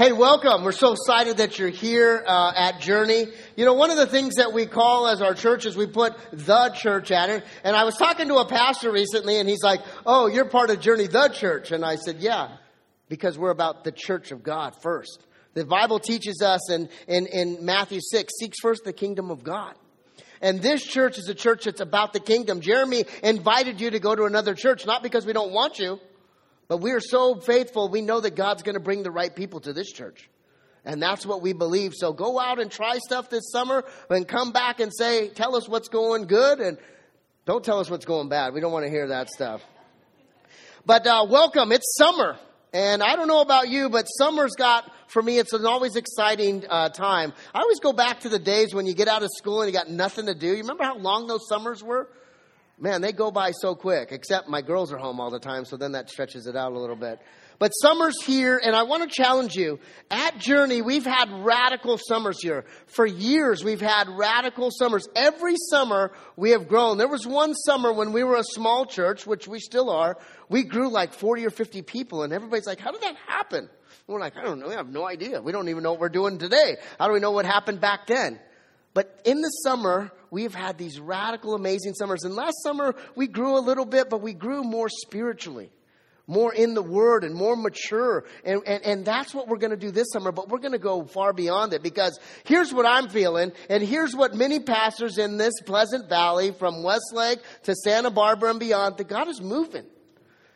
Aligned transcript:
Hey, 0.00 0.12
welcome. 0.12 0.64
We're 0.64 0.72
so 0.72 0.92
excited 0.92 1.36
that 1.36 1.58
you're 1.58 1.68
here 1.68 2.24
uh, 2.26 2.54
at 2.56 2.80
Journey. 2.80 3.26
You 3.54 3.66
know, 3.66 3.74
one 3.74 3.90
of 3.90 3.98
the 3.98 4.06
things 4.06 4.36
that 4.36 4.54
we 4.54 4.64
call 4.64 5.06
as 5.06 5.20
our 5.20 5.34
church 5.34 5.66
is 5.66 5.76
we 5.76 5.86
put 5.86 6.14
the 6.32 6.70
church 6.70 7.10
at 7.10 7.28
it. 7.28 7.44
And 7.64 7.76
I 7.76 7.84
was 7.84 7.98
talking 7.98 8.28
to 8.28 8.36
a 8.36 8.46
pastor 8.46 8.90
recently, 8.90 9.38
and 9.38 9.46
he's 9.46 9.62
like, 9.62 9.82
"Oh, 10.06 10.26
you're 10.26 10.46
part 10.46 10.70
of 10.70 10.80
Journey, 10.80 11.06
the 11.06 11.28
church." 11.28 11.70
And 11.70 11.84
I 11.84 11.96
said, 11.96 12.16
"Yeah, 12.20 12.48
because 13.10 13.36
we're 13.36 13.50
about 13.50 13.84
the 13.84 13.92
church 13.92 14.32
of 14.32 14.42
God 14.42 14.74
first. 14.80 15.22
The 15.52 15.66
Bible 15.66 15.98
teaches 15.98 16.40
us 16.40 16.70
in 16.70 16.88
in, 17.06 17.26
in 17.26 17.66
Matthew 17.66 18.00
six, 18.00 18.32
seeks 18.38 18.56
first 18.62 18.84
the 18.84 18.94
kingdom 18.94 19.30
of 19.30 19.44
God." 19.44 19.74
And 20.40 20.62
this 20.62 20.82
church 20.82 21.18
is 21.18 21.28
a 21.28 21.34
church 21.34 21.64
that's 21.64 21.82
about 21.82 22.14
the 22.14 22.20
kingdom. 22.20 22.62
Jeremy 22.62 23.04
invited 23.22 23.82
you 23.82 23.90
to 23.90 23.98
go 23.98 24.14
to 24.14 24.24
another 24.24 24.54
church, 24.54 24.86
not 24.86 25.02
because 25.02 25.26
we 25.26 25.34
don't 25.34 25.52
want 25.52 25.78
you, 25.78 26.00
but 26.70 26.76
we 26.76 26.92
are 26.92 27.00
so 27.00 27.34
faithful, 27.34 27.88
we 27.88 28.00
know 28.00 28.20
that 28.20 28.36
God's 28.36 28.62
going 28.62 28.76
to 28.76 28.80
bring 28.80 29.02
the 29.02 29.10
right 29.10 29.34
people 29.34 29.58
to 29.62 29.72
this 29.72 29.90
church. 29.90 30.30
And 30.84 31.02
that's 31.02 31.26
what 31.26 31.42
we 31.42 31.52
believe. 31.52 31.94
So 31.96 32.12
go 32.12 32.38
out 32.38 32.60
and 32.60 32.70
try 32.70 32.98
stuff 32.98 33.28
this 33.28 33.50
summer 33.50 33.82
and 34.08 34.26
come 34.26 34.52
back 34.52 34.78
and 34.78 34.92
say, 34.96 35.30
tell 35.30 35.56
us 35.56 35.68
what's 35.68 35.88
going 35.88 36.28
good 36.28 36.60
and 36.60 36.78
don't 37.44 37.64
tell 37.64 37.80
us 37.80 37.90
what's 37.90 38.04
going 38.04 38.28
bad. 38.28 38.54
We 38.54 38.60
don't 38.60 38.70
want 38.70 38.84
to 38.84 38.88
hear 38.88 39.08
that 39.08 39.30
stuff. 39.30 39.62
But 40.86 41.08
uh, 41.08 41.26
welcome. 41.28 41.72
It's 41.72 41.96
summer. 41.98 42.36
And 42.72 43.02
I 43.02 43.16
don't 43.16 43.26
know 43.26 43.40
about 43.40 43.68
you, 43.68 43.88
but 43.88 44.04
summer's 44.04 44.54
got, 44.56 44.88
for 45.08 45.20
me, 45.20 45.38
it's 45.38 45.52
an 45.52 45.66
always 45.66 45.96
exciting 45.96 46.64
uh, 46.70 46.90
time. 46.90 47.32
I 47.52 47.62
always 47.62 47.80
go 47.80 47.92
back 47.92 48.20
to 48.20 48.28
the 48.28 48.38
days 48.38 48.72
when 48.72 48.86
you 48.86 48.94
get 48.94 49.08
out 49.08 49.24
of 49.24 49.30
school 49.36 49.62
and 49.62 49.68
you 49.68 49.76
got 49.76 49.90
nothing 49.90 50.26
to 50.26 50.34
do. 50.36 50.46
You 50.46 50.58
remember 50.58 50.84
how 50.84 50.98
long 50.98 51.26
those 51.26 51.48
summers 51.48 51.82
were? 51.82 52.08
Man, 52.82 53.02
they 53.02 53.12
go 53.12 53.30
by 53.30 53.50
so 53.50 53.74
quick, 53.74 54.08
except 54.10 54.48
my 54.48 54.62
girls 54.62 54.90
are 54.90 54.96
home 54.96 55.20
all 55.20 55.30
the 55.30 55.38
time, 55.38 55.66
so 55.66 55.76
then 55.76 55.92
that 55.92 56.08
stretches 56.08 56.46
it 56.46 56.56
out 56.56 56.72
a 56.72 56.78
little 56.78 56.96
bit. 56.96 57.20
But 57.58 57.72
summer's 57.72 58.16
here, 58.22 58.58
and 58.62 58.74
I 58.74 58.84
want 58.84 59.02
to 59.02 59.08
challenge 59.14 59.54
you. 59.54 59.80
At 60.10 60.38
Journey, 60.38 60.80
we've 60.80 61.04
had 61.04 61.30
radical 61.30 61.98
summers 61.98 62.40
here. 62.40 62.64
For 62.86 63.04
years, 63.04 63.62
we've 63.62 63.82
had 63.82 64.08
radical 64.08 64.70
summers. 64.70 65.06
Every 65.14 65.56
summer, 65.68 66.12
we 66.36 66.52
have 66.52 66.68
grown. 66.68 66.96
There 66.96 67.06
was 67.06 67.26
one 67.26 67.52
summer 67.54 67.92
when 67.92 68.12
we 68.12 68.24
were 68.24 68.36
a 68.36 68.44
small 68.44 68.86
church, 68.86 69.26
which 69.26 69.46
we 69.46 69.60
still 69.60 69.90
are. 69.90 70.16
We 70.48 70.62
grew 70.62 70.88
like 70.88 71.12
40 71.12 71.44
or 71.44 71.50
50 71.50 71.82
people, 71.82 72.22
and 72.22 72.32
everybody's 72.32 72.66
like, 72.66 72.80
how 72.80 72.92
did 72.92 73.02
that 73.02 73.16
happen? 73.26 73.68
we're 74.06 74.20
like, 74.20 74.36
I 74.36 74.42
don't 74.42 74.58
know. 74.58 74.68
We 74.68 74.74
have 74.74 74.88
no 74.88 75.06
idea. 75.06 75.40
We 75.40 75.52
don't 75.52 75.68
even 75.68 75.82
know 75.82 75.92
what 75.92 76.00
we're 76.00 76.08
doing 76.08 76.38
today. 76.38 76.78
How 76.98 77.06
do 77.06 77.12
we 77.12 77.20
know 77.20 77.30
what 77.30 77.44
happened 77.44 77.80
back 77.80 78.06
then? 78.06 78.40
But 78.92 79.20
in 79.24 79.40
the 79.40 79.48
summer, 79.48 80.10
we've 80.30 80.54
had 80.54 80.76
these 80.76 80.98
radical, 80.98 81.54
amazing 81.54 81.94
summers. 81.94 82.24
And 82.24 82.34
last 82.34 82.56
summer, 82.62 82.94
we 83.14 83.26
grew 83.28 83.56
a 83.56 83.60
little 83.60 83.84
bit, 83.84 84.10
but 84.10 84.20
we 84.20 84.32
grew 84.32 84.64
more 84.64 84.88
spiritually, 84.88 85.70
more 86.26 86.52
in 86.52 86.74
the 86.74 86.82
Word 86.82 87.22
and 87.22 87.34
more 87.34 87.54
mature. 87.54 88.24
And, 88.44 88.62
and, 88.66 88.84
and 88.84 89.04
that's 89.04 89.32
what 89.32 89.46
we're 89.46 89.58
going 89.58 89.70
to 89.70 89.76
do 89.76 89.92
this 89.92 90.08
summer, 90.12 90.32
but 90.32 90.48
we're 90.48 90.58
going 90.58 90.72
to 90.72 90.78
go 90.78 91.04
far 91.04 91.32
beyond 91.32 91.72
it 91.72 91.84
because 91.84 92.18
here's 92.44 92.74
what 92.74 92.84
I'm 92.84 93.08
feeling, 93.08 93.52
and 93.68 93.82
here's 93.82 94.14
what 94.14 94.34
many 94.34 94.58
pastors 94.58 95.18
in 95.18 95.36
this 95.36 95.54
Pleasant 95.66 96.08
Valley, 96.08 96.50
from 96.50 96.82
Westlake 96.82 97.38
to 97.64 97.74
Santa 97.76 98.10
Barbara 98.10 98.50
and 98.50 98.60
beyond, 98.60 98.96
that 98.96 99.08
God 99.08 99.28
is 99.28 99.40
moving. 99.40 99.86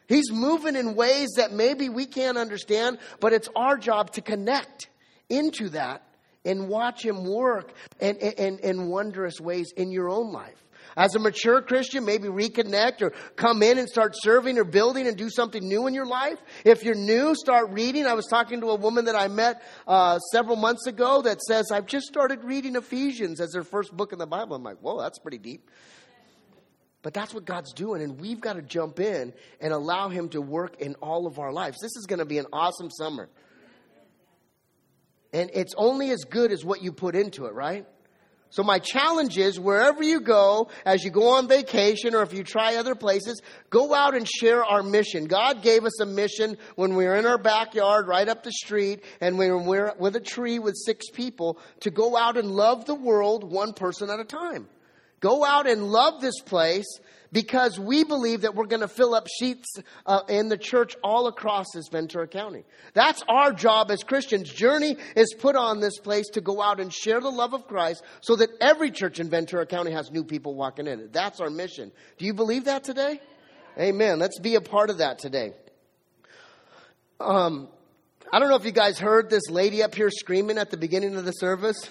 He's 0.08 0.30
moving 0.30 0.74
in 0.74 0.96
ways 0.96 1.30
that 1.36 1.52
maybe 1.52 1.88
we 1.88 2.04
can't 2.04 2.36
understand, 2.36 2.98
but 3.20 3.32
it's 3.32 3.48
our 3.54 3.78
job 3.78 4.10
to 4.14 4.20
connect 4.20 4.88
into 5.30 5.70
that 5.70 6.02
and 6.44 6.68
watch 6.68 7.04
Him 7.04 7.24
work 7.24 7.72
in, 8.00 8.16
in, 8.16 8.58
in 8.58 8.88
wondrous 8.88 9.40
ways 9.40 9.72
in 9.76 9.90
your 9.90 10.08
own 10.08 10.32
life. 10.32 10.56
As 10.96 11.14
a 11.14 11.18
mature 11.18 11.60
Christian, 11.60 12.04
maybe 12.04 12.28
reconnect 12.28 13.02
or 13.02 13.10
come 13.34 13.62
in 13.62 13.78
and 13.78 13.88
start 13.88 14.12
serving 14.14 14.58
or 14.58 14.64
building 14.64 15.08
and 15.08 15.16
do 15.16 15.28
something 15.28 15.66
new 15.66 15.86
in 15.86 15.94
your 15.94 16.06
life. 16.06 16.38
If 16.64 16.84
you're 16.84 16.94
new, 16.94 17.34
start 17.34 17.70
reading. 17.70 18.06
I 18.06 18.14
was 18.14 18.26
talking 18.26 18.60
to 18.60 18.68
a 18.68 18.76
woman 18.76 19.06
that 19.06 19.16
I 19.16 19.28
met 19.28 19.62
uh, 19.88 20.18
several 20.18 20.56
months 20.56 20.86
ago 20.86 21.22
that 21.22 21.40
says, 21.42 21.72
I've 21.72 21.86
just 21.86 22.06
started 22.06 22.44
reading 22.44 22.76
Ephesians 22.76 23.40
as 23.40 23.54
her 23.54 23.64
first 23.64 23.96
book 23.96 24.12
in 24.12 24.18
the 24.18 24.26
Bible. 24.26 24.54
I'm 24.54 24.62
like, 24.62 24.78
whoa, 24.78 25.00
that's 25.00 25.18
pretty 25.18 25.38
deep. 25.38 25.68
But 27.02 27.12
that's 27.12 27.34
what 27.34 27.44
God's 27.44 27.74
doing, 27.74 28.00
and 28.00 28.18
we've 28.18 28.40
got 28.40 28.54
to 28.54 28.62
jump 28.62 28.98
in 28.98 29.34
and 29.60 29.72
allow 29.74 30.08
Him 30.08 30.30
to 30.30 30.40
work 30.40 30.80
in 30.80 30.94
all 31.02 31.26
of 31.26 31.38
our 31.38 31.52
lives. 31.52 31.76
This 31.82 31.96
is 31.96 32.06
going 32.08 32.20
to 32.20 32.24
be 32.24 32.38
an 32.38 32.46
awesome 32.50 32.90
summer. 32.90 33.28
And 35.34 35.50
it's 35.52 35.74
only 35.76 36.10
as 36.10 36.24
good 36.24 36.52
as 36.52 36.64
what 36.64 36.80
you 36.80 36.92
put 36.92 37.16
into 37.16 37.46
it, 37.46 37.54
right? 37.54 37.84
So 38.50 38.62
my 38.62 38.78
challenge 38.78 39.36
is 39.36 39.58
wherever 39.58 40.00
you 40.00 40.20
go, 40.20 40.68
as 40.86 41.02
you 41.02 41.10
go 41.10 41.30
on 41.30 41.48
vacation 41.48 42.14
or 42.14 42.22
if 42.22 42.32
you 42.32 42.44
try 42.44 42.76
other 42.76 42.94
places, 42.94 43.42
go 43.68 43.92
out 43.92 44.14
and 44.14 44.28
share 44.28 44.64
our 44.64 44.84
mission. 44.84 45.24
God 45.24 45.60
gave 45.60 45.84
us 45.84 46.00
a 46.00 46.06
mission 46.06 46.56
when 46.76 46.94
we 46.94 47.04
were 47.04 47.16
in 47.16 47.26
our 47.26 47.36
backyard 47.36 48.06
right 48.06 48.28
up 48.28 48.44
the 48.44 48.52
street 48.52 49.02
and 49.20 49.36
we 49.36 49.50
were 49.50 49.92
with 49.98 50.14
a 50.14 50.20
tree 50.20 50.60
with 50.60 50.76
six 50.76 51.10
people 51.10 51.58
to 51.80 51.90
go 51.90 52.16
out 52.16 52.36
and 52.36 52.52
love 52.52 52.84
the 52.84 52.94
world 52.94 53.42
one 53.42 53.72
person 53.72 54.08
at 54.10 54.20
a 54.20 54.24
time. 54.24 54.68
Go 55.24 55.42
out 55.42 55.66
and 55.66 55.84
love 55.84 56.20
this 56.20 56.38
place 56.44 56.84
because 57.32 57.80
we 57.80 58.04
believe 58.04 58.42
that 58.42 58.54
we're 58.54 58.66
going 58.66 58.82
to 58.82 58.88
fill 58.88 59.14
up 59.14 59.26
sheets 59.26 59.78
uh, 60.04 60.20
in 60.28 60.50
the 60.50 60.58
church 60.58 60.96
all 61.02 61.28
across 61.28 61.64
this 61.72 61.88
Ventura 61.88 62.28
County. 62.28 62.62
That's 62.92 63.22
our 63.26 63.50
job 63.50 63.90
as 63.90 64.02
Christians. 64.04 64.52
Journey 64.52 64.98
is 65.16 65.34
put 65.38 65.56
on 65.56 65.80
this 65.80 65.98
place 65.98 66.28
to 66.34 66.42
go 66.42 66.60
out 66.60 66.78
and 66.78 66.92
share 66.92 67.22
the 67.22 67.30
love 67.30 67.54
of 67.54 67.66
Christ 67.66 68.02
so 68.20 68.36
that 68.36 68.50
every 68.60 68.90
church 68.90 69.18
in 69.18 69.30
Ventura 69.30 69.64
County 69.64 69.92
has 69.92 70.10
new 70.10 70.24
people 70.24 70.56
walking 70.56 70.86
in. 70.86 71.08
That's 71.10 71.40
our 71.40 71.48
mission. 71.48 71.90
Do 72.18 72.26
you 72.26 72.34
believe 72.34 72.66
that 72.66 72.84
today? 72.84 73.18
Amen. 73.78 74.18
Let's 74.18 74.38
be 74.38 74.56
a 74.56 74.60
part 74.60 74.90
of 74.90 74.98
that 74.98 75.18
today. 75.18 75.54
Um, 77.18 77.68
I 78.30 78.40
don't 78.40 78.50
know 78.50 78.56
if 78.56 78.66
you 78.66 78.72
guys 78.72 78.98
heard 78.98 79.30
this 79.30 79.48
lady 79.48 79.82
up 79.82 79.94
here 79.94 80.10
screaming 80.10 80.58
at 80.58 80.70
the 80.70 80.76
beginning 80.76 81.16
of 81.16 81.24
the 81.24 81.32
service. 81.32 81.88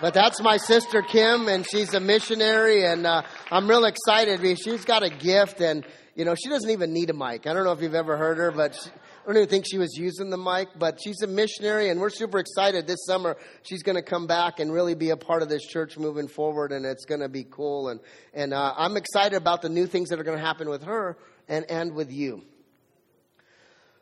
But 0.00 0.14
that's 0.14 0.40
my 0.40 0.58
sister 0.58 1.02
Kim, 1.02 1.48
and 1.48 1.66
she's 1.66 1.92
a 1.92 1.98
missionary, 1.98 2.84
and 2.84 3.04
uh, 3.04 3.22
I'm 3.50 3.68
real 3.68 3.84
excited 3.84 4.40
because 4.40 4.60
she's 4.60 4.84
got 4.84 5.02
a 5.02 5.10
gift, 5.10 5.60
and 5.60 5.84
you 6.14 6.24
know 6.24 6.36
she 6.36 6.48
doesn't 6.48 6.70
even 6.70 6.92
need 6.92 7.10
a 7.10 7.14
mic. 7.14 7.48
I 7.48 7.52
don't 7.52 7.64
know 7.64 7.72
if 7.72 7.82
you've 7.82 7.96
ever 7.96 8.16
heard 8.16 8.38
her, 8.38 8.52
but 8.52 8.76
she, 8.76 8.90
I 8.90 9.26
don't 9.26 9.38
even 9.38 9.48
think 9.48 9.64
she 9.68 9.76
was 9.76 9.96
using 9.98 10.30
the 10.30 10.38
mic. 10.38 10.68
But 10.78 11.00
she's 11.02 11.20
a 11.22 11.26
missionary, 11.26 11.88
and 11.88 12.00
we're 12.00 12.10
super 12.10 12.38
excited 12.38 12.86
this 12.86 13.04
summer. 13.06 13.36
She's 13.64 13.82
going 13.82 13.96
to 13.96 14.02
come 14.02 14.28
back 14.28 14.60
and 14.60 14.72
really 14.72 14.94
be 14.94 15.10
a 15.10 15.16
part 15.16 15.42
of 15.42 15.48
this 15.48 15.66
church 15.66 15.98
moving 15.98 16.28
forward, 16.28 16.70
and 16.70 16.86
it's 16.86 17.04
going 17.04 17.20
to 17.20 17.28
be 17.28 17.44
cool. 17.50 17.88
And 17.88 17.98
and 18.32 18.54
uh, 18.54 18.74
I'm 18.76 18.96
excited 18.96 19.36
about 19.36 19.62
the 19.62 19.68
new 19.68 19.88
things 19.88 20.10
that 20.10 20.20
are 20.20 20.24
going 20.24 20.38
to 20.38 20.44
happen 20.44 20.68
with 20.68 20.84
her 20.84 21.18
and 21.48 21.68
and 21.68 21.94
with 21.94 22.12
you. 22.12 22.44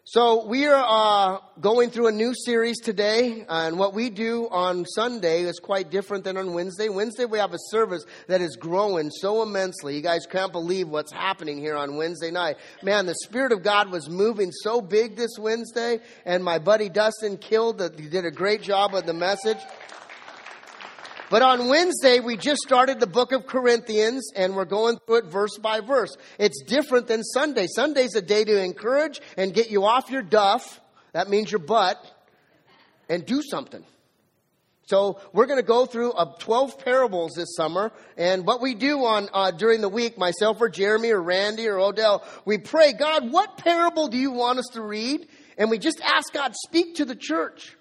So 0.09 0.47
we 0.47 0.69
are 0.69 0.85
uh, 0.87 1.41
going 1.61 1.91
through 1.91 2.07
a 2.07 2.13
new 2.13 2.33
series 2.33 2.79
today, 2.79 3.45
and 3.49 3.77
what 3.77 3.93
we 3.93 4.09
do 4.09 4.49
on 4.53 4.85
Sunday 4.85 5.43
is 5.43 5.59
quite 5.59 5.91
different 5.91 6.23
than 6.23 6.37
on 6.37 6.55
Wednesday. 6.55 6.89
Wednesday 6.89 7.25
we 7.25 7.41
have 7.41 7.53
a 7.53 7.59
service 7.71 8.05
that 8.29 8.41
is 8.41 8.55
growing 8.55 9.11
so 9.11 9.43
immensely. 9.43 9.97
You 9.97 10.03
guys 10.03 10.25
can't 10.25 10.53
believe 10.53 10.87
what's 10.87 11.11
happening 11.11 11.59
here 11.59 11.75
on 11.75 11.97
Wednesday 11.97 12.31
night. 12.31 12.57
Man, 12.85 13.07
the 13.07 13.17
Spirit 13.25 13.51
of 13.51 13.65
God 13.65 13.91
was 13.91 14.09
moving 14.09 14.53
so 14.53 14.81
big 14.81 15.17
this 15.17 15.41
Wednesday, 15.41 15.99
and 16.25 16.45
my 16.45 16.61
buddy 16.61 16.89
Dustin 16.89 17.37
killed. 17.37 17.79
The, 17.79 17.93
he 17.99 18.09
did 18.09 18.25
a 18.25 18.31
great 18.31 18.63
job 18.63 18.93
with 18.93 19.07
the 19.07 19.13
message. 19.13 19.59
But 21.29 21.43
on 21.43 21.69
Wednesday, 21.69 22.21
we 22.21 22.37
just 22.37 22.63
started 22.63 23.01
the 23.01 23.07
book 23.07 23.33
of 23.33 23.47
Corinthians 23.47 24.31
and 24.37 24.55
we're 24.55 24.65
going 24.65 24.99
through 25.07 25.17
it 25.17 25.25
verse 25.25 25.59
by 25.59 25.81
verse. 25.81 26.17
It's 26.39 26.63
different 26.63 27.09
than 27.09 27.25
Sunday. 27.25 27.67
Sunday's 27.67 28.15
a 28.15 28.23
day 28.23 28.45
to 28.45 28.63
encourage 28.63 29.21
and 29.37 29.53
get 29.53 29.69
you 29.69 29.85
off 29.85 30.09
your 30.09 30.23
duff. 30.23 30.81
That 31.13 31.29
means 31.29 31.51
your 31.51 31.59
butt 31.59 31.97
and 33.09 33.27
do 33.27 33.43
something. 33.43 33.85
So 34.87 35.21
we're 35.33 35.47
going 35.47 35.59
to 35.59 35.67
go 35.67 35.85
through 35.85 36.13
uh, 36.13 36.37
12 36.39 36.79
parables 36.79 37.33
this 37.35 37.57
summer. 37.57 37.91
And 38.17 38.47
what 38.47 38.61
we 38.61 38.75
do 38.75 39.05
on 39.05 39.29
uh, 39.33 39.51
during 39.51 39.81
the 39.81 39.89
week, 39.89 40.17
myself 40.17 40.61
or 40.61 40.69
Jeremy 40.69 41.11
or 41.11 41.21
Randy 41.21 41.67
or 41.67 41.81
Odell, 41.81 42.25
we 42.45 42.59
pray, 42.59 42.93
God, 42.93 43.33
what 43.33 43.59
parable 43.59 44.07
do 44.07 44.17
you 44.17 44.31
want 44.31 44.61
us 44.61 44.69
to 44.75 44.83
read? 44.83 45.27
And 45.59 45.71
we 45.71 45.79
just 45.79 46.01
ask 46.03 46.33
God, 46.33 46.55
speak 46.55 46.97
to 46.97 47.05
the 47.05 47.17
church. 47.17 47.77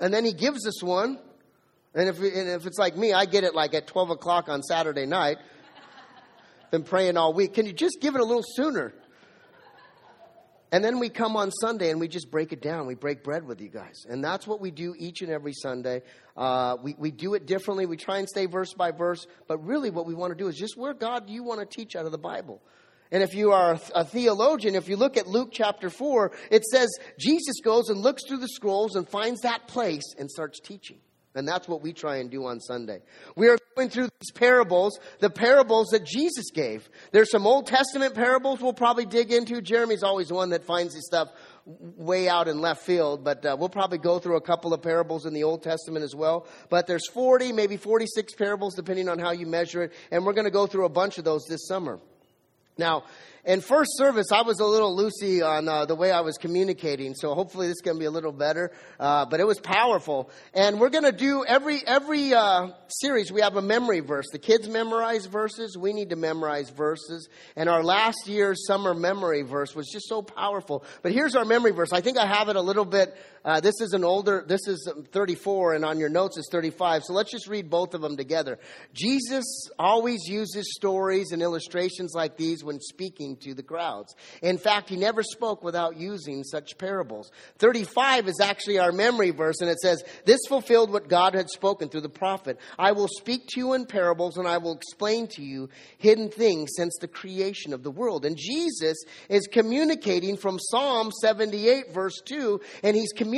And 0.00 0.12
then 0.12 0.24
he 0.24 0.32
gives 0.32 0.66
us 0.66 0.82
one. 0.82 1.20
And 1.94 2.08
if, 2.08 2.18
and 2.18 2.48
if 2.48 2.66
it's 2.66 2.78
like 2.78 2.96
me, 2.96 3.12
I 3.12 3.24
get 3.24 3.44
it 3.44 3.54
like 3.54 3.74
at 3.74 3.86
12 3.86 4.10
o'clock 4.10 4.48
on 4.48 4.62
Saturday 4.62 5.06
night. 5.06 5.38
Been 6.70 6.84
praying 6.84 7.16
all 7.16 7.32
week. 7.32 7.54
Can 7.54 7.66
you 7.66 7.72
just 7.72 7.98
give 8.00 8.14
it 8.14 8.20
a 8.20 8.24
little 8.24 8.44
sooner? 8.44 8.92
And 10.70 10.84
then 10.84 10.98
we 10.98 11.08
come 11.08 11.34
on 11.34 11.50
Sunday 11.50 11.90
and 11.90 11.98
we 11.98 12.08
just 12.08 12.30
break 12.30 12.52
it 12.52 12.60
down. 12.60 12.86
We 12.86 12.94
break 12.94 13.24
bread 13.24 13.46
with 13.46 13.60
you 13.62 13.70
guys. 13.70 14.04
And 14.06 14.22
that's 14.22 14.46
what 14.46 14.60
we 14.60 14.70
do 14.70 14.94
each 14.98 15.22
and 15.22 15.30
every 15.30 15.54
Sunday. 15.54 16.02
Uh, 16.36 16.76
we, 16.82 16.94
we 16.98 17.10
do 17.10 17.32
it 17.32 17.46
differently. 17.46 17.86
We 17.86 17.96
try 17.96 18.18
and 18.18 18.28
stay 18.28 18.44
verse 18.44 18.74
by 18.74 18.90
verse. 18.90 19.26
But 19.46 19.64
really, 19.64 19.88
what 19.88 20.04
we 20.04 20.14
want 20.14 20.32
to 20.32 20.36
do 20.36 20.46
is 20.46 20.56
just 20.56 20.76
where 20.76 20.92
God 20.92 21.30
you 21.30 21.42
want 21.42 21.60
to 21.60 21.66
teach 21.66 21.96
out 21.96 22.04
of 22.04 22.12
the 22.12 22.18
Bible? 22.18 22.60
And 23.10 23.22
if 23.22 23.34
you 23.34 23.52
are 23.52 23.80
a 23.94 24.04
theologian, 24.04 24.74
if 24.74 24.90
you 24.90 24.96
look 24.96 25.16
at 25.16 25.26
Luke 25.26 25.48
chapter 25.52 25.88
4, 25.88 26.32
it 26.50 26.64
says 26.64 26.90
Jesus 27.18 27.60
goes 27.64 27.88
and 27.88 27.98
looks 27.98 28.26
through 28.28 28.38
the 28.38 28.48
scrolls 28.48 28.94
and 28.96 29.08
finds 29.08 29.40
that 29.40 29.66
place 29.66 30.14
and 30.18 30.30
starts 30.30 30.60
teaching. 30.60 30.98
And 31.34 31.46
that's 31.46 31.68
what 31.68 31.82
we 31.82 31.92
try 31.92 32.16
and 32.16 32.30
do 32.30 32.46
on 32.46 32.58
Sunday. 32.58 33.00
We 33.36 33.48
are 33.48 33.58
going 33.76 33.90
through 33.90 34.08
these 34.20 34.32
parables, 34.32 34.98
the 35.20 35.30
parables 35.30 35.88
that 35.88 36.04
Jesus 36.04 36.50
gave. 36.50 36.88
There's 37.12 37.30
some 37.30 37.46
Old 37.46 37.66
Testament 37.66 38.14
parables 38.14 38.60
we'll 38.60 38.72
probably 38.72 39.04
dig 39.04 39.30
into. 39.30 39.60
Jeremy's 39.60 40.02
always 40.02 40.28
the 40.28 40.34
one 40.34 40.50
that 40.50 40.64
finds 40.64 40.94
this 40.94 41.06
stuff 41.06 41.28
way 41.64 42.28
out 42.28 42.48
in 42.48 42.60
left 42.60 42.82
field, 42.82 43.24
but 43.24 43.44
uh, 43.44 43.54
we'll 43.58 43.68
probably 43.68 43.98
go 43.98 44.18
through 44.18 44.36
a 44.36 44.40
couple 44.40 44.72
of 44.72 44.80
parables 44.80 45.26
in 45.26 45.34
the 45.34 45.44
Old 45.44 45.62
Testament 45.62 46.02
as 46.02 46.14
well. 46.14 46.46
But 46.70 46.86
there's 46.86 47.06
40, 47.08 47.52
maybe 47.52 47.76
46 47.76 48.34
parables, 48.34 48.74
depending 48.74 49.08
on 49.08 49.18
how 49.18 49.32
you 49.32 49.46
measure 49.46 49.82
it, 49.82 49.92
and 50.10 50.24
we're 50.24 50.32
going 50.32 50.46
to 50.46 50.50
go 50.50 50.66
through 50.66 50.86
a 50.86 50.90
bunch 50.90 51.18
of 51.18 51.24
those 51.24 51.44
this 51.44 51.68
summer. 51.68 52.00
Now, 52.78 53.04
in 53.48 53.62
first 53.62 53.96
service, 53.96 54.30
I 54.30 54.42
was 54.42 54.60
a 54.60 54.66
little 54.66 54.94
loosey 54.94 55.42
on 55.42 55.68
uh, 55.68 55.86
the 55.86 55.94
way 55.94 56.12
I 56.12 56.20
was 56.20 56.36
communicating, 56.36 57.14
so 57.14 57.34
hopefully 57.34 57.66
this 57.66 57.76
is 57.76 57.80
going 57.80 57.96
to 57.96 57.98
be 57.98 58.04
a 58.04 58.10
little 58.10 58.30
better. 58.30 58.70
Uh, 59.00 59.24
but 59.24 59.40
it 59.40 59.46
was 59.46 59.58
powerful, 59.58 60.30
and 60.52 60.78
we're 60.78 60.90
going 60.90 61.04
to 61.04 61.12
do 61.12 61.46
every 61.46 61.80
every 61.86 62.34
uh, 62.34 62.68
series. 62.88 63.32
We 63.32 63.40
have 63.40 63.56
a 63.56 63.62
memory 63.62 64.00
verse. 64.00 64.26
The 64.30 64.38
kids 64.38 64.68
memorize 64.68 65.24
verses. 65.24 65.78
We 65.78 65.94
need 65.94 66.10
to 66.10 66.16
memorize 66.16 66.68
verses. 66.68 67.30
And 67.56 67.70
our 67.70 67.82
last 67.82 68.28
year's 68.28 68.66
summer 68.66 68.92
memory 68.92 69.40
verse 69.40 69.74
was 69.74 69.88
just 69.88 70.08
so 70.08 70.20
powerful. 70.20 70.84
But 71.00 71.12
here's 71.12 71.34
our 71.34 71.46
memory 71.46 71.70
verse. 71.70 71.90
I 71.90 72.02
think 72.02 72.18
I 72.18 72.26
have 72.26 72.50
it 72.50 72.56
a 72.56 72.60
little 72.60 72.84
bit. 72.84 73.16
Uh, 73.48 73.60
this 73.60 73.80
is 73.80 73.94
an 73.94 74.04
older. 74.04 74.44
This 74.46 74.68
is 74.68 74.92
34, 75.10 75.72
and 75.72 75.82
on 75.82 75.98
your 75.98 76.10
notes 76.10 76.36
is 76.36 76.46
35. 76.52 77.04
So 77.04 77.14
let's 77.14 77.30
just 77.30 77.48
read 77.48 77.70
both 77.70 77.94
of 77.94 78.02
them 78.02 78.14
together. 78.14 78.58
Jesus 78.92 79.70
always 79.78 80.28
uses 80.28 80.74
stories 80.76 81.32
and 81.32 81.40
illustrations 81.40 82.12
like 82.14 82.36
these 82.36 82.62
when 82.62 82.78
speaking 82.78 83.38
to 83.38 83.54
the 83.54 83.62
crowds. 83.62 84.14
In 84.42 84.58
fact, 84.58 84.90
he 84.90 84.96
never 84.96 85.22
spoke 85.22 85.64
without 85.64 85.96
using 85.96 86.44
such 86.44 86.76
parables. 86.76 87.32
35 87.56 88.28
is 88.28 88.38
actually 88.38 88.80
our 88.80 88.92
memory 88.92 89.30
verse, 89.30 89.62
and 89.62 89.70
it 89.70 89.78
says, 89.78 90.04
This 90.26 90.40
fulfilled 90.46 90.92
what 90.92 91.08
God 91.08 91.32
had 91.32 91.48
spoken 91.48 91.88
through 91.88 92.02
the 92.02 92.10
prophet. 92.10 92.58
I 92.78 92.92
will 92.92 93.08
speak 93.08 93.46
to 93.46 93.60
you 93.60 93.72
in 93.72 93.86
parables, 93.86 94.36
and 94.36 94.46
I 94.46 94.58
will 94.58 94.74
explain 94.74 95.26
to 95.28 95.42
you 95.42 95.70
hidden 95.96 96.28
things 96.28 96.68
since 96.76 96.98
the 97.00 97.08
creation 97.08 97.72
of 97.72 97.82
the 97.82 97.90
world. 97.90 98.26
And 98.26 98.36
Jesus 98.36 98.98
is 99.30 99.48
communicating 99.50 100.36
from 100.36 100.58
Psalm 100.58 101.10
78, 101.22 101.94
verse 101.94 102.20
2, 102.26 102.60
and 102.82 102.94
he's 102.94 103.12
communicating, 103.12 103.37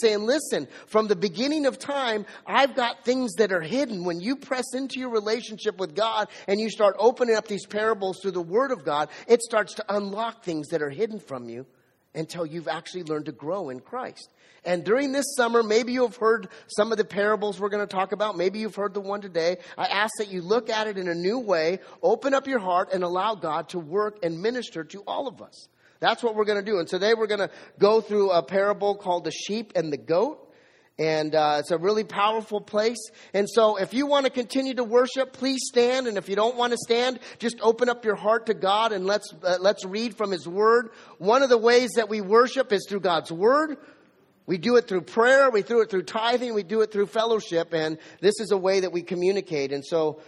saying, 0.00 0.24
Listen, 0.24 0.68
from 0.86 1.08
the 1.08 1.16
beginning 1.16 1.66
of 1.66 1.78
time, 1.78 2.26
I've 2.46 2.74
got 2.74 3.04
things 3.04 3.34
that 3.34 3.52
are 3.52 3.60
hidden. 3.60 4.04
When 4.04 4.20
you 4.20 4.36
press 4.36 4.74
into 4.74 4.98
your 4.98 5.10
relationship 5.10 5.78
with 5.78 5.94
God 5.94 6.28
and 6.46 6.60
you 6.60 6.70
start 6.70 6.96
opening 6.98 7.36
up 7.36 7.46
these 7.46 7.66
parables 7.66 8.18
through 8.20 8.32
the 8.32 8.42
Word 8.42 8.70
of 8.70 8.84
God, 8.84 9.08
it 9.26 9.42
starts 9.42 9.74
to 9.74 9.84
unlock 9.88 10.44
things 10.44 10.68
that 10.68 10.82
are 10.82 10.90
hidden 10.90 11.18
from 11.20 11.48
you 11.48 11.66
until 12.14 12.46
you've 12.46 12.68
actually 12.68 13.02
learned 13.02 13.26
to 13.26 13.32
grow 13.32 13.70
in 13.70 13.80
Christ. 13.80 14.30
And 14.64 14.84
during 14.84 15.12
this 15.12 15.34
summer, 15.36 15.62
maybe 15.62 15.92
you've 15.92 16.16
heard 16.16 16.48
some 16.68 16.90
of 16.90 16.98
the 16.98 17.04
parables 17.04 17.60
we're 17.60 17.68
going 17.68 17.86
to 17.86 17.92
talk 17.92 18.12
about. 18.12 18.36
Maybe 18.36 18.60
you've 18.60 18.74
heard 18.74 18.94
the 18.94 19.00
one 19.00 19.20
today. 19.20 19.58
I 19.76 19.86
ask 19.86 20.12
that 20.18 20.28
you 20.28 20.40
look 20.40 20.70
at 20.70 20.86
it 20.86 20.96
in 20.96 21.08
a 21.08 21.14
new 21.14 21.38
way, 21.38 21.80
open 22.02 22.32
up 22.32 22.46
your 22.46 22.60
heart, 22.60 22.90
and 22.92 23.04
allow 23.04 23.34
God 23.34 23.68
to 23.70 23.78
work 23.78 24.18
and 24.22 24.40
minister 24.40 24.84
to 24.84 25.02
all 25.06 25.28
of 25.28 25.42
us. 25.42 25.68
That's 26.04 26.22
what 26.22 26.34
we're 26.34 26.44
going 26.44 26.62
to 26.62 26.70
do. 26.70 26.78
And 26.80 26.86
today 26.86 27.14
we're 27.14 27.26
going 27.26 27.40
to 27.40 27.48
go 27.78 28.02
through 28.02 28.30
a 28.30 28.42
parable 28.42 28.94
called 28.94 29.24
the 29.24 29.30
sheep 29.30 29.72
and 29.74 29.90
the 29.90 29.96
goat. 29.96 30.38
And 30.98 31.34
uh, 31.34 31.56
it's 31.60 31.70
a 31.70 31.78
really 31.78 32.04
powerful 32.04 32.60
place. 32.60 32.98
And 33.32 33.48
so, 33.48 33.76
if 33.76 33.94
you 33.94 34.04
want 34.04 34.26
to 34.26 34.30
continue 34.30 34.74
to 34.74 34.84
worship, 34.84 35.32
please 35.32 35.62
stand. 35.64 36.06
And 36.06 36.18
if 36.18 36.28
you 36.28 36.36
don't 36.36 36.56
want 36.56 36.72
to 36.72 36.76
stand, 36.76 37.20
just 37.38 37.56
open 37.62 37.88
up 37.88 38.04
your 38.04 38.16
heart 38.16 38.46
to 38.46 38.54
God 38.54 38.92
and 38.92 39.06
let's 39.06 39.32
uh, 39.42 39.56
let's 39.60 39.86
read 39.86 40.14
from 40.14 40.30
His 40.30 40.46
Word. 40.46 40.90
One 41.16 41.42
of 41.42 41.48
the 41.48 41.56
ways 41.56 41.92
that 41.96 42.10
we 42.10 42.20
worship 42.20 42.70
is 42.70 42.86
through 42.86 43.00
God's 43.00 43.32
Word. 43.32 43.78
We 44.46 44.58
do 44.58 44.76
it 44.76 44.86
through 44.86 45.00
prayer. 45.00 45.50
We 45.50 45.62
do 45.62 45.80
it 45.80 45.88
through 45.88 46.02
tithing. 46.02 46.52
We 46.52 46.64
do 46.64 46.82
it 46.82 46.92
through 46.92 47.06
fellowship. 47.06 47.72
And 47.72 47.96
this 48.20 48.38
is 48.40 48.50
a 48.52 48.58
way 48.58 48.80
that 48.80 48.92
we 48.92 49.02
communicate. 49.02 49.72
And 49.72 49.82
so, 49.82 50.20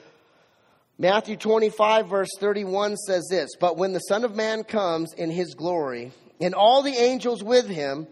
Matthew 0.99 1.37
25, 1.37 2.09
verse 2.09 2.31
31 2.39 2.97
says 2.97 3.27
this 3.31 3.51
But 3.61 3.77
when 3.77 3.93
the 3.93 4.01
Son 4.01 4.25
of 4.25 4.35
Man 4.35 4.65
comes 4.65 5.13
in 5.13 5.31
His 5.31 5.55
glory, 5.55 6.13
and 6.41 6.55
all 6.55 6.83
the 6.83 6.97
angels 6.97 7.43
with 7.43 7.69
Him, 7.69 8.07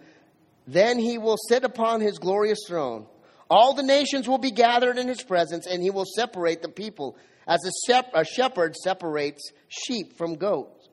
then 0.66 0.98
he 0.98 1.18
will 1.18 1.36
sit 1.36 1.64
upon 1.64 2.00
his 2.00 2.18
glorious 2.18 2.60
throne. 2.66 3.06
All 3.50 3.74
the 3.74 3.82
nations 3.82 4.26
will 4.26 4.38
be 4.38 4.50
gathered 4.50 4.98
in 4.98 5.08
his 5.08 5.22
presence, 5.22 5.66
and 5.66 5.82
he 5.82 5.90
will 5.90 6.06
separate 6.06 6.62
the 6.62 6.68
people 6.68 7.16
as 7.46 7.60
a, 7.64 7.70
shep- 7.86 8.12
a 8.14 8.24
shepherd 8.24 8.74
separates 8.74 9.52
sheep 9.68 10.16
from 10.16 10.36
goats. 10.36 10.88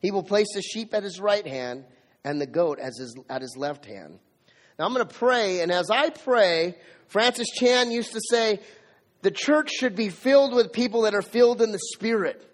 He 0.00 0.12
will 0.12 0.22
place 0.22 0.46
the 0.54 0.62
sheep 0.62 0.94
at 0.94 1.02
his 1.02 1.20
right 1.20 1.46
hand 1.46 1.84
and 2.24 2.40
the 2.40 2.46
goat 2.46 2.78
his, 2.78 3.16
at 3.28 3.42
his 3.42 3.56
left 3.56 3.84
hand. 3.84 4.20
Now 4.78 4.86
I'm 4.86 4.94
going 4.94 5.06
to 5.06 5.14
pray, 5.14 5.60
and 5.60 5.72
as 5.72 5.90
I 5.90 6.10
pray, 6.10 6.76
Francis 7.08 7.48
Chan 7.48 7.90
used 7.90 8.12
to 8.12 8.20
say, 8.30 8.60
the 9.22 9.30
church 9.30 9.70
should 9.70 9.96
be 9.96 10.08
filled 10.08 10.54
with 10.54 10.72
people 10.72 11.02
that 11.02 11.14
are 11.14 11.22
filled 11.22 11.62
in 11.62 11.72
the 11.72 11.78
Spirit. 11.94 12.46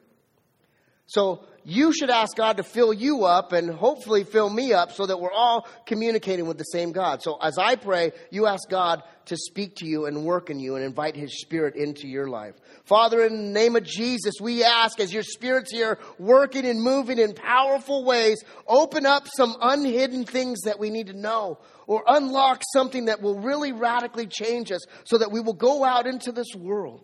So 1.06 1.44
you 1.64 1.92
should 1.92 2.10
ask 2.10 2.36
God 2.36 2.56
to 2.58 2.62
fill 2.62 2.92
you 2.92 3.24
up 3.24 3.52
and 3.52 3.70
hopefully 3.70 4.24
fill 4.24 4.50
me 4.50 4.72
up 4.72 4.92
so 4.92 5.06
that 5.06 5.20
we're 5.20 5.32
all 5.32 5.66
communicating 5.84 6.46
with 6.46 6.58
the 6.58 6.64
same 6.64 6.92
God. 6.92 7.22
So 7.22 7.38
as 7.40 7.58
I 7.58 7.76
pray, 7.76 8.12
you 8.30 8.46
ask 8.46 8.68
God 8.68 9.02
to 9.26 9.36
speak 9.36 9.76
to 9.76 9.86
you 9.86 10.06
and 10.06 10.24
work 10.24 10.50
in 10.50 10.58
you 10.58 10.76
and 10.76 10.84
invite 10.84 11.16
His 11.16 11.40
Spirit 11.40 11.76
into 11.76 12.08
your 12.08 12.28
life. 12.28 12.54
Father, 12.84 13.24
in 13.24 13.32
the 13.32 13.52
name 13.52 13.76
of 13.76 13.84
Jesus, 13.84 14.34
we 14.40 14.64
ask 14.64 14.98
as 15.00 15.12
your 15.12 15.22
Spirit's 15.22 15.72
here 15.72 15.98
working 16.18 16.64
and 16.64 16.80
moving 16.80 17.18
in 17.18 17.34
powerful 17.34 18.04
ways, 18.04 18.42
open 18.66 19.04
up 19.04 19.26
some 19.36 19.56
unhidden 19.60 20.24
things 20.24 20.62
that 20.62 20.78
we 20.78 20.90
need 20.90 21.08
to 21.08 21.16
know 21.16 21.58
or 21.86 22.02
unlock 22.06 22.62
something 22.72 23.06
that 23.06 23.20
will 23.20 23.38
really 23.38 23.72
radically 23.72 24.26
change 24.26 24.72
us 24.72 24.84
so 25.04 25.18
that 25.18 25.30
we 25.30 25.40
will 25.40 25.54
go 25.54 25.84
out 25.84 26.06
into 26.06 26.32
this 26.32 26.54
world 26.56 27.02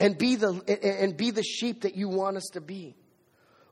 and 0.00 0.16
be 0.16 0.36
the, 0.36 1.02
and 1.02 1.16
be 1.16 1.30
the 1.30 1.42
sheep 1.42 1.82
that 1.82 1.96
you 1.96 2.08
want 2.08 2.36
us 2.36 2.48
to 2.52 2.60
be. 2.60 2.94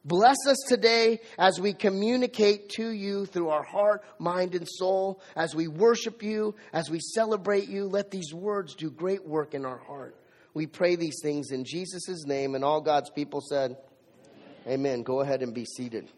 Bless 0.06 0.36
us 0.46 0.58
today 0.68 1.18
as 1.36 1.60
we 1.60 1.72
communicate 1.72 2.68
to 2.76 2.90
you 2.90 3.26
through 3.26 3.48
our 3.48 3.64
heart, 3.64 4.04
mind, 4.20 4.54
and 4.54 4.66
soul, 4.68 5.20
as 5.34 5.52
we 5.52 5.66
worship 5.66 6.22
you, 6.22 6.54
as 6.72 6.88
we 6.88 7.00
celebrate 7.00 7.68
you. 7.68 7.86
Let 7.86 8.12
these 8.12 8.32
words 8.32 8.76
do 8.76 8.88
great 8.88 9.26
work 9.26 9.52
in 9.52 9.66
our 9.66 9.78
heart. 9.78 10.14
We 10.54 10.68
pray 10.68 10.94
these 10.94 11.18
things 11.24 11.50
in 11.50 11.64
Jesus' 11.64 12.24
name, 12.24 12.54
and 12.54 12.62
all 12.62 12.80
God's 12.80 13.10
people 13.10 13.40
said, 13.40 13.78
Amen. 14.64 14.74
Amen. 14.74 15.02
Go 15.02 15.22
ahead 15.22 15.42
and 15.42 15.52
be 15.52 15.64
seated. 15.64 16.08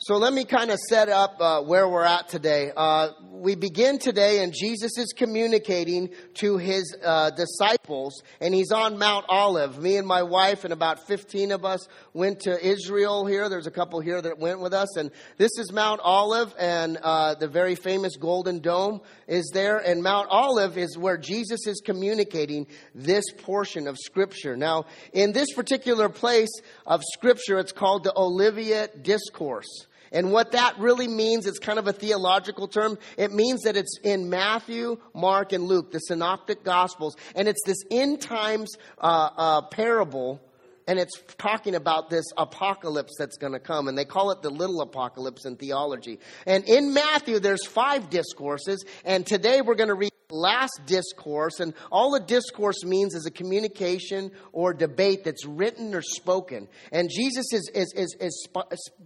So 0.00 0.16
let 0.16 0.32
me 0.32 0.44
kind 0.44 0.70
of 0.70 0.78
set 0.78 1.08
up 1.08 1.40
uh, 1.40 1.60
where 1.62 1.88
we're 1.88 2.04
at 2.04 2.28
today. 2.28 2.70
Uh, 2.76 3.08
we 3.32 3.56
begin 3.56 3.98
today, 3.98 4.44
and 4.44 4.54
Jesus 4.54 4.96
is 4.96 5.12
communicating 5.12 6.10
to 6.34 6.56
his 6.56 6.96
uh, 7.04 7.30
disciples, 7.30 8.22
and 8.40 8.54
he's 8.54 8.70
on 8.70 8.96
Mount 8.96 9.26
Olive. 9.28 9.82
Me 9.82 9.96
and 9.96 10.06
my 10.06 10.22
wife 10.22 10.62
and 10.62 10.72
about 10.72 11.04
15 11.08 11.50
of 11.50 11.64
us 11.64 11.88
went 12.12 12.38
to 12.42 12.64
Israel 12.64 13.26
here. 13.26 13.48
There's 13.48 13.66
a 13.66 13.72
couple 13.72 13.98
here 13.98 14.22
that 14.22 14.38
went 14.38 14.60
with 14.60 14.72
us, 14.72 14.96
and 14.96 15.10
this 15.36 15.50
is 15.58 15.72
Mount 15.72 16.00
Olive, 16.04 16.54
and 16.60 16.96
uh, 17.02 17.34
the 17.34 17.48
very 17.48 17.74
famous 17.74 18.16
Golden 18.16 18.60
Dome 18.60 19.00
is 19.26 19.50
there. 19.52 19.78
And 19.78 20.00
Mount 20.00 20.28
Olive 20.30 20.78
is 20.78 20.96
where 20.96 21.18
Jesus 21.18 21.66
is 21.66 21.82
communicating 21.84 22.68
this 22.94 23.24
portion 23.38 23.88
of 23.88 23.98
Scripture. 23.98 24.56
Now, 24.56 24.86
in 25.12 25.32
this 25.32 25.52
particular 25.54 26.08
place 26.08 26.52
of 26.86 27.02
Scripture, 27.14 27.58
it's 27.58 27.72
called 27.72 28.04
the 28.04 28.16
Olivet 28.16 29.02
Discourse. 29.02 29.87
And 30.12 30.32
what 30.32 30.52
that 30.52 30.78
really 30.78 31.08
means, 31.08 31.46
it's 31.46 31.58
kind 31.58 31.78
of 31.78 31.86
a 31.86 31.92
theological 31.92 32.68
term. 32.68 32.98
It 33.16 33.32
means 33.32 33.62
that 33.62 33.76
it's 33.76 33.98
in 34.02 34.30
Matthew, 34.30 34.98
Mark, 35.14 35.52
and 35.52 35.64
Luke, 35.64 35.92
the 35.92 35.98
synoptic 35.98 36.64
gospels. 36.64 37.16
And 37.34 37.48
it's 37.48 37.60
this 37.64 37.78
end 37.90 38.20
times 38.20 38.76
uh, 38.98 39.30
uh, 39.36 39.62
parable 39.62 40.42
and 40.86 40.98
it's 40.98 41.20
talking 41.36 41.74
about 41.74 42.08
this 42.08 42.24
apocalypse 42.38 43.12
that's 43.18 43.36
going 43.36 43.52
to 43.52 43.60
come 43.60 43.88
and 43.88 43.98
they 43.98 44.06
call 44.06 44.30
it 44.30 44.40
the 44.40 44.48
little 44.50 44.80
apocalypse 44.80 45.44
in 45.44 45.54
theology 45.54 46.18
and 46.46 46.64
in 46.64 46.94
matthew 46.94 47.38
there's 47.38 47.66
five 47.66 48.08
discourses 48.08 48.84
and 49.04 49.26
today 49.26 49.60
we're 49.60 49.74
going 49.74 49.90
to 49.90 49.94
read 49.94 50.10
last 50.30 50.80
discourse, 50.86 51.60
and 51.60 51.74
all 51.90 52.14
a 52.14 52.20
discourse 52.20 52.84
means 52.84 53.14
is 53.14 53.26
a 53.26 53.30
communication 53.30 54.30
or 54.52 54.74
debate 54.74 55.24
that's 55.24 55.46
written 55.46 55.94
or 55.94 56.02
spoken. 56.02 56.68
And 56.92 57.10
Jesus 57.10 57.52
is, 57.52 57.70
is, 57.74 57.92
is, 57.96 58.16
is 58.20 58.50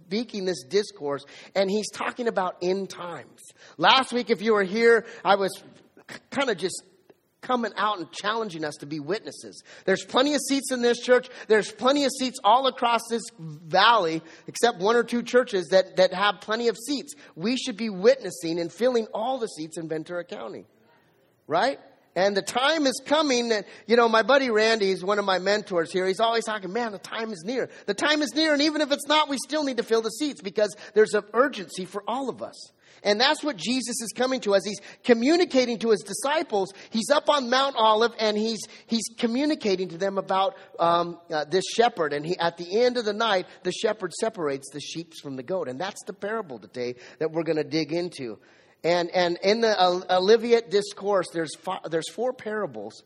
speaking 0.05 0.45
this 0.45 0.63
discourse, 0.63 1.23
and 1.55 1.69
he's 1.69 1.89
talking 1.91 2.27
about 2.27 2.57
end 2.61 2.89
times. 2.89 3.41
Last 3.77 4.11
week, 4.11 4.29
if 4.29 4.41
you 4.41 4.53
were 4.53 4.63
here, 4.63 5.05
I 5.23 5.35
was 5.35 5.63
kind 6.29 6.49
of 6.49 6.57
just 6.57 6.83
coming 7.41 7.73
out 7.77 7.99
and 7.99 8.11
challenging 8.11 8.63
us 8.63 8.75
to 8.75 8.85
be 8.85 8.99
witnesses. 8.99 9.63
There's 9.85 10.05
plenty 10.05 10.33
of 10.33 10.39
seats 10.41 10.71
in 10.71 10.81
this 10.81 10.99
church. 10.99 11.29
There's 11.47 11.71
plenty 11.71 12.05
of 12.05 12.11
seats 12.17 12.39
all 12.43 12.67
across 12.67 13.01
this 13.09 13.23
valley, 13.37 14.21
except 14.47 14.79
one 14.79 14.95
or 14.95 15.03
two 15.03 15.23
churches 15.23 15.67
that, 15.71 15.97
that 15.97 16.13
have 16.13 16.41
plenty 16.41 16.69
of 16.69 16.77
seats. 16.77 17.13
We 17.35 17.57
should 17.57 17.77
be 17.77 17.89
witnessing 17.89 18.59
and 18.59 18.71
filling 18.71 19.07
all 19.13 19.39
the 19.39 19.47
seats 19.47 19.77
in 19.77 19.89
Ventura 19.89 20.23
County 20.23 20.65
right? 21.47 21.79
And 22.15 22.37
the 22.37 22.43
time 22.43 22.85
is 22.85 23.01
coming 23.05 23.49
that, 23.49 23.65
you 23.87 23.95
know, 23.95 24.07
my 24.07 24.21
buddy 24.21 24.51
Randy 24.51 24.91
is 24.91 25.03
one 25.03 25.17
of 25.17 25.25
my 25.25 25.39
mentors 25.39 25.91
here. 25.91 26.05
He's 26.05 26.19
always 26.19 26.45
talking, 26.45 26.71
man, 26.71 26.91
the 26.91 26.99
time 26.99 27.31
is 27.31 27.43
near. 27.43 27.69
The 27.87 27.95
time 27.95 28.21
is 28.21 28.35
near. 28.35 28.53
And 28.53 28.61
even 28.61 28.81
if 28.81 28.91
it's 28.91 29.07
not, 29.07 29.29
we 29.29 29.37
still 29.43 29.63
need 29.63 29.77
to 29.77 29.83
fill 29.83 30.03
the 30.03 30.11
seats 30.11 30.41
because 30.41 30.75
there's 30.93 31.15
an 31.15 31.23
urgency 31.33 31.85
for 31.85 32.03
all 32.07 32.29
of 32.29 32.43
us. 32.43 32.71
And 33.03 33.19
that's 33.19 33.43
what 33.43 33.57
Jesus 33.57 33.99
is 34.01 34.13
coming 34.15 34.39
to 34.41 34.53
as 34.55 34.63
he's 34.63 34.79
communicating 35.03 35.79
to 35.79 35.89
his 35.89 36.01
disciples. 36.01 36.71
He's 36.91 37.09
up 37.09 37.29
on 37.29 37.49
Mount 37.49 37.75
Olive 37.77 38.13
and 38.19 38.37
he's, 38.37 38.61
he's 38.85 39.03
communicating 39.17 39.89
to 39.89 39.97
them 39.97 40.17
about 40.17 40.55
um, 40.79 41.19
uh, 41.31 41.45
this 41.45 41.65
shepherd. 41.75 42.13
And 42.13 42.25
he, 42.25 42.37
at 42.37 42.57
the 42.57 42.81
end 42.81 42.97
of 42.97 43.05
the 43.05 43.13
night, 43.13 43.47
the 43.63 43.71
shepherd 43.71 44.13
separates 44.13 44.69
the 44.71 44.79
sheep 44.79 45.13
from 45.21 45.35
the 45.35 45.43
goat. 45.43 45.67
And 45.67 45.81
that's 45.81 46.03
the 46.05 46.13
parable 46.13 46.59
today 46.59 46.95
that 47.17 47.31
we're 47.31 47.43
going 47.43 47.57
to 47.57 47.63
dig 47.63 47.91
into. 47.91 48.37
And, 48.83 49.09
and 49.11 49.37
in 49.41 49.61
the 49.61 50.05
Olivet 50.09 50.69
Discourse, 50.69 51.27
there's, 51.33 51.51
there's 51.89 52.09
four 52.09 52.33
parables. 52.33 53.03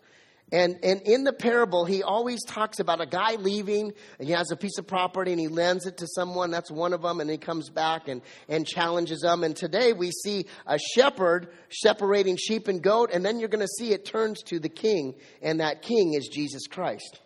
And, 0.51 0.79
and 0.81 1.01
in 1.01 1.25
the 1.25 1.33
parable, 1.33 1.83
he 1.83 2.03
always 2.03 2.43
talks 2.45 2.79
about 2.79 3.01
a 3.01 3.05
guy 3.05 3.35
leaving, 3.35 3.91
and 4.17 4.27
he 4.27 4.33
has 4.33 4.49
a 4.49 4.55
piece 4.55 4.77
of 4.77 4.87
property 4.87 5.31
and 5.31 5.39
he 5.39 5.49
lends 5.49 5.85
it 5.85 5.97
to 5.97 6.07
someone. 6.07 6.51
That's 6.51 6.71
one 6.71 6.93
of 6.93 7.01
them. 7.01 7.19
And 7.19 7.29
he 7.29 7.37
comes 7.37 7.69
back 7.69 8.07
and, 8.07 8.21
and 8.47 8.65
challenges 8.65 9.21
them. 9.21 9.43
And 9.43 9.55
today 9.55 9.91
we 9.91 10.11
see 10.11 10.45
a 10.65 10.79
shepherd 10.95 11.49
separating 11.69 12.37
sheep 12.37 12.69
and 12.69 12.81
goat. 12.81 13.11
And 13.13 13.25
then 13.25 13.39
you're 13.39 13.49
going 13.49 13.65
to 13.65 13.67
see 13.77 13.91
it 13.91 14.05
turns 14.05 14.41
to 14.43 14.59
the 14.59 14.69
king. 14.69 15.15
And 15.41 15.59
that 15.59 15.81
king 15.81 16.13
is 16.13 16.29
Jesus 16.29 16.65
Christ. 16.65 17.19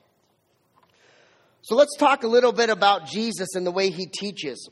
So 1.61 1.75
let's 1.75 1.95
talk 1.97 2.23
a 2.23 2.27
little 2.27 2.51
bit 2.51 2.71
about 2.71 3.05
Jesus 3.05 3.53
and 3.53 3.67
the 3.67 3.71
way 3.71 3.91
he 3.91 4.07
teaches. 4.07 4.67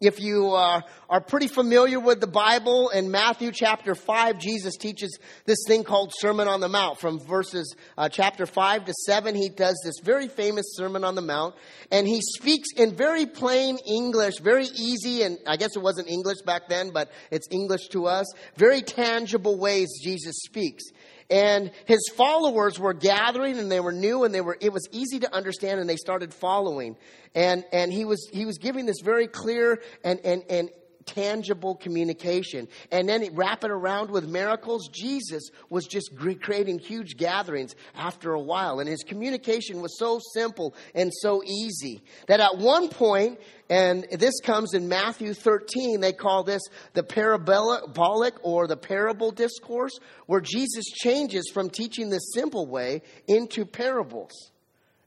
If 0.00 0.18
you 0.18 0.52
uh, 0.52 0.80
are 1.08 1.20
pretty 1.20 1.46
familiar 1.46 2.00
with 2.00 2.20
the 2.20 2.26
Bible, 2.26 2.88
in 2.88 3.12
Matthew 3.12 3.52
chapter 3.52 3.94
5, 3.94 4.38
Jesus 4.40 4.76
teaches 4.76 5.16
this 5.46 5.58
thing 5.68 5.84
called 5.84 6.12
Sermon 6.18 6.48
on 6.48 6.58
the 6.58 6.68
Mount. 6.68 6.98
From 6.98 7.20
verses 7.20 7.76
uh, 7.96 8.08
chapter 8.08 8.44
5 8.44 8.86
to 8.86 8.92
7, 9.06 9.36
he 9.36 9.48
does 9.48 9.80
this 9.84 9.94
very 10.02 10.26
famous 10.26 10.66
Sermon 10.74 11.04
on 11.04 11.14
the 11.14 11.22
Mount. 11.22 11.54
And 11.92 12.08
he 12.08 12.20
speaks 12.22 12.70
in 12.76 12.96
very 12.96 13.24
plain 13.24 13.78
English, 13.86 14.40
very 14.40 14.66
easy, 14.66 15.22
and 15.22 15.38
I 15.46 15.56
guess 15.56 15.76
it 15.76 15.82
wasn't 15.82 16.08
English 16.08 16.42
back 16.42 16.68
then, 16.68 16.90
but 16.92 17.12
it's 17.30 17.46
English 17.52 17.86
to 17.90 18.06
us. 18.06 18.26
Very 18.56 18.82
tangible 18.82 19.56
ways 19.56 19.88
Jesus 20.02 20.34
speaks 20.44 20.82
and 21.30 21.70
his 21.86 22.00
followers 22.16 22.78
were 22.78 22.94
gathering 22.94 23.58
and 23.58 23.70
they 23.70 23.80
were 23.80 23.92
new 23.92 24.24
and 24.24 24.34
they 24.34 24.40
were 24.40 24.56
it 24.60 24.72
was 24.72 24.86
easy 24.92 25.20
to 25.20 25.34
understand 25.34 25.80
and 25.80 25.88
they 25.88 25.96
started 25.96 26.32
following. 26.34 26.96
And 27.34 27.64
and 27.72 27.92
he 27.92 28.04
was 28.04 28.28
he 28.32 28.44
was 28.44 28.58
giving 28.58 28.86
this 28.86 29.00
very 29.02 29.26
clear 29.26 29.80
and 30.02 30.20
and 30.24 30.42
and 30.48 30.70
tangible 31.06 31.74
communication. 31.74 32.68
And 32.90 33.08
then 33.08 33.28
wrap 33.34 33.64
it 33.64 33.70
around 33.70 34.10
with 34.10 34.28
miracles. 34.28 34.88
Jesus 34.88 35.50
was 35.70 35.86
just 35.86 36.10
creating 36.40 36.78
huge 36.78 37.16
gatherings 37.16 37.74
after 37.94 38.32
a 38.32 38.40
while. 38.40 38.80
And 38.80 38.88
his 38.88 39.02
communication 39.02 39.80
was 39.80 39.98
so 39.98 40.20
simple 40.32 40.74
and 40.94 41.12
so 41.12 41.42
easy 41.44 42.02
that 42.26 42.40
at 42.40 42.58
one 42.58 42.88
point, 42.88 43.38
and 43.70 44.06
this 44.12 44.40
comes 44.42 44.74
in 44.74 44.88
Matthew 44.88 45.34
13, 45.34 46.00
they 46.00 46.12
call 46.12 46.44
this 46.44 46.62
the 46.92 47.02
parabolic 47.02 48.34
or 48.42 48.66
the 48.66 48.76
parable 48.76 49.30
discourse, 49.30 49.98
where 50.26 50.40
Jesus 50.40 50.84
changes 50.86 51.50
from 51.52 51.70
teaching 51.70 52.10
the 52.10 52.18
simple 52.18 52.66
way 52.66 53.02
into 53.26 53.64
parables. 53.64 54.52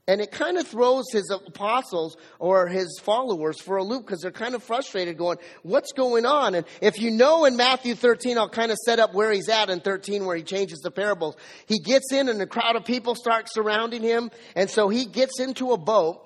And 0.09 0.21
it 0.21 0.31
kind 0.31 0.57
of 0.57 0.65
throws 0.65 1.03
his 1.11 1.29
apostles 1.29 2.15
or 2.39 2.67
his 2.67 2.97
followers 3.03 3.59
for 3.59 3.75
a 3.75 3.83
loop 3.83 4.05
because 4.05 4.21
they're 4.21 4.31
kind 4.31 4.55
of 4.55 4.63
frustrated 4.63 5.17
going, 5.17 5.37
what's 5.63 5.91
going 5.91 6.25
on? 6.25 6.55
And 6.55 6.65
if 6.81 7.01
you 7.01 7.11
know 7.11 7.43
in 7.43 7.57
Matthew 7.57 7.93
13, 7.93 8.37
I'll 8.37 8.47
kind 8.47 8.71
of 8.71 8.77
set 8.77 8.99
up 8.99 9.13
where 9.13 9.33
he's 9.33 9.49
at 9.49 9.69
in 9.69 9.81
13 9.81 10.25
where 10.25 10.37
he 10.37 10.43
changes 10.43 10.79
the 10.79 10.91
parables. 10.91 11.35
He 11.65 11.79
gets 11.79 12.13
in 12.13 12.29
and 12.29 12.41
a 12.41 12.47
crowd 12.47 12.77
of 12.77 12.85
people 12.85 13.15
start 13.15 13.51
surrounding 13.51 14.01
him. 14.01 14.31
And 14.55 14.69
so 14.69 14.87
he 14.87 15.05
gets 15.05 15.41
into 15.41 15.73
a 15.73 15.77
boat 15.77 16.23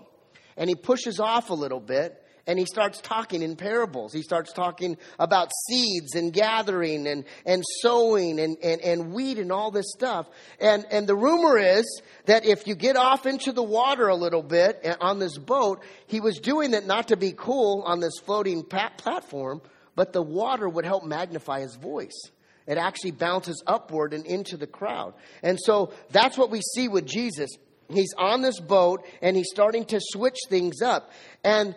and 0.58 0.70
he 0.70 0.76
pushes 0.76 1.20
off 1.20 1.50
a 1.50 1.56
little 1.56 1.80
bit 1.80 2.21
and 2.48 2.58
he 2.58 2.66
starts 2.66 3.00
talking 3.02 3.42
in 3.42 3.56
parables. 3.56 4.14
He 4.14 4.22
starts 4.22 4.54
talking 4.54 4.98
about 5.20 5.50
seeds 5.68 6.16
and 6.16 6.34
gathering 6.34 7.08
and, 7.08 7.26
and 7.46 7.64
sowing 7.82 8.40
and, 8.40 8.58
and, 8.64 8.82
and 8.82 9.14
wheat 9.14 9.38
and 9.38 9.52
all 9.52 9.72
this 9.72 9.92
stuff. 9.92 10.28
And, 10.60 10.86
and 10.92 11.08
the 11.08 11.16
rumor 11.16 11.58
is 11.58 12.02
that 12.26 12.46
if 12.46 12.68
you 12.68 12.76
get 12.76 12.96
off 12.96 13.26
into 13.26 13.52
the 13.52 13.64
water 13.64 14.08
a 14.08 14.16
little 14.16 14.44
bit 14.44 14.86
on 15.00 15.20
this 15.20 15.38
boat, 15.38 15.84
he 16.08 16.20
was 16.20 16.40
doing 16.40 16.72
that 16.72 16.86
not 16.86 17.10
to 17.10 17.18
be 17.18 17.34
cool 17.36 17.84
on 17.86 18.00
this 18.00 18.20
floating 18.24 18.64
platform, 18.64 19.62
but 19.96 20.14
the 20.14 20.22
water 20.22 20.68
would 20.68 20.86
help 20.86 21.04
magnify 21.04 21.62
his 21.62 21.76
voice. 21.76 22.30
It 22.68 22.78
actually 22.78 23.12
bounces 23.12 23.62
upward 23.66 24.14
and 24.14 24.26
into 24.26 24.58
the 24.58 24.68
crowd. 24.68 25.14
And 25.44 25.60
so 25.60 25.94
that's 26.12 26.38
what 26.38 26.52
we 26.52 26.62
see 26.62 26.88
with 26.88 27.06
Jesus. 27.06 27.50
He's 27.90 28.14
on 28.18 28.42
this 28.42 28.60
boat 28.60 29.06
and 29.22 29.36
he's 29.36 29.50
starting 29.52 29.86
to 29.86 30.00
switch 30.00 30.38
things 30.50 30.82
up. 30.82 31.12
And 31.44 31.76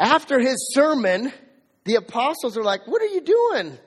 after 0.00 0.40
his 0.40 0.72
sermon, 0.72 1.32
the 1.84 1.96
apostles 1.96 2.56
are 2.56 2.64
like, 2.64 2.88
What 2.88 3.02
are 3.02 3.06
you 3.06 3.20
doing? 3.20 3.78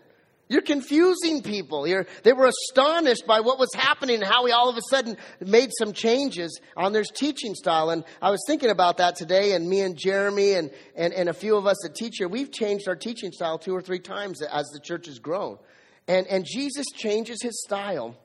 You're 0.49 0.61
confusing 0.61 1.41
people. 1.41 1.87
You're, 1.87 2.05
they 2.21 2.33
were 2.33 2.45
astonished 2.45 3.25
by 3.25 3.39
what 3.39 3.57
was 3.57 3.73
happening 3.73 4.17
and 4.17 4.23
how 4.23 4.45
he 4.45 4.51
all 4.51 4.69
of 4.69 4.77
a 4.77 4.81
sudden 4.89 5.17
made 5.39 5.71
some 5.75 5.93
changes 5.93 6.59
on 6.77 6.93
their 6.93 7.03
teaching 7.03 7.55
style. 7.55 7.89
And 7.89 8.03
I 8.21 8.29
was 8.29 8.43
thinking 8.45 8.69
about 8.69 8.97
that 8.97 9.15
today, 9.15 9.53
and 9.53 9.67
me 9.67 9.81
and 9.81 9.97
Jeremy 9.97 10.53
and, 10.53 10.69
and, 10.95 11.11
and 11.13 11.29
a 11.29 11.33
few 11.33 11.55
of 11.55 11.65
us 11.65 11.83
at 11.85 11.95
Teacher, 11.95 12.27
we've 12.27 12.51
changed 12.51 12.87
our 12.87 12.95
teaching 12.95 13.31
style 13.31 13.57
two 13.57 13.73
or 13.73 13.81
three 13.81 13.99
times 13.99 14.43
as 14.43 14.67
the 14.67 14.79
church 14.79 15.07
has 15.07 15.17
grown. 15.17 15.57
And, 16.07 16.27
and 16.27 16.45
Jesus 16.45 16.85
changes 16.93 17.41
his 17.41 17.63
style. 17.63 18.15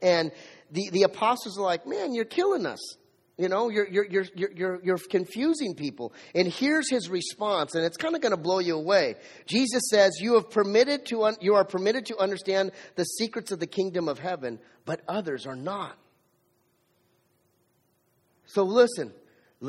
And 0.00 0.30
the, 0.70 0.90
the 0.90 1.02
apostles 1.02 1.58
are 1.58 1.64
like, 1.64 1.86
Man, 1.86 2.14
you're 2.14 2.26
killing 2.26 2.66
us. 2.66 2.96
You 3.38 3.50
know, 3.50 3.68
you're, 3.68 3.86
you're, 3.86 4.06
you're, 4.06 4.50
you're, 4.54 4.80
you're 4.82 4.98
confusing 5.10 5.74
people. 5.74 6.14
And 6.34 6.48
here's 6.48 6.88
his 6.88 7.10
response, 7.10 7.74
and 7.74 7.84
it's 7.84 7.98
kind 7.98 8.14
of 8.14 8.22
going 8.22 8.32
to 8.32 8.38
blow 8.38 8.60
you 8.60 8.76
away. 8.76 9.16
Jesus 9.44 9.82
says, 9.90 10.18
you, 10.20 10.34
have 10.34 10.50
permitted 10.50 11.04
to 11.06 11.24
un- 11.24 11.36
you 11.40 11.54
are 11.54 11.64
permitted 11.64 12.06
to 12.06 12.16
understand 12.16 12.72
the 12.94 13.04
secrets 13.04 13.52
of 13.52 13.60
the 13.60 13.66
kingdom 13.66 14.08
of 14.08 14.18
heaven, 14.18 14.58
but 14.86 15.02
others 15.06 15.46
are 15.46 15.56
not. 15.56 15.98
So 18.46 18.62
listen, 18.62 19.12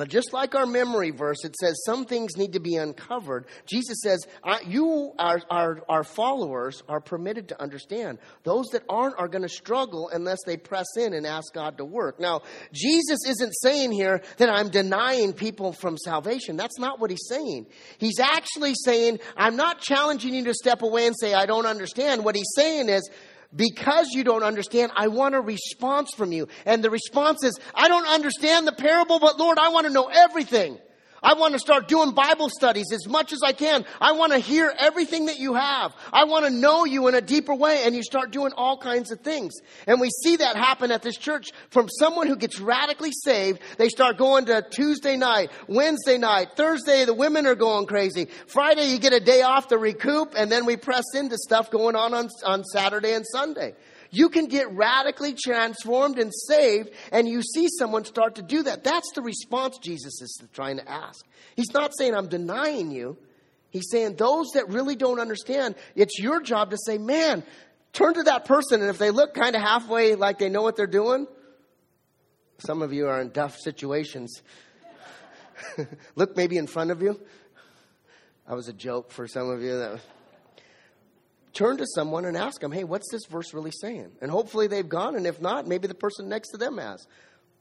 just 0.10 0.34
like 0.34 0.54
our 0.54 0.66
memory 0.66 1.12
verse, 1.12 1.46
it 1.46 1.56
says 1.56 1.82
some 1.86 2.06
things 2.06 2.36
need 2.36 2.54
to 2.54 2.60
be 2.60 2.76
uncovered. 2.76 3.46
Jesus 3.66 3.98
says, 4.04 4.26
You, 4.66 5.14
our, 5.18 5.42
our, 5.50 5.82
our 5.88 6.04
followers, 6.04 6.84
are 6.90 7.00
permitted 7.00 7.50
to 7.50 7.62
understand. 7.62 8.20
Those 8.44 8.66
that 8.74 8.84
aren't 8.90 9.18
are 9.18 9.30
going 9.30 9.44
to 9.44 9.50
struggle 9.50 10.10
unless 10.12 10.40
they 10.46 10.58
press 10.58 10.86
in 10.98 11.14
and 11.14 11.26
ask 11.26 11.54
God 11.54 11.78
to 11.78 11.86
work. 11.86 12.20
Now, 12.20 12.42
Jesus 12.74 13.20
isn't 13.28 13.54
saying 13.62 13.94
here 13.94 14.22
that 14.38 14.50
I'm 14.50 14.70
denying 14.70 15.32
people 15.32 15.72
from 15.72 15.98
salvation. 15.98 16.58
That's 16.58 16.80
not 16.80 17.00
what 17.00 17.10
he's 17.10 17.26
saying. 17.30 17.68
He's 17.98 18.20
actually 18.20 18.74
saying, 18.84 19.20
I'm 19.38 19.56
not 19.56 19.80
challenging 19.80 20.34
you 20.34 20.44
to 20.46 20.54
step 20.54 20.82
away 20.82 21.08
and 21.08 21.16
say, 21.18 21.34
I 21.34 21.46
don't 21.46 21.66
understand. 21.66 22.26
What 22.26 22.36
he's 22.36 22.52
saying 22.56 22.90
is, 22.90 23.10
because 23.56 24.10
you 24.12 24.24
don't 24.24 24.44
understand, 24.44 24.92
I 24.96 25.08
want 25.08 25.36
a 25.36 25.42
response 25.42 26.14
from 26.16 26.32
you. 26.32 26.48
And 26.66 26.84
the 26.84 26.90
response 26.90 27.44
is, 27.44 27.60
I 27.74 27.88
don't 27.88 28.08
understand 28.08 28.68
the 28.68 28.74
parable, 28.74 29.20
but 29.20 29.40
Lord, 29.40 29.58
I 29.60 29.70
want 29.70 29.88
to 29.88 29.94
know 29.94 30.10
everything. 30.12 30.78
I 31.24 31.34
want 31.34 31.54
to 31.54 31.60
start 31.60 31.88
doing 31.88 32.12
Bible 32.12 32.50
studies 32.50 32.92
as 32.94 33.08
much 33.08 33.34
as 33.34 33.40
I 33.44 33.54
can. 33.54 33.86
I 34.00 34.14
want 34.14 34.34
to 34.34 34.40
hear 34.40 34.74
everything 34.78 35.26
that 35.26 35.40
you 35.40 35.56
have. 35.56 35.96
I 36.14 36.26
want 36.26 36.46
to 36.46 36.52
know 36.52 36.86
you 36.86 37.08
in 37.08 37.16
a 37.16 37.22
deeper 37.22 37.56
way. 37.56 37.84
And 37.84 37.96
you 37.96 38.04
start 38.04 38.32
doing 38.32 38.52
all 38.56 38.78
kinds 38.78 39.12
of 39.12 39.22
things. 39.22 39.54
And 39.88 40.00
we 40.00 40.10
see 40.10 40.38
that 40.38 40.56
happen 40.56 40.92
at 40.92 41.02
this 41.02 41.18
church 41.18 41.52
from 41.70 41.90
someone 41.90 42.28
who 42.28 42.36
gets 42.36 42.60
radically 42.60 43.12
saved. 43.12 43.60
They 43.78 43.90
start 43.90 44.18
going 44.18 44.46
to 44.46 44.66
Tuesday 44.70 45.18
night, 45.18 45.52
Wednesday 45.68 46.18
night, 46.18 46.50
Thursday, 46.56 47.06
the 47.06 47.14
women 47.14 47.46
are 47.48 47.56
going 47.56 47.88
crazy. 47.88 48.28
Friday, 48.48 48.92
you 48.92 49.00
get 49.00 49.14
a 49.14 49.20
day 49.20 49.42
off 49.42 49.68
to 49.70 49.78
recoup. 49.78 50.34
And 50.36 50.52
then 50.52 50.66
we 50.66 50.78
press 50.78 51.06
into 51.16 51.38
stuff 51.38 51.72
going 51.72 51.96
on 51.96 52.14
on, 52.14 52.30
on 52.46 52.64
Saturday 52.64 53.14
and 53.14 53.26
Sunday. 53.26 53.74
You 54.12 54.30
can 54.30 54.46
get 54.46 54.72
radically 54.72 55.34
transformed 55.34 56.20
and 56.20 56.32
saved, 56.34 56.90
and 57.12 57.28
you 57.28 57.42
see 57.42 57.68
someone 57.78 58.06
start 58.06 58.36
to 58.36 58.42
do 58.42 58.64
that. 58.64 58.84
That's 58.84 59.12
the 59.14 59.22
response 59.22 59.78
Jesus 59.80 60.22
is 60.22 60.42
trying 60.54 60.78
to 60.78 60.90
ask. 60.90 61.26
He's 61.56 61.74
not 61.74 61.92
saying, 61.98 62.16
I'm 62.16 62.28
denying 62.28 62.92
you. 62.92 63.18
He's 63.70 63.90
saying, 63.92 64.16
those 64.16 64.48
that 64.54 64.70
really 64.70 64.96
don't 64.96 65.20
understand, 65.20 65.76
it's 65.96 66.20
your 66.20 66.42
job 66.42 66.72
to 66.72 66.78
say, 66.86 66.98
man, 66.98 67.44
turn 67.94 68.14
to 68.14 68.24
that 68.24 68.46
person, 68.46 68.82
and 68.82 68.90
if 68.90 68.98
they 68.98 69.12
look 69.12 69.34
kind 69.34 69.56
of 69.56 69.62
halfway 69.62 70.16
like 70.16 70.40
they 70.40 70.50
know 70.50 70.62
what 70.62 70.76
they're 70.76 70.88
doing, 70.88 71.28
some 72.60 72.82
of 72.82 72.94
you 72.94 73.08
are 73.08 73.22
in 73.22 73.32
tough 73.32 73.58
situations. 73.58 74.42
look 76.16 76.36
maybe 76.36 76.58
in 76.58 76.68
front 76.68 76.92
of 76.92 77.02
you. 77.02 77.20
That 78.48 78.56
was 78.56 78.68
a 78.68 78.74
joke 78.74 79.12
for 79.12 79.28
some 79.28 79.50
of 79.50 79.62
you. 79.62 79.78
That 79.78 80.00
turn 81.58 81.78
to 81.78 81.86
someone 81.96 82.26
and 82.26 82.38
ask 82.38 82.62
them, 82.62 82.72
hey, 82.72 82.84
what's 82.84 83.12
this 83.12 83.26
verse 83.26 83.54
really 83.54 83.72
saying? 83.72 84.12
And 84.22 84.30
hopefully 84.30 84.68
they've 84.68 84.88
gone, 84.88 85.16
and 85.16 85.26
if 85.26 85.42
not, 85.42 85.68
maybe 85.68 85.88
the 85.88 85.96
person 85.96 86.30
next 86.30 86.50
to 86.50 86.58
them 86.58 86.78
has. 86.78 87.08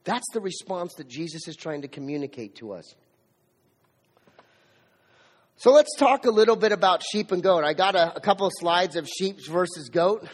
That's 0.04 0.26
the 0.34 0.40
response 0.40 0.94
that 0.94 1.08
Jesus 1.08 1.48
is 1.48 1.56
trying 1.56 1.82
to 1.82 1.88
communicate 1.88 2.56
to 2.56 2.72
us. 2.72 2.94
So 5.56 5.72
let's 5.72 5.96
talk 5.96 6.26
a 6.26 6.30
little 6.30 6.56
bit 6.56 6.72
about 6.72 7.02
sheep 7.02 7.32
and 7.32 7.42
goat. 7.42 7.64
I 7.64 7.72
got 7.72 7.94
a, 7.94 8.14
a 8.14 8.20
couple 8.20 8.46
of 8.46 8.52
slides 8.58 8.94
of 8.94 9.08
sheep 9.08 9.38
versus 9.48 9.88
goat. 9.88 10.28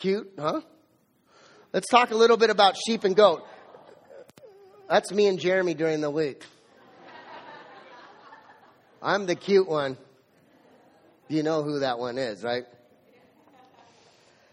Cute, 0.00 0.32
huh? 0.36 0.62
Let's 1.72 1.88
talk 1.88 2.10
a 2.10 2.16
little 2.16 2.36
bit 2.36 2.50
about 2.50 2.74
sheep 2.84 3.04
and 3.04 3.14
goat. 3.14 3.46
That's 4.88 5.12
me 5.12 5.28
and 5.28 5.38
Jeremy 5.38 5.74
during 5.74 6.00
the 6.00 6.10
week. 6.10 6.42
I'm 9.00 9.26
the 9.26 9.36
cute 9.36 9.68
one. 9.68 9.96
You 11.30 11.44
know 11.44 11.62
who 11.62 11.78
that 11.78 12.00
one 12.00 12.18
is, 12.18 12.42
right? 12.42 12.64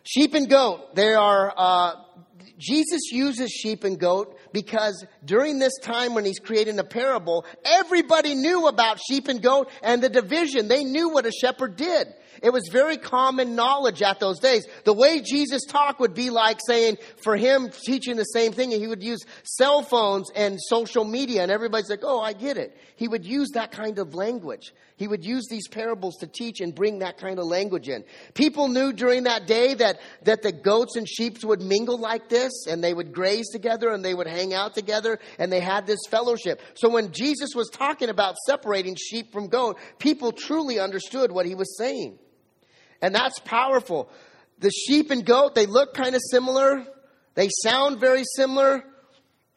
Sheep 0.04 0.36
and 0.36 0.48
goat, 0.48 0.96
they 0.96 1.16
are, 1.16 1.52
uh, 1.58 1.94
Jesus 2.60 3.12
uses 3.12 3.50
sheep 3.50 3.84
and 3.84 4.00
goat 4.00 4.38
because 4.54 5.04
during 5.26 5.58
this 5.58 5.74
time 5.82 6.14
when 6.14 6.24
he's 6.24 6.38
creating 6.38 6.78
a 6.78 6.84
parable, 6.84 7.46
everybody 7.66 8.36
knew 8.36 8.68
about 8.68 9.00
sheep 9.00 9.28
and 9.28 9.42
goat 9.42 9.72
and 9.82 10.04
the 10.04 10.10
division. 10.10 10.68
They 10.68 10.84
knew 10.84 11.10
what 11.10 11.26
a 11.26 11.32
shepherd 11.32 11.78
did. 11.78 12.14
It 12.42 12.52
was 12.52 12.70
very 12.72 12.98
common 12.98 13.56
knowledge 13.56 14.02
at 14.02 14.20
those 14.20 14.40
days. 14.40 14.66
The 14.84 14.94
way 14.94 15.22
Jesus 15.22 15.64
talked 15.66 16.00
would 16.00 16.14
be 16.14 16.30
like 16.30 16.60
saying, 16.66 16.98
for 17.18 17.38
him 17.38 17.70
teaching 17.70 18.18
the 18.18 18.24
same 18.24 18.52
thing, 18.52 18.74
and 18.74 18.82
he 18.82 18.88
would 18.88 19.04
use 19.04 19.26
cell 19.44 19.82
phones 19.84 20.32
and 20.36 20.58
social 20.60 21.06
media, 21.06 21.44
and 21.44 21.52
everybody's 21.52 21.90
like, 21.90 22.04
oh, 22.04 22.20
I 22.20 22.34
get 22.34 22.58
it. 22.58 22.78
He 22.96 23.08
would 23.08 23.26
use 23.26 23.50
that 23.54 23.72
kind 23.72 24.00
of 24.00 24.16
language. 24.16 24.74
He 24.98 25.08
would 25.08 25.24
use 25.24 25.48
these 25.48 25.68
parables 25.68 26.18
to 26.18 26.28
teach 26.28 26.60
and 26.60 26.74
bring 26.74 27.00
that 27.00 27.20
kind 27.20 27.38
of 27.38 27.46
language 27.46 27.88
in. 27.88 28.04
People 28.34 28.68
knew 28.68 28.92
during 28.92 29.24
that 29.24 29.46
day 29.46 29.76
that, 29.76 30.00
that 30.24 30.42
the 30.42 30.52
goats 30.52 30.96
and 30.96 31.08
sheep 31.08 31.44
would 31.44 31.62
mingle 31.62 32.00
like 32.00 32.30
this, 32.30 32.66
and 32.68 32.84
they 32.84 32.94
would 32.94 33.14
graze 33.14 33.50
together, 33.50 33.90
and 33.90 34.04
they 34.04 34.14
would 34.14 34.28
hang 34.28 34.54
out 34.54 34.74
together, 34.74 35.20
and 35.38 35.52
they 35.52 35.60
had 35.60 35.86
this 35.86 36.00
fellowship. 36.10 36.62
So 36.76 36.90
when 36.90 37.12
Jesus 37.12 37.50
was 37.54 37.70
talking 37.70 38.10
about 38.10 38.36
separating 38.46 38.96
sheep 38.96 39.32
from 39.32 39.48
goat, 39.48 39.78
people 40.00 40.32
truly 40.32 40.80
understood 40.80 41.32
what 41.32 41.46
he 41.46 41.54
was 41.54 41.78
saying. 41.78 42.18
And 43.02 43.14
that's 43.14 43.40
powerful. 43.40 44.10
The 44.60 44.72
sheep 44.72 45.12
and 45.12 45.26
goat, 45.26 45.56
they 45.56 45.66
look 45.66 45.94
kind 45.94 46.16
of 46.16 46.22
similar. 46.32 46.86
They 47.36 47.50
sound 47.64 48.00
very 48.00 48.24
similar. 48.36 48.84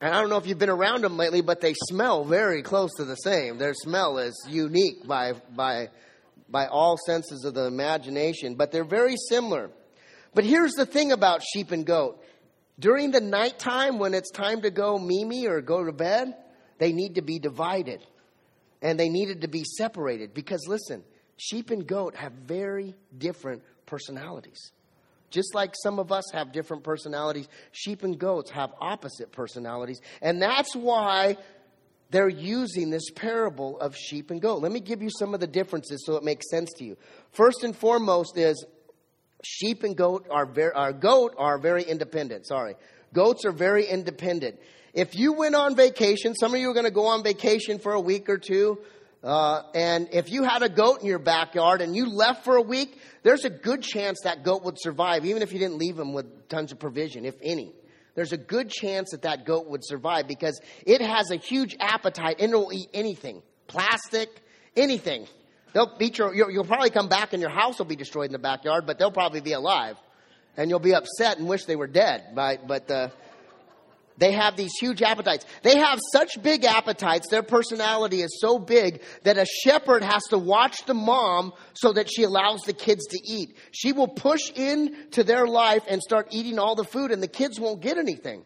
And 0.01 0.15
I 0.15 0.21
don't 0.21 0.31
know 0.31 0.39
if 0.39 0.47
you've 0.47 0.59
been 0.59 0.71
around 0.71 1.03
them 1.03 1.17
lately, 1.17 1.41
but 1.41 1.61
they 1.61 1.75
smell 1.75 2.25
very 2.25 2.63
close 2.63 2.91
to 2.97 3.05
the 3.05 3.17
same. 3.17 3.59
Their 3.59 3.75
smell 3.75 4.19
is 4.19 4.35
unique 4.49 5.07
by, 5.07 5.35
by, 5.55 5.89
by 6.49 6.67
all 6.67 6.97
senses 7.07 7.45
of 7.45 7.55
the 7.55 7.67
imagination, 7.67 8.55
but 8.55 8.73
they're 8.73 8.85
very 8.85 9.17
similar. 9.29 9.71
But 10.35 10.45
here's 10.45 10.73
the 10.73 10.87
thing 10.87 11.13
about 11.13 11.43
sheep 11.43 11.71
and 11.71 11.85
goat. 11.85 12.23
During 12.79 13.11
the 13.11 13.21
nighttime, 13.21 13.99
when 13.99 14.15
it's 14.15 14.31
time 14.31 14.63
to 14.63 14.71
go 14.71 14.99
mimi 14.99 15.47
or 15.47 15.61
go 15.61 15.85
to 15.85 15.93
bed, 15.93 16.35
they 16.79 16.93
need 16.93 17.17
to 17.17 17.23
be 17.23 17.39
divided. 17.39 18.01
And 18.81 18.99
they 18.99 19.11
needed 19.11 19.43
to 19.43 19.49
be 19.49 19.65
separated 19.65 20.33
because 20.33 20.67
listen, 20.67 21.05
sheep 21.41 21.71
and 21.71 21.87
goat 21.87 22.15
have 22.17 22.33
very 22.33 22.95
different 23.17 23.63
personalities. 23.87 24.73
Just 25.31 25.55
like 25.55 25.75
some 25.83 25.99
of 25.99 26.13
us 26.13 26.25
have 26.33 26.53
different 26.53 26.85
personalities, 26.85 27.49
sheep 27.73 28.03
and 28.03 28.19
goats 28.19 28.51
have 28.51 28.73
opposite 28.81 29.33
personalities. 29.33 30.01
And 30.21 30.43
that's 30.43 30.77
why 30.77 31.39
they're 32.11 32.29
using 32.29 32.91
this 32.91 33.09
parable 33.15 33.79
of 33.81 33.97
sheep 33.97 34.31
and 34.31 34.43
goat. 34.43 34.61
Let 34.61 34.73
me 34.73 34.81
give 34.81 35.01
you 35.01 35.09
some 35.19 35.33
of 35.33 35.41
the 35.41 35.47
differences 35.47 36.05
so 36.05 36.17
it 36.17 36.25
makes 36.25 36.51
sense 36.51 36.71
to 36.79 36.85
you. 36.85 36.99
First 37.33 37.65
and 37.65 37.75
foremost 37.75 38.37
is 38.37 38.63
sheep 39.43 39.83
and 39.83 39.97
goat 39.97 40.27
are 40.31 40.45
very, 40.45 40.73
our 40.73 40.91
uh, 40.91 40.93
goat 40.93 41.35
are 41.39 41.59
very 41.59 41.85
independent. 41.85 42.47
Sorry. 42.47 42.75
Goats 43.15 43.47
are 43.47 43.53
very 43.53 43.87
independent. 43.87 44.61
If 44.93 45.15
you 45.15 45.33
went 45.33 45.55
on 45.55 45.77
vacation, 45.77 46.35
some 46.35 46.53
of 46.53 46.61
you 46.61 46.69
are 46.69 46.75
going 46.75 46.85
to 46.85 46.91
go 46.91 47.07
on 47.07 47.23
vacation 47.23 47.79
for 47.79 47.93
a 47.93 48.01
week 48.01 48.29
or 48.29 48.37
two. 48.37 48.81
Uh, 49.23 49.63
and 49.75 50.09
if 50.13 50.31
you 50.31 50.45
had 50.45 50.63
a 50.63 50.69
goat 50.69 51.01
in 51.03 51.07
your 51.07 51.19
backyard 51.19 51.83
and 51.83 51.95
you 51.95 52.07
left 52.07 52.45
for 52.45 52.57
a 52.57 52.63
week, 52.63 52.99
there's 53.23 53.45
a 53.45 53.51
good 53.51 53.83
chance 53.83 54.21
that 54.25 54.45
goat 54.45 54.65
would 54.65 54.81
survive, 54.81 55.27
even 55.27 55.43
if 55.43 55.53
you 55.53 55.59
didn't 55.59 55.77
leave 55.77 55.99
him 55.99 56.13
with 56.15 56.49
tons 56.49 56.73
of 56.73 56.79
provision, 56.79 57.27
if 57.27 57.35
any. 57.43 57.75
There's 58.15 58.33
a 58.33 58.39
good 58.39 58.71
chance 58.71 59.11
that 59.11 59.23
that 59.23 59.45
goat 59.45 59.69
would 59.69 59.85
survive 59.85 60.27
because 60.27 60.61
it 60.87 61.01
has 61.01 61.31
a 61.31 61.37
huge 61.37 61.77
appetite 61.79 62.37
and 62.41 62.51
it'll 62.51 62.73
eat 62.73 62.89
anything 62.95 63.43
plastic, 63.71 64.29
anything. 64.77 65.27
They'll 65.73 65.97
beat 65.97 66.19
your, 66.19 66.35
you'll 66.35 66.65
probably 66.65 66.91
come 66.91 67.09
back 67.09 67.33
and 67.33 67.41
your 67.41 67.51
house 67.51 67.79
will 67.79 67.87
be 67.87 67.97
destroyed 67.97 68.27
in 68.27 68.33
the 68.33 68.39
backyard, 68.39 68.85
but 68.85 68.99
they'll 68.99 69.13
probably 69.13 69.41
be 69.41 69.53
alive. 69.53 69.97
And 70.57 70.69
you'll 70.69 70.81
be 70.81 70.95
upset 70.95 71.39
and 71.39 71.49
wish 71.49 71.65
they 71.65 71.77
were 71.77 71.87
dead. 71.87 72.33
But, 72.35 72.67
but 72.67 72.91
uh, 72.91 73.09
they 74.21 74.33
have 74.33 74.55
these 74.55 74.73
huge 74.79 75.01
appetites. 75.01 75.47
They 75.63 75.79
have 75.79 75.99
such 76.13 76.41
big 76.43 76.65
appetites, 76.65 77.29
their 77.31 77.43
personality 77.43 78.21
is 78.21 78.39
so 78.39 78.59
big 78.59 79.03
that 79.25 79.39
a 79.39 79.47
shepherd 79.65 80.05
has 80.05 80.23
to 80.25 80.39
watch 80.39 80.85
the 80.85 80.95
mom 80.95 81.55
so 81.73 81.95
that 81.95 82.09
she 82.15 82.23
allows 82.25 82.61
the 82.61 82.75
kids 82.75 83.07
to 83.07 83.19
eat. 83.25 83.57
She 83.73 83.93
will 83.93 84.09
push 84.09 84.51
into 84.55 85.25
their 85.25 85.47
life 85.47 85.85
and 85.89 86.03
start 86.03 86.29
eating 86.33 86.59
all 86.59 86.75
the 86.77 86.85
food, 86.85 87.11
and 87.11 87.23
the 87.23 87.29
kids 87.29 87.59
won't 87.59 87.81
get 87.81 87.97
anything. 87.97 88.45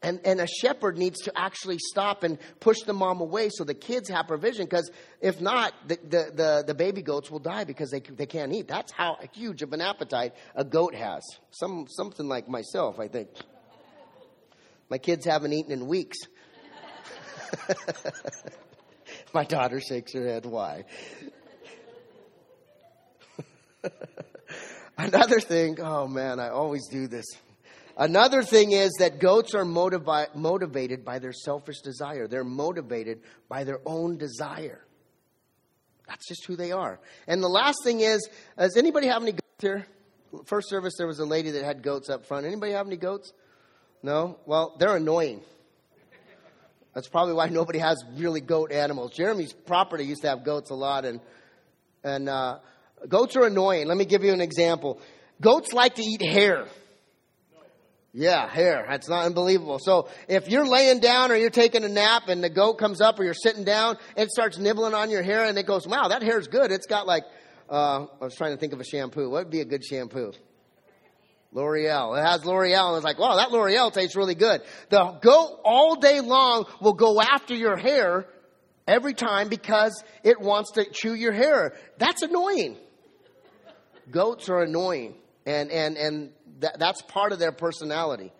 And, 0.00 0.20
and 0.24 0.40
a 0.40 0.46
shepherd 0.46 0.98
needs 0.98 1.20
to 1.22 1.32
actually 1.34 1.78
stop 1.78 2.24
and 2.24 2.38
push 2.60 2.80
the 2.82 2.92
mom 2.92 3.20
away 3.20 3.48
so 3.50 3.64
the 3.64 3.74
kids 3.74 4.08
have 4.10 4.26
provision 4.26 4.66
because 4.66 4.90
if 5.20 5.40
not, 5.40 5.72
the, 5.88 5.98
the, 6.02 6.30
the, 6.34 6.64
the, 6.66 6.74
baby 6.74 7.00
goats 7.00 7.30
will 7.30 7.38
die 7.38 7.64
because 7.64 7.90
they, 7.90 8.00
they 8.00 8.26
can't 8.26 8.52
eat. 8.52 8.68
That's 8.68 8.92
how 8.92 9.16
huge 9.32 9.62
of 9.62 9.72
an 9.72 9.80
appetite 9.80 10.34
a 10.54 10.62
goat 10.62 10.94
has. 10.94 11.22
Some, 11.52 11.86
something 11.88 12.28
like 12.28 12.48
myself, 12.48 13.00
I 13.00 13.08
think. 13.08 13.30
My 14.88 14.98
kids 14.98 15.24
haven't 15.24 15.52
eaten 15.52 15.72
in 15.72 15.86
weeks. 15.86 16.18
My 19.34 19.44
daughter 19.44 19.80
shakes 19.80 20.12
her 20.14 20.26
head. 20.26 20.46
Why? 20.46 20.84
Another 24.98 25.40
thing, 25.40 25.78
oh 25.80 26.06
man, 26.06 26.38
I 26.38 26.50
always 26.50 26.86
do 26.88 27.08
this. 27.08 27.26
Another 27.96 28.42
thing 28.42 28.72
is 28.72 28.92
that 28.98 29.20
goats 29.20 29.54
are 29.54 29.64
motivi- 29.64 30.34
motivated 30.34 31.04
by 31.04 31.18
their 31.20 31.32
selfish 31.32 31.80
desire. 31.80 32.26
They're 32.26 32.44
motivated 32.44 33.20
by 33.48 33.64
their 33.64 33.80
own 33.86 34.18
desire. 34.18 34.84
That's 36.08 36.26
just 36.28 36.44
who 36.46 36.56
they 36.56 36.72
are. 36.72 37.00
And 37.26 37.42
the 37.42 37.48
last 37.48 37.78
thing 37.84 38.00
is, 38.00 38.28
does 38.58 38.76
anybody 38.76 39.06
have 39.06 39.22
any 39.22 39.32
goats 39.32 39.42
here? 39.60 39.86
First 40.46 40.68
service, 40.68 40.94
there 40.98 41.06
was 41.06 41.20
a 41.20 41.24
lady 41.24 41.52
that 41.52 41.64
had 41.64 41.82
goats 41.82 42.10
up 42.10 42.26
front. 42.26 42.46
Anybody 42.46 42.72
have 42.72 42.86
any 42.86 42.96
goats? 42.96 43.32
No? 44.04 44.36
Well, 44.44 44.76
they're 44.78 44.96
annoying. 44.96 45.40
That's 46.92 47.08
probably 47.08 47.32
why 47.32 47.48
nobody 47.48 47.78
has 47.78 48.04
really 48.16 48.42
goat 48.42 48.70
animals. 48.70 49.12
Jeremy's 49.14 49.54
property 49.54 50.04
used 50.04 50.20
to 50.22 50.28
have 50.28 50.44
goats 50.44 50.68
a 50.68 50.74
lot, 50.74 51.06
and 51.06 51.20
and 52.04 52.28
uh, 52.28 52.58
goats 53.08 53.34
are 53.34 53.46
annoying. 53.46 53.86
Let 53.88 53.96
me 53.96 54.04
give 54.04 54.22
you 54.22 54.34
an 54.34 54.42
example. 54.42 55.00
Goats 55.40 55.72
like 55.72 55.94
to 55.94 56.02
eat 56.02 56.20
hair. 56.20 56.66
Yeah, 58.12 58.46
hair. 58.46 58.84
That's 58.86 59.08
not 59.08 59.24
unbelievable. 59.24 59.78
So 59.80 60.08
if 60.28 60.50
you're 60.50 60.66
laying 60.66 61.00
down 61.00 61.32
or 61.32 61.36
you're 61.36 61.48
taking 61.48 61.82
a 61.82 61.88
nap 61.88 62.28
and 62.28 62.44
the 62.44 62.50
goat 62.50 62.74
comes 62.74 63.00
up 63.00 63.18
or 63.18 63.24
you're 63.24 63.32
sitting 63.32 63.64
down, 63.64 63.96
it 64.18 64.30
starts 64.30 64.58
nibbling 64.58 64.92
on 64.92 65.08
your 65.08 65.22
hair 65.22 65.46
and 65.46 65.58
it 65.58 65.66
goes, 65.66 65.86
wow, 65.88 66.08
that 66.08 66.22
hair's 66.22 66.46
good. 66.46 66.70
It's 66.70 66.86
got 66.86 67.08
like, 67.08 67.24
uh, 67.68 68.04
I 68.20 68.24
was 68.24 68.36
trying 68.36 68.52
to 68.52 68.56
think 68.56 68.72
of 68.72 68.80
a 68.80 68.84
shampoo. 68.84 69.30
What 69.30 69.46
would 69.46 69.50
be 69.50 69.62
a 69.62 69.64
good 69.64 69.84
shampoo? 69.84 70.32
L'Oreal. 71.54 72.18
It 72.18 72.26
has 72.26 72.44
L'Oreal. 72.44 72.88
And 72.88 72.96
it's 72.96 73.04
like, 73.04 73.18
wow, 73.18 73.36
that 73.36 73.50
L'Oreal 73.52 73.92
tastes 73.92 74.16
really 74.16 74.34
good. 74.34 74.60
The 74.90 75.18
goat 75.22 75.60
all 75.64 75.96
day 75.96 76.20
long 76.20 76.66
will 76.80 76.92
go 76.92 77.20
after 77.20 77.54
your 77.54 77.76
hair 77.76 78.26
every 78.86 79.14
time 79.14 79.48
because 79.48 80.04
it 80.22 80.40
wants 80.40 80.72
to 80.72 80.84
chew 80.84 81.14
your 81.14 81.32
hair. 81.32 81.74
That's 81.96 82.22
annoying. 82.22 82.76
Goats 84.10 84.48
are 84.50 84.62
annoying. 84.62 85.14
And, 85.46 85.70
and, 85.70 85.96
and 85.96 86.30
that, 86.60 86.78
that's 86.78 87.00
part 87.02 87.32
of 87.32 87.38
their 87.38 87.52
personality. 87.52 88.32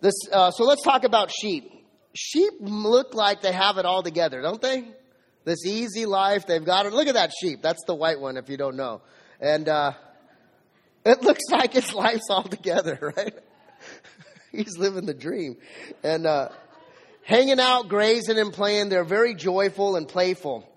This, 0.00 0.14
uh, 0.32 0.50
so 0.50 0.64
let's 0.64 0.82
talk 0.82 1.04
about 1.04 1.30
sheep. 1.30 1.72
Sheep 2.14 2.52
look 2.60 3.14
like 3.14 3.42
they 3.42 3.52
have 3.52 3.78
it 3.78 3.86
all 3.86 4.02
together, 4.02 4.42
don't 4.42 4.60
they? 4.60 4.88
This 5.44 5.64
easy 5.64 6.04
life, 6.04 6.46
they've 6.46 6.64
got 6.64 6.86
it. 6.86 6.92
Look 6.92 7.06
at 7.06 7.14
that 7.14 7.30
sheep. 7.40 7.62
That's 7.62 7.82
the 7.86 7.94
white 7.94 8.20
one, 8.20 8.36
if 8.36 8.48
you 8.48 8.56
don't 8.56 8.76
know. 8.76 9.02
And 9.40 9.68
uh, 9.68 9.92
it 11.08 11.22
looks 11.22 11.44
like 11.50 11.72
his 11.72 11.92
life's 11.94 12.28
all 12.30 12.44
together, 12.44 12.98
right? 13.16 13.34
He's 14.52 14.78
living 14.78 15.06
the 15.06 15.14
dream. 15.14 15.56
And 16.02 16.26
uh, 16.26 16.48
hanging 17.22 17.60
out, 17.60 17.88
grazing, 17.88 18.38
and 18.38 18.52
playing, 18.52 18.88
they're 18.88 19.04
very 19.04 19.34
joyful 19.34 19.96
and 19.96 20.08
playful. 20.08 20.68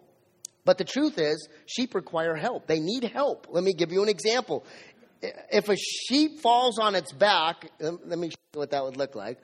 But 0.64 0.78
the 0.78 0.84
truth 0.84 1.18
is, 1.18 1.48
sheep 1.66 1.96
require 1.96 2.36
help. 2.36 2.68
They 2.68 2.80
need 2.80 3.04
help. 3.04 3.48
Let 3.50 3.64
me 3.64 3.74
give 3.74 3.92
you 3.92 4.04
an 4.04 4.10
example. 4.10 4.66
If 5.22 5.70
a 5.70 5.76
sheep 5.76 6.40
falls 6.42 6.80
on 6.80 6.96
its 6.96 7.12
back, 7.12 7.70
let 7.80 8.18
me 8.20 8.30
show 8.30 8.36
you 8.54 8.60
what 8.60 8.72
that 8.72 8.84
would 8.84 8.98
look 8.98 9.16
like. 9.16 9.40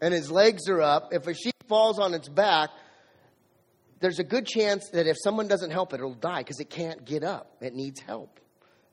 And 0.00 0.12
his 0.12 0.30
legs 0.30 0.68
are 0.68 0.82
up. 0.82 1.12
If 1.12 1.26
a 1.26 1.34
sheep 1.34 1.54
falls 1.68 1.98
on 1.98 2.14
its 2.14 2.28
back, 2.28 2.70
there's 4.00 4.18
a 4.18 4.24
good 4.24 4.46
chance 4.46 4.90
that 4.90 5.06
if 5.06 5.16
someone 5.22 5.48
doesn't 5.48 5.70
help 5.70 5.92
it, 5.92 5.96
it'll 5.96 6.14
die 6.14 6.38
because 6.38 6.60
it 6.60 6.70
can't 6.70 7.04
get 7.04 7.22
up. 7.22 7.56
It 7.60 7.74
needs 7.74 8.00
help. 8.00 8.40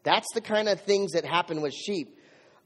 That's 0.04 0.28
the 0.34 0.42
kind 0.42 0.70
of 0.70 0.82
things 0.82 1.14
that 1.14 1.26
happen 1.26 1.62
with 1.62 1.74
sheep. 1.74 2.18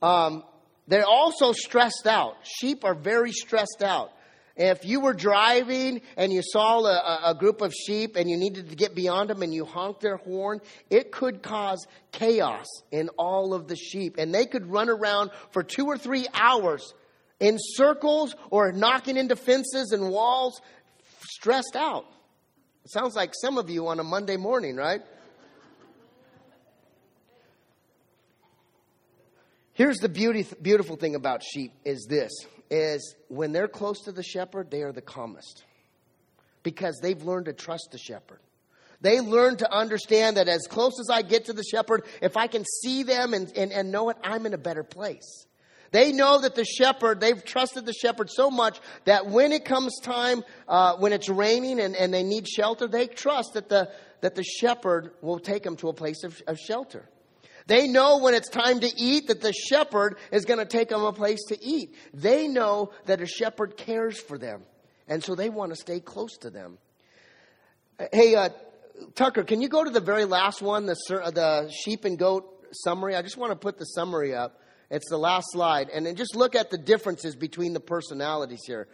Um, 0.02 0.44
they're 0.88 1.06
also 1.06 1.52
stressed 1.52 2.08
out. 2.08 2.36
Sheep 2.44 2.84
are 2.84 2.96
very 2.96 3.32
stressed 3.32 3.84
out. 3.84 4.12
if 4.56 4.86
you 4.86 5.02
were 5.02 5.14
driving 5.14 6.02
and 6.16 6.32
you 6.34 6.42
saw 6.42 6.80
a, 6.80 7.32
a, 7.32 7.36
group 7.36 7.62
of 7.62 7.74
sheep 7.74 8.16
and 8.16 8.28
you 8.28 8.38
needed 8.38 8.70
to 8.70 8.76
get 8.76 8.96
beyond 8.96 9.30
them 9.30 9.44
and 9.44 9.54
you 9.54 9.66
honked 9.66 10.02
their 10.02 10.18
horn, 10.18 10.60
it 10.90 11.12
could 11.12 11.44
cause 11.44 11.86
chaos 12.12 12.66
in 12.92 13.10
all 13.18 13.54
of 13.54 13.68
the 13.68 13.76
sheep. 13.76 14.16
And 14.18 14.34
they 14.34 14.46
could 14.46 14.66
run 14.66 14.90
around 14.90 15.30
for 15.52 15.62
two 15.62 15.86
or 15.86 15.98
three 15.98 16.26
hours 16.34 16.94
in 17.40 17.58
circles 17.60 18.36
or 18.50 18.72
knocking 18.72 19.18
into 19.18 19.36
fences 19.36 19.92
and 19.92 20.10
walls, 20.10 20.60
stressed 21.20 21.76
out. 21.76 22.06
It 22.84 22.92
sounds 22.92 23.16
like 23.16 23.34
some 23.40 23.58
of 23.58 23.70
you 23.70 23.90
on 23.90 24.00
a 24.00 24.04
Monday 24.04 24.38
morning, 24.38 24.76
right? 24.76 25.02
Here's 29.78 30.00
the 30.00 30.10
beauty, 30.10 30.44
beautiful 30.60 30.96
thing 30.96 31.14
about 31.14 31.44
sheep 31.44 31.72
is 31.86 32.08
this 32.10 32.32
is 32.72 33.16
when 33.28 33.52
they're 33.52 33.68
close 33.68 34.06
to 34.06 34.12
the 34.12 34.24
shepherd, 34.24 34.72
they 34.72 34.82
are 34.82 34.92
the 34.92 35.04
calmest 35.04 35.64
because 36.64 37.00
they've 37.00 37.22
learned 37.22 37.46
to 37.46 37.54
trust 37.54 37.90
the 37.92 38.00
shepherd. 38.00 38.40
They 39.02 39.22
learn 39.22 39.58
to 39.58 39.72
understand 39.72 40.38
that 40.38 40.48
as 40.48 40.66
close 40.68 41.00
as 41.00 41.12
I 41.12 41.22
get 41.22 41.46
to 41.46 41.54
the 41.54 41.64
shepherd, 41.64 42.06
if 42.24 42.38
I 42.38 42.48
can 42.48 42.66
see 42.82 43.04
them 43.04 43.36
and, 43.36 43.56
and, 43.56 43.72
and 43.72 43.92
know 43.92 44.10
it, 44.10 44.18
I'm 44.24 44.48
in 44.48 44.56
a 44.56 44.58
better 44.58 44.82
place. 44.82 45.46
They 45.92 46.12
know 46.12 46.42
that 46.42 46.56
the 46.56 46.66
shepherd, 46.66 47.20
they've 47.20 47.46
trusted 47.46 47.86
the 47.86 47.94
shepherd 47.94 48.32
so 48.32 48.50
much 48.50 48.80
that 49.06 49.28
when 49.28 49.52
it 49.52 49.64
comes 49.64 50.00
time, 50.02 50.44
uh, 50.68 50.96
when 50.96 51.14
it's 51.14 51.30
raining 51.30 51.80
and, 51.80 51.96
and 51.96 52.12
they 52.12 52.24
need 52.24 52.48
shelter, 52.48 52.88
they 52.88 53.06
trust 53.06 53.54
that 53.54 53.70
the, 53.70 53.92
that 54.22 54.34
the 54.34 54.44
shepherd 54.44 55.12
will 55.22 55.38
take 55.38 55.62
them 55.62 55.76
to 55.76 55.90
a 55.90 55.94
place 55.94 56.24
of, 56.24 56.42
of 56.48 56.58
shelter. 56.58 57.08
They 57.68 57.88
know 57.88 58.20
when 58.20 58.34
it's 58.34 58.50
time 58.50 58.80
to 58.80 58.92
eat 58.98 59.28
that 59.28 59.42
the 59.42 59.54
shepherd 59.54 60.18
is 60.32 60.46
going 60.46 60.60
to 60.60 60.66
take 60.66 60.90
them 60.90 61.04
a 61.04 61.12
place 61.12 61.44
to 61.50 61.62
eat. 61.62 61.96
They 62.14 62.48
know 62.48 62.92
that 63.06 63.22
a 63.22 63.28
shepherd 63.28 63.76
cares 63.76 64.20
for 64.20 64.38
them. 64.38 64.64
And 65.08 65.24
so 65.24 65.36
they 65.36 65.50
want 65.50 65.72
to 65.72 65.76
stay 65.76 66.00
close 66.00 66.38
to 66.38 66.50
them. 66.50 66.78
Hey, 68.14 68.36
uh, 68.36 68.50
Tucker, 69.16 69.44
can 69.44 69.62
you 69.62 69.68
go 69.68 69.84
to 69.84 69.90
the 69.90 70.00
very 70.00 70.24
last 70.26 70.62
one, 70.62 70.86
the, 70.86 70.96
the 71.34 71.70
sheep 71.70 72.06
and 72.06 72.18
goat 72.18 72.68
summary? 72.72 73.16
I 73.16 73.22
just 73.22 73.38
want 73.38 73.52
to 73.52 73.58
put 73.58 73.78
the 73.78 73.86
summary 73.86 74.34
up. 74.34 74.62
It's 74.90 75.10
the 75.10 75.18
last 75.18 75.48
slide. 75.52 75.90
And 75.90 76.06
then 76.06 76.16
just 76.16 76.36
look 76.36 76.56
at 76.56 76.70
the 76.70 76.78
differences 76.78 77.36
between 77.36 77.74
the 77.74 77.80
personalities 77.82 78.62
here. 78.66 78.88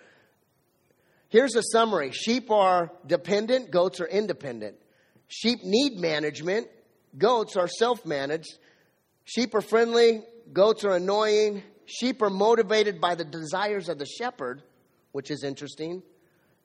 Here's 1.30 1.56
a 1.56 1.64
summary 1.72 2.12
sheep 2.12 2.50
are 2.50 2.92
dependent, 3.06 3.72
goats 3.72 4.00
are 4.00 4.08
independent. 4.08 4.78
Sheep 5.28 5.60
need 5.64 6.00
management, 6.00 6.68
goats 7.18 7.56
are 7.56 7.68
self 7.68 8.06
managed. 8.06 8.58
Sheep 9.26 9.56
are 9.56 9.62
friendly, 9.62 10.22
goats 10.52 10.84
are 10.84 10.96
annoying. 10.96 11.64
Sheep 11.86 12.22
are 12.22 12.30
motivated 12.30 13.02
by 13.02 13.16
the 13.16 13.26
desires 13.26 13.90
of 13.90 13.98
the 13.98 14.06
shepherd, 14.06 14.64
which 15.12 15.32
is 15.32 15.44
interesting, 15.44 16.02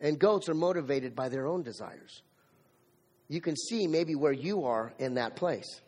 and 0.00 0.18
goats 0.18 0.48
are 0.48 0.54
motivated 0.54 1.14
by 1.14 1.28
their 1.28 1.46
own 1.46 1.62
desires. 1.62 2.22
You 3.28 3.40
can 3.40 3.56
see 3.56 3.86
maybe 3.86 4.14
where 4.14 4.32
you 4.32 4.64
are 4.64 4.92
in 4.98 5.14
that 5.14 5.36
place. 5.36 5.80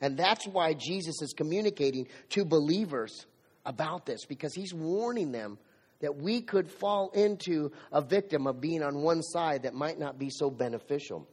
And 0.00 0.16
that's 0.16 0.46
why 0.46 0.74
Jesus 0.74 1.22
is 1.22 1.32
communicating 1.32 2.06
to 2.30 2.44
believers 2.44 3.26
about 3.64 4.04
this, 4.04 4.24
because 4.26 4.54
he's 4.54 4.74
warning 4.74 5.32
them 5.32 5.58
that 6.00 6.16
we 6.16 6.42
could 6.42 6.70
fall 6.70 7.10
into 7.14 7.72
a 7.90 8.02
victim 8.02 8.46
of 8.46 8.60
being 8.60 8.82
on 8.82 9.00
one 9.00 9.22
side 9.22 9.62
that 9.62 9.74
might 9.74 9.98
not 9.98 10.18
be 10.18 10.28
so 10.28 10.50
beneficial. 10.50 11.26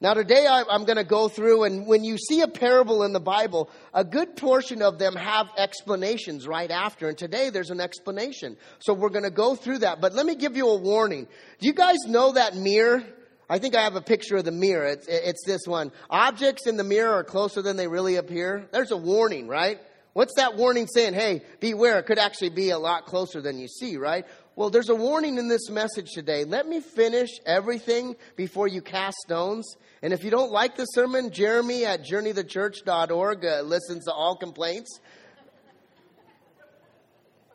Now, 0.00 0.14
today 0.14 0.46
I'm 0.46 0.84
going 0.84 0.96
to 0.96 1.04
go 1.04 1.28
through, 1.28 1.64
and 1.64 1.84
when 1.86 2.04
you 2.04 2.18
see 2.18 2.40
a 2.42 2.48
parable 2.48 3.02
in 3.02 3.12
the 3.12 3.20
Bible, 3.20 3.68
a 3.92 4.04
good 4.04 4.36
portion 4.36 4.80
of 4.80 4.98
them 5.00 5.16
have 5.16 5.48
explanations 5.56 6.46
right 6.46 6.70
after. 6.70 7.08
And 7.08 7.18
today 7.18 7.50
there's 7.50 7.70
an 7.70 7.80
explanation. 7.80 8.56
So 8.78 8.94
we're 8.94 9.08
going 9.08 9.24
to 9.24 9.30
go 9.30 9.56
through 9.56 9.78
that. 9.78 10.00
But 10.00 10.14
let 10.14 10.24
me 10.24 10.36
give 10.36 10.56
you 10.56 10.68
a 10.68 10.76
warning. 10.76 11.26
Do 11.58 11.66
you 11.66 11.72
guys 11.72 11.98
know 12.06 12.32
that 12.32 12.54
mirror? 12.54 13.02
I 13.50 13.58
think 13.58 13.74
I 13.74 13.82
have 13.82 13.96
a 13.96 14.00
picture 14.00 14.36
of 14.36 14.44
the 14.44 14.52
mirror. 14.52 14.86
It's, 14.86 15.08
it's 15.08 15.44
this 15.44 15.62
one. 15.66 15.90
Objects 16.10 16.68
in 16.68 16.76
the 16.76 16.84
mirror 16.84 17.14
are 17.14 17.24
closer 17.24 17.60
than 17.60 17.76
they 17.76 17.88
really 17.88 18.16
appear. 18.16 18.68
There's 18.70 18.92
a 18.92 18.96
warning, 18.96 19.48
right? 19.48 19.80
What's 20.12 20.34
that 20.34 20.56
warning 20.56 20.86
saying? 20.86 21.14
Hey, 21.14 21.42
beware. 21.58 21.98
It 21.98 22.06
could 22.06 22.18
actually 22.18 22.50
be 22.50 22.70
a 22.70 22.78
lot 22.78 23.06
closer 23.06 23.40
than 23.40 23.58
you 23.58 23.68
see, 23.68 23.96
right? 23.96 24.26
Well, 24.58 24.70
there's 24.70 24.88
a 24.88 24.94
warning 24.96 25.38
in 25.38 25.46
this 25.46 25.70
message 25.70 26.10
today. 26.14 26.42
Let 26.42 26.66
me 26.66 26.80
finish 26.80 27.28
everything 27.46 28.16
before 28.34 28.66
you 28.66 28.82
cast 28.82 29.16
stones. 29.18 29.76
And 30.02 30.12
if 30.12 30.24
you 30.24 30.32
don't 30.32 30.50
like 30.50 30.74
the 30.74 30.84
sermon, 30.86 31.30
Jeremy 31.30 31.84
at 31.84 32.04
journeythechurch.org 32.04 33.44
uh, 33.44 33.60
listens 33.60 34.06
to 34.06 34.12
all 34.12 34.34
complaints. 34.34 34.98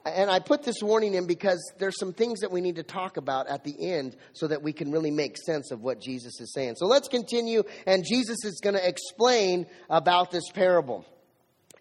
And 0.06 0.32
I 0.32 0.40
put 0.40 0.64
this 0.64 0.82
warning 0.82 1.14
in 1.14 1.28
because 1.28 1.74
there's 1.78 2.00
some 2.00 2.14
things 2.14 2.40
that 2.40 2.52
we 2.52 2.62
need 2.62 2.78
to 2.78 2.84
talk 2.84 3.18
about 3.18 3.48
at 3.48 3.66
the 3.66 3.76
end 3.78 4.16
so 4.32 4.48
that 4.48 4.64
we 4.64 4.72
can 4.72 4.90
really 4.90 5.12
make 5.12 5.36
sense 5.38 5.72
of 5.72 5.82
what 5.82 6.00
Jesus 6.00 6.40
is 6.40 6.54
saying. 6.54 6.76
So 6.78 6.86
let's 6.86 7.10
continue, 7.10 7.64
and 7.86 8.06
Jesus 8.10 8.46
is 8.46 8.62
going 8.64 8.76
to 8.76 8.88
explain 8.88 9.68
about 9.90 10.32
this 10.32 10.50
parable. 10.54 11.06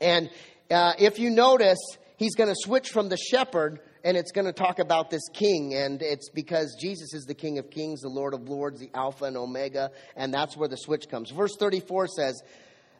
And 0.00 0.30
uh, 0.68 0.94
if 0.98 1.20
you 1.20 1.30
notice, 1.30 1.78
he's 2.16 2.34
going 2.34 2.50
to 2.50 2.56
switch 2.58 2.88
from 2.88 3.08
the 3.08 3.16
shepherd 3.16 3.78
and 4.04 4.16
it's 4.16 4.32
going 4.32 4.46
to 4.46 4.52
talk 4.52 4.78
about 4.78 5.10
this 5.10 5.28
king, 5.32 5.74
and 5.74 6.02
it's 6.02 6.28
because 6.28 6.76
Jesus 6.80 7.14
is 7.14 7.24
the 7.24 7.34
King 7.34 7.58
of 7.58 7.70
Kings, 7.70 8.00
the 8.00 8.08
Lord 8.08 8.34
of 8.34 8.48
Lords, 8.48 8.80
the 8.80 8.90
Alpha 8.94 9.26
and 9.26 9.36
Omega, 9.36 9.90
and 10.16 10.34
that's 10.34 10.56
where 10.56 10.68
the 10.68 10.76
switch 10.76 11.08
comes. 11.08 11.30
Verse 11.30 11.56
34 11.58 12.08
says, 12.08 12.42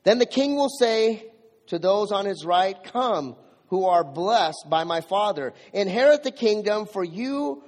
Then 0.04 0.18
the 0.18 0.26
king 0.26 0.54
will 0.54 0.68
say 0.68 1.26
to 1.68 1.78
those 1.78 2.12
on 2.12 2.24
his 2.24 2.44
right, 2.44 2.76
Come, 2.84 3.36
who 3.68 3.86
are 3.86 4.04
blessed 4.04 4.66
by 4.68 4.84
my 4.84 5.00
Father, 5.00 5.54
inherit 5.72 6.22
the 6.22 6.30
kingdom 6.30 6.86
for 6.86 7.02
you, 7.02 7.64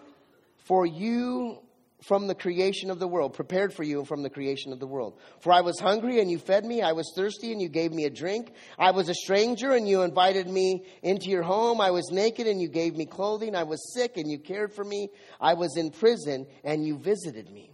for 0.66 0.86
you 0.86 1.58
from 2.06 2.26
the 2.26 2.34
creation 2.34 2.90
of 2.90 2.98
the 2.98 3.08
world, 3.08 3.32
prepared 3.32 3.72
for 3.72 3.82
you 3.82 4.04
from 4.04 4.22
the 4.22 4.30
creation 4.30 4.72
of 4.72 4.80
the 4.80 4.86
world. 4.86 5.18
For 5.40 5.52
I 5.52 5.62
was 5.62 5.80
hungry 5.80 6.20
and 6.20 6.30
you 6.30 6.38
fed 6.38 6.64
me. 6.64 6.82
I 6.82 6.92
was 6.92 7.12
thirsty 7.16 7.52
and 7.52 7.62
you 7.62 7.68
gave 7.68 7.92
me 7.92 8.04
a 8.04 8.10
drink. 8.10 8.52
I 8.78 8.90
was 8.90 9.08
a 9.08 9.14
stranger 9.14 9.72
and 9.72 9.88
you 9.88 10.02
invited 10.02 10.46
me 10.46 10.84
into 11.02 11.30
your 11.30 11.42
home. 11.42 11.80
I 11.80 11.90
was 11.90 12.10
naked 12.12 12.46
and 12.46 12.60
you 12.60 12.68
gave 12.68 12.94
me 12.94 13.06
clothing. 13.06 13.56
I 13.56 13.62
was 13.62 13.94
sick 13.94 14.16
and 14.16 14.30
you 14.30 14.38
cared 14.38 14.74
for 14.74 14.84
me. 14.84 15.08
I 15.40 15.54
was 15.54 15.76
in 15.76 15.90
prison 15.90 16.46
and 16.62 16.84
you 16.84 16.98
visited 16.98 17.50
me. 17.50 17.70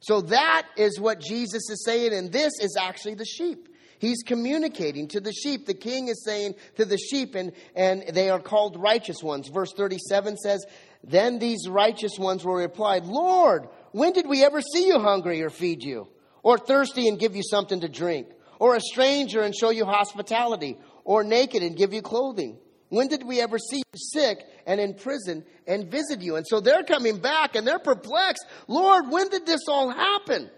So 0.00 0.20
that 0.22 0.66
is 0.76 0.98
what 0.98 1.20
Jesus 1.20 1.70
is 1.70 1.84
saying, 1.84 2.12
and 2.12 2.32
this 2.32 2.54
is 2.60 2.76
actually 2.78 3.14
the 3.14 3.24
sheep. 3.24 3.68
He's 4.00 4.24
communicating 4.24 5.06
to 5.08 5.20
the 5.20 5.32
sheep. 5.32 5.64
The 5.64 5.74
king 5.74 6.08
is 6.08 6.24
saying 6.24 6.56
to 6.74 6.84
the 6.84 6.98
sheep, 6.98 7.36
and, 7.36 7.52
and 7.76 8.02
they 8.12 8.30
are 8.30 8.40
called 8.40 8.76
righteous 8.76 9.22
ones. 9.22 9.46
Verse 9.46 9.72
37 9.76 10.38
says, 10.38 10.66
Then 11.04 11.38
these 11.38 11.68
righteous 11.68 12.18
ones 12.18 12.44
will 12.44 12.54
reply, 12.54 12.98
Lord, 12.98 13.68
when 13.90 14.12
did 14.12 14.28
we 14.28 14.44
ever 14.44 14.60
see 14.60 14.86
you 14.86 15.00
hungry 15.00 15.42
or 15.42 15.50
feed 15.50 15.82
you? 15.82 16.08
Or 16.42 16.58
thirsty 16.58 17.08
and 17.08 17.18
give 17.18 17.36
you 17.36 17.42
something 17.42 17.80
to 17.80 17.88
drink? 17.88 18.28
Or 18.58 18.76
a 18.76 18.80
stranger 18.80 19.42
and 19.42 19.54
show 19.54 19.70
you 19.70 19.84
hospitality? 19.84 20.78
Or 21.04 21.24
naked 21.24 21.62
and 21.62 21.76
give 21.76 21.92
you 21.92 22.02
clothing? 22.02 22.58
When 22.88 23.08
did 23.08 23.24
we 23.24 23.40
ever 23.40 23.58
see 23.58 23.78
you 23.78 23.98
sick 23.98 24.38
and 24.66 24.80
in 24.80 24.94
prison 24.94 25.44
and 25.66 25.90
visit 25.90 26.20
you? 26.20 26.36
And 26.36 26.46
so 26.46 26.60
they're 26.60 26.84
coming 26.84 27.18
back 27.18 27.56
and 27.56 27.66
they're 27.66 27.78
perplexed. 27.78 28.44
Lord, 28.68 29.10
when 29.10 29.28
did 29.28 29.46
this 29.46 29.62
all 29.68 29.90
happen? 29.90 30.50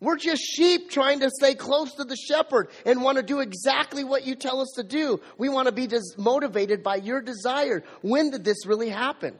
We're 0.00 0.16
just 0.16 0.42
sheep 0.42 0.90
trying 0.90 1.20
to 1.20 1.30
stay 1.30 1.54
close 1.54 1.94
to 1.94 2.04
the 2.04 2.16
shepherd 2.16 2.70
and 2.86 3.02
want 3.02 3.16
to 3.16 3.22
do 3.22 3.40
exactly 3.40 4.04
what 4.04 4.24
you 4.24 4.36
tell 4.36 4.60
us 4.60 4.72
to 4.76 4.84
do. 4.84 5.20
We 5.38 5.48
want 5.48 5.66
to 5.66 5.72
be 5.72 5.88
motivated 6.16 6.84
by 6.84 6.96
your 6.96 7.20
desire. 7.20 7.82
When 8.02 8.30
did 8.30 8.44
this 8.44 8.64
really 8.64 8.90
happen? 8.90 9.36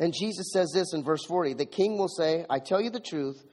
And 0.00 0.12
Jesus 0.12 0.50
says 0.52 0.72
this 0.74 0.92
in 0.92 1.04
verse 1.04 1.24
40 1.24 1.54
The 1.54 1.66
king 1.66 1.98
will 1.98 2.08
say, 2.08 2.44
I 2.50 2.58
tell 2.58 2.80
you 2.80 2.90
the 2.90 3.00
truth, 3.00 3.44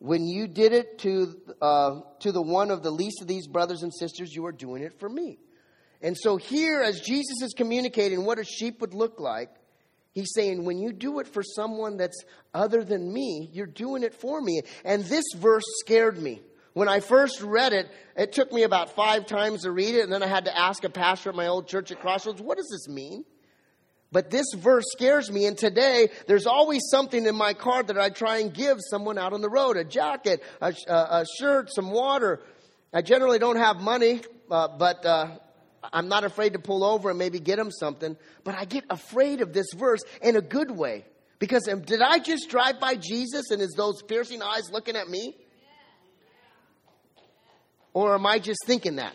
when 0.00 0.26
you 0.26 0.46
did 0.46 0.72
it 0.72 0.98
to, 0.98 1.34
uh, 1.62 2.00
to 2.20 2.30
the 2.30 2.42
one 2.42 2.70
of 2.70 2.82
the 2.82 2.90
least 2.90 3.22
of 3.22 3.26
these 3.26 3.46
brothers 3.46 3.82
and 3.82 3.92
sisters, 3.92 4.34
you 4.34 4.44
are 4.46 4.52
doing 4.52 4.82
it 4.82 5.00
for 5.00 5.08
me. 5.08 5.38
And 6.00 6.16
so, 6.16 6.36
here, 6.36 6.80
as 6.80 7.00
Jesus 7.00 7.42
is 7.42 7.54
communicating 7.56 8.24
what 8.24 8.38
a 8.38 8.44
sheep 8.44 8.80
would 8.80 8.94
look 8.94 9.18
like, 9.18 9.50
He's 10.18 10.32
saying, 10.34 10.64
when 10.64 10.78
you 10.78 10.92
do 10.92 11.20
it 11.20 11.28
for 11.28 11.44
someone 11.44 11.96
that's 11.96 12.24
other 12.52 12.82
than 12.82 13.12
me, 13.12 13.48
you're 13.52 13.66
doing 13.66 14.02
it 14.02 14.14
for 14.14 14.40
me. 14.40 14.62
And 14.84 15.04
this 15.04 15.24
verse 15.36 15.62
scared 15.84 16.20
me. 16.20 16.40
When 16.72 16.88
I 16.88 16.98
first 16.98 17.40
read 17.40 17.72
it, 17.72 17.88
it 18.16 18.32
took 18.32 18.52
me 18.52 18.64
about 18.64 18.96
five 18.96 19.26
times 19.26 19.62
to 19.62 19.70
read 19.70 19.94
it, 19.94 20.02
and 20.02 20.12
then 20.12 20.24
I 20.24 20.26
had 20.26 20.46
to 20.46 20.58
ask 20.58 20.82
a 20.82 20.90
pastor 20.90 21.30
at 21.30 21.36
my 21.36 21.46
old 21.46 21.68
church 21.68 21.92
at 21.92 22.00
Crossroads, 22.00 22.42
what 22.42 22.56
does 22.56 22.68
this 22.68 22.92
mean? 22.92 23.24
But 24.10 24.30
this 24.30 24.46
verse 24.56 24.86
scares 24.90 25.30
me, 25.30 25.46
and 25.46 25.56
today 25.56 26.08
there's 26.26 26.46
always 26.46 26.82
something 26.90 27.24
in 27.24 27.36
my 27.36 27.54
car 27.54 27.84
that 27.84 27.96
I 27.96 28.10
try 28.10 28.38
and 28.38 28.52
give 28.52 28.78
someone 28.90 29.18
out 29.18 29.32
on 29.32 29.40
the 29.40 29.48
road 29.48 29.76
a 29.76 29.84
jacket, 29.84 30.42
a, 30.60 30.74
a 30.88 31.26
shirt, 31.38 31.72
some 31.72 31.92
water. 31.92 32.40
I 32.92 33.02
generally 33.02 33.38
don't 33.38 33.58
have 33.58 33.80
money, 33.80 34.22
uh, 34.50 34.66
but 34.66 35.06
uh, 35.06 35.36
I'm 35.82 36.08
not 36.08 36.24
afraid 36.24 36.54
to 36.54 36.58
pull 36.58 36.84
over 36.84 37.10
and 37.10 37.18
maybe 37.18 37.38
get 37.38 37.58
him 37.58 37.70
something, 37.70 38.16
but 38.44 38.54
I 38.54 38.64
get 38.64 38.84
afraid 38.90 39.40
of 39.40 39.52
this 39.52 39.66
verse 39.76 40.00
in 40.22 40.36
a 40.36 40.40
good 40.40 40.70
way. 40.70 41.04
Because 41.38 41.68
um, 41.68 41.82
did 41.82 42.02
I 42.02 42.18
just 42.18 42.50
drive 42.50 42.80
by 42.80 42.96
Jesus 42.96 43.50
and 43.50 43.62
is 43.62 43.74
those 43.76 44.02
piercing 44.02 44.42
eyes 44.42 44.70
looking 44.72 44.96
at 44.96 45.08
me? 45.08 45.36
Or 47.92 48.14
am 48.14 48.26
I 48.26 48.38
just 48.38 48.60
thinking 48.66 48.96
that? 48.96 49.14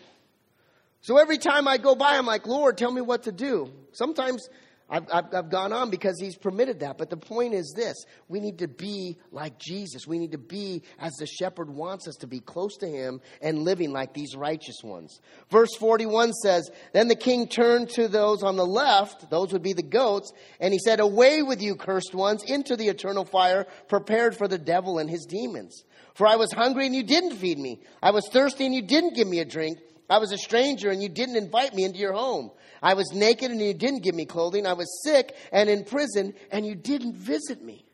So 1.02 1.18
every 1.18 1.36
time 1.36 1.68
I 1.68 1.76
go 1.76 1.94
by, 1.94 2.16
I'm 2.16 2.24
like, 2.24 2.46
Lord, 2.46 2.78
tell 2.78 2.90
me 2.90 3.02
what 3.02 3.24
to 3.24 3.32
do. 3.32 3.70
Sometimes 3.92 4.48
I've, 4.88 5.06
I've, 5.10 5.34
I've, 5.34 5.50
gone 5.50 5.72
on 5.72 5.88
because 5.88 6.20
he's 6.20 6.36
permitted 6.36 6.80
that. 6.80 6.98
But 6.98 7.08
the 7.08 7.16
point 7.16 7.54
is 7.54 7.72
this 7.74 7.96
we 8.28 8.38
need 8.38 8.58
to 8.58 8.68
be 8.68 9.16
like 9.30 9.58
Jesus. 9.58 10.06
We 10.06 10.18
need 10.18 10.32
to 10.32 10.38
be 10.38 10.82
as 10.98 11.12
the 11.14 11.26
shepherd 11.26 11.70
wants 11.70 12.06
us 12.06 12.16
to 12.16 12.26
be, 12.26 12.40
close 12.40 12.76
to 12.78 12.86
him 12.86 13.20
and 13.40 13.62
living 13.62 13.92
like 13.92 14.12
these 14.12 14.36
righteous 14.36 14.82
ones. 14.84 15.20
Verse 15.50 15.74
41 15.78 16.34
says 16.34 16.70
Then 16.92 17.08
the 17.08 17.16
king 17.16 17.48
turned 17.48 17.88
to 17.90 18.08
those 18.08 18.42
on 18.42 18.56
the 18.56 18.66
left, 18.66 19.30
those 19.30 19.52
would 19.52 19.62
be 19.62 19.72
the 19.72 19.82
goats, 19.82 20.32
and 20.60 20.72
he 20.72 20.78
said, 20.78 21.00
Away 21.00 21.42
with 21.42 21.62
you, 21.62 21.76
cursed 21.76 22.14
ones, 22.14 22.42
into 22.44 22.76
the 22.76 22.88
eternal 22.88 23.24
fire 23.24 23.66
prepared 23.88 24.36
for 24.36 24.48
the 24.48 24.58
devil 24.58 24.98
and 24.98 25.08
his 25.08 25.24
demons. 25.24 25.82
For 26.14 26.26
I 26.26 26.36
was 26.36 26.52
hungry 26.52 26.86
and 26.86 26.94
you 26.94 27.02
didn't 27.02 27.36
feed 27.36 27.58
me. 27.58 27.80
I 28.02 28.10
was 28.10 28.28
thirsty 28.30 28.66
and 28.66 28.74
you 28.74 28.82
didn't 28.82 29.16
give 29.16 29.26
me 29.26 29.40
a 29.40 29.44
drink. 29.44 29.78
I 30.08 30.18
was 30.18 30.32
a 30.32 30.38
stranger 30.38 30.90
and 30.90 31.02
you 31.02 31.08
didn't 31.08 31.36
invite 31.36 31.74
me 31.74 31.84
into 31.84 31.98
your 31.98 32.12
home. 32.12 32.50
I 32.82 32.94
was 32.94 33.12
naked 33.12 33.50
and 33.50 33.60
you 33.60 33.72
didn't 33.72 34.02
give 34.02 34.14
me 34.14 34.26
clothing. 34.26 34.66
I 34.66 34.74
was 34.74 35.02
sick 35.02 35.34
and 35.50 35.70
in 35.70 35.84
prison 35.84 36.34
and 36.50 36.66
you 36.66 36.74
didn't 36.74 37.14
visit 37.14 37.62
me. 37.62 37.84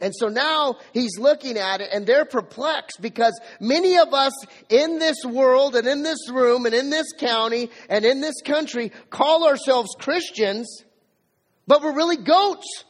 And 0.00 0.14
so 0.14 0.28
now 0.28 0.76
he's 0.92 1.18
looking 1.18 1.56
at 1.56 1.80
it 1.80 1.88
and 1.92 2.06
they're 2.06 2.26
perplexed 2.26 3.00
because 3.00 3.40
many 3.58 3.96
of 3.96 4.12
us 4.12 4.32
in 4.68 4.98
this 4.98 5.24
world 5.24 5.76
and 5.76 5.86
in 5.86 6.02
this 6.02 6.28
room 6.30 6.66
and 6.66 6.74
in 6.74 6.90
this 6.90 7.06
county 7.18 7.70
and 7.88 8.04
in 8.04 8.20
this 8.20 8.42
country 8.44 8.92
call 9.08 9.46
ourselves 9.46 9.88
Christians, 9.98 10.84
but 11.66 11.82
we're 11.82 11.94
really 11.94 12.18
goats. 12.18 12.84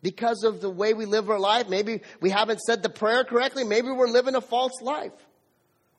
Because 0.00 0.44
of 0.44 0.60
the 0.60 0.70
way 0.70 0.94
we 0.94 1.06
live 1.06 1.28
our 1.28 1.40
life, 1.40 1.68
maybe 1.68 2.02
we 2.20 2.30
haven't 2.30 2.60
said 2.60 2.84
the 2.84 2.88
prayer 2.88 3.24
correctly, 3.24 3.64
maybe 3.64 3.88
we're 3.88 4.06
living 4.06 4.36
a 4.36 4.40
false 4.40 4.80
life. 4.80 5.10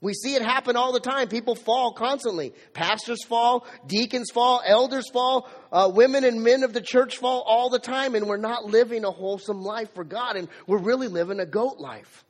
We 0.01 0.13
see 0.13 0.35
it 0.35 0.41
happen 0.41 0.77
all 0.77 0.93
the 0.93 1.01
time. 1.01 1.27
People 1.27 1.55
fall 1.55 1.91
constantly. 1.91 2.53
Pastors 2.73 3.23
fall, 3.25 3.67
deacons 3.85 4.31
fall, 4.31 4.61
elders 4.65 5.09
fall, 5.09 5.49
uh, 5.73 5.91
women 5.93 6.23
and 6.23 6.41
men 6.41 6.63
of 6.63 6.71
the 6.71 6.81
church 6.81 7.17
fall 7.17 7.41
all 7.41 7.69
the 7.69 7.79
time, 7.79 8.15
and 8.15 8.25
we're 8.25 8.37
not 8.37 8.63
living 8.63 9.03
a 9.03 9.11
wholesome 9.11 9.61
life 9.61 9.93
for 9.93 10.05
God, 10.05 10.37
and 10.37 10.47
we're 10.67 10.77
really 10.77 11.09
living 11.09 11.41
a 11.41 11.45
goat 11.45 11.79
life. 11.79 12.23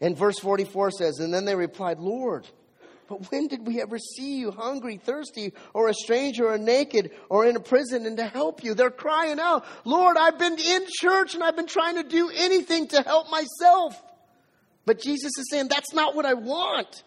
And 0.00 0.16
verse 0.16 0.38
44 0.38 0.92
says, 0.92 1.20
And 1.20 1.32
then 1.32 1.44
they 1.44 1.54
replied, 1.54 1.98
Lord, 1.98 2.46
but 3.06 3.30
when 3.30 3.48
did 3.48 3.66
we 3.66 3.82
ever 3.82 3.98
see 3.98 4.38
you 4.38 4.50
hungry, 4.50 4.96
thirsty, 4.96 5.52
or 5.74 5.88
a 5.88 5.94
stranger, 5.94 6.48
or 6.48 6.56
naked, 6.56 7.10
or 7.28 7.44
in 7.44 7.56
a 7.56 7.60
prison, 7.60 8.06
and 8.06 8.16
to 8.16 8.24
help 8.24 8.64
you? 8.64 8.72
They're 8.72 8.90
crying 8.90 9.38
out, 9.38 9.66
Lord, 9.84 10.16
I've 10.16 10.38
been 10.38 10.58
in 10.58 10.86
church 10.88 11.34
and 11.34 11.44
I've 11.44 11.56
been 11.56 11.66
trying 11.66 11.96
to 11.96 12.02
do 12.02 12.30
anything 12.34 12.88
to 12.88 13.02
help 13.02 13.30
myself. 13.30 14.02
But 14.86 15.00
Jesus 15.00 15.32
is 15.38 15.46
saying, 15.50 15.68
that's 15.68 15.92
not 15.92 16.14
what 16.14 16.26
I 16.26 16.34
want. 16.34 17.02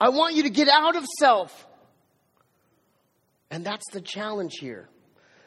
I 0.00 0.10
want 0.10 0.34
you 0.34 0.44
to 0.44 0.50
get 0.50 0.68
out 0.68 0.96
of 0.96 1.04
self. 1.18 1.66
And 3.50 3.64
that's 3.64 3.84
the 3.92 4.00
challenge 4.00 4.54
here. 4.60 4.88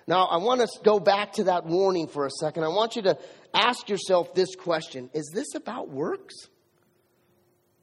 Now, 0.05 0.25
I 0.25 0.37
want 0.37 0.61
to 0.61 0.67
go 0.83 0.99
back 0.99 1.33
to 1.33 1.45
that 1.45 1.65
warning 1.65 2.07
for 2.07 2.25
a 2.25 2.29
second. 2.29 2.63
I 2.63 2.67
want 2.67 2.95
you 2.95 3.03
to 3.03 3.17
ask 3.53 3.87
yourself 3.87 4.33
this 4.33 4.55
question 4.55 5.09
Is 5.13 5.31
this 5.33 5.55
about 5.55 5.89
works? 5.89 6.35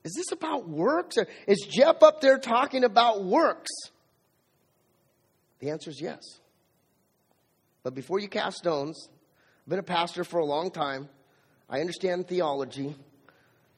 Is 0.05 0.15
this 0.15 0.33
about 0.33 0.69
works? 0.69 1.19
Or 1.19 1.27
is 1.47 1.67
Jeff 1.69 2.03
up 2.03 2.21
there 2.21 2.39
talking 2.39 2.85
about 2.85 3.25
works? 3.25 3.71
The 5.61 5.71
answer 5.71 5.91
is 5.91 6.01
yes. 6.01 6.23
But 7.83 7.95
before 7.95 8.19
you 8.19 8.29
cast 8.29 8.59
stones, 8.59 9.09
I've 9.11 9.71
been 9.71 9.79
a 9.79 9.83
pastor 9.83 10.25
for 10.25 10.41
a 10.41 10.45
long 10.45 10.71
time. 10.71 11.09
I 11.69 11.81
understand 11.81 12.29
theology. 12.29 12.95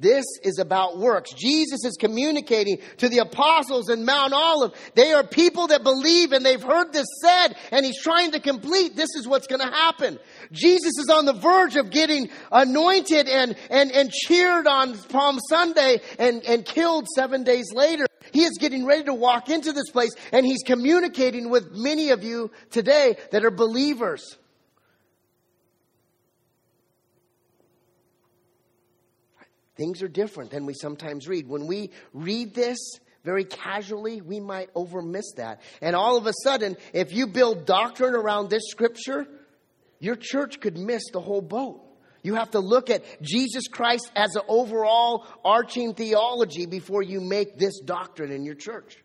This 0.02 0.24
is 0.42 0.58
about 0.58 0.98
works. 0.98 1.32
Jesus 1.32 1.84
is 1.84 1.96
communicating 1.98 2.78
to 2.96 3.08
the 3.08 3.18
apostles 3.18 3.88
in 3.88 4.04
Mount 4.04 4.32
Olive. 4.32 4.72
They 4.96 5.12
are 5.12 5.22
people 5.22 5.68
that 5.68 5.84
believe 5.84 6.32
and 6.32 6.44
they've 6.44 6.62
heard 6.62 6.92
this 6.92 7.06
said 7.22 7.54
and 7.70 7.86
he's 7.86 8.02
trying 8.02 8.32
to 8.32 8.40
complete. 8.40 8.96
This 8.96 9.14
is 9.16 9.28
what's 9.28 9.46
going 9.46 9.60
to 9.60 9.72
happen. 9.72 10.18
Jesus 10.50 10.98
is 10.98 11.08
on 11.08 11.24
the 11.24 11.32
verge 11.32 11.76
of 11.76 11.90
getting 11.90 12.30
anointed 12.50 13.28
and, 13.28 13.54
and, 13.70 13.92
and 13.92 14.10
cheered 14.10 14.66
on 14.66 14.98
Palm 15.04 15.38
Sunday 15.48 16.00
and, 16.18 16.42
and 16.42 16.64
killed 16.64 17.06
seven 17.14 17.44
days 17.44 17.72
later. 17.72 18.06
He 18.32 18.42
is 18.42 18.58
getting 18.58 18.84
ready 18.84 19.04
to 19.04 19.14
walk 19.14 19.50
into 19.50 19.72
this 19.72 19.90
place 19.90 20.10
and 20.32 20.44
he's 20.44 20.64
communicating 20.66 21.48
with 21.48 21.70
many 21.76 22.10
of 22.10 22.24
you 22.24 22.50
today 22.70 23.18
that 23.30 23.44
are 23.44 23.52
believers. 23.52 24.36
Things 29.82 30.00
are 30.00 30.06
different 30.06 30.52
than 30.52 30.64
we 30.64 30.74
sometimes 30.74 31.26
read. 31.26 31.48
When 31.48 31.66
we 31.66 31.90
read 32.12 32.54
this 32.54 32.78
very 33.24 33.42
casually, 33.42 34.20
we 34.20 34.38
might 34.38 34.70
overmiss 34.76 35.32
that. 35.38 35.60
And 35.80 35.96
all 35.96 36.16
of 36.16 36.28
a 36.28 36.32
sudden, 36.44 36.76
if 36.92 37.12
you 37.12 37.26
build 37.26 37.66
doctrine 37.66 38.14
around 38.14 38.48
this 38.48 38.62
scripture, 38.68 39.26
your 39.98 40.14
church 40.14 40.60
could 40.60 40.78
miss 40.78 41.02
the 41.12 41.18
whole 41.18 41.42
boat. 41.42 41.80
You 42.22 42.36
have 42.36 42.52
to 42.52 42.60
look 42.60 42.90
at 42.90 43.02
Jesus 43.22 43.66
Christ 43.66 44.08
as 44.14 44.36
an 44.36 44.42
overall 44.46 45.26
arching 45.44 45.94
theology 45.94 46.66
before 46.66 47.02
you 47.02 47.20
make 47.20 47.58
this 47.58 47.80
doctrine 47.80 48.30
in 48.30 48.44
your 48.44 48.54
church. 48.54 49.02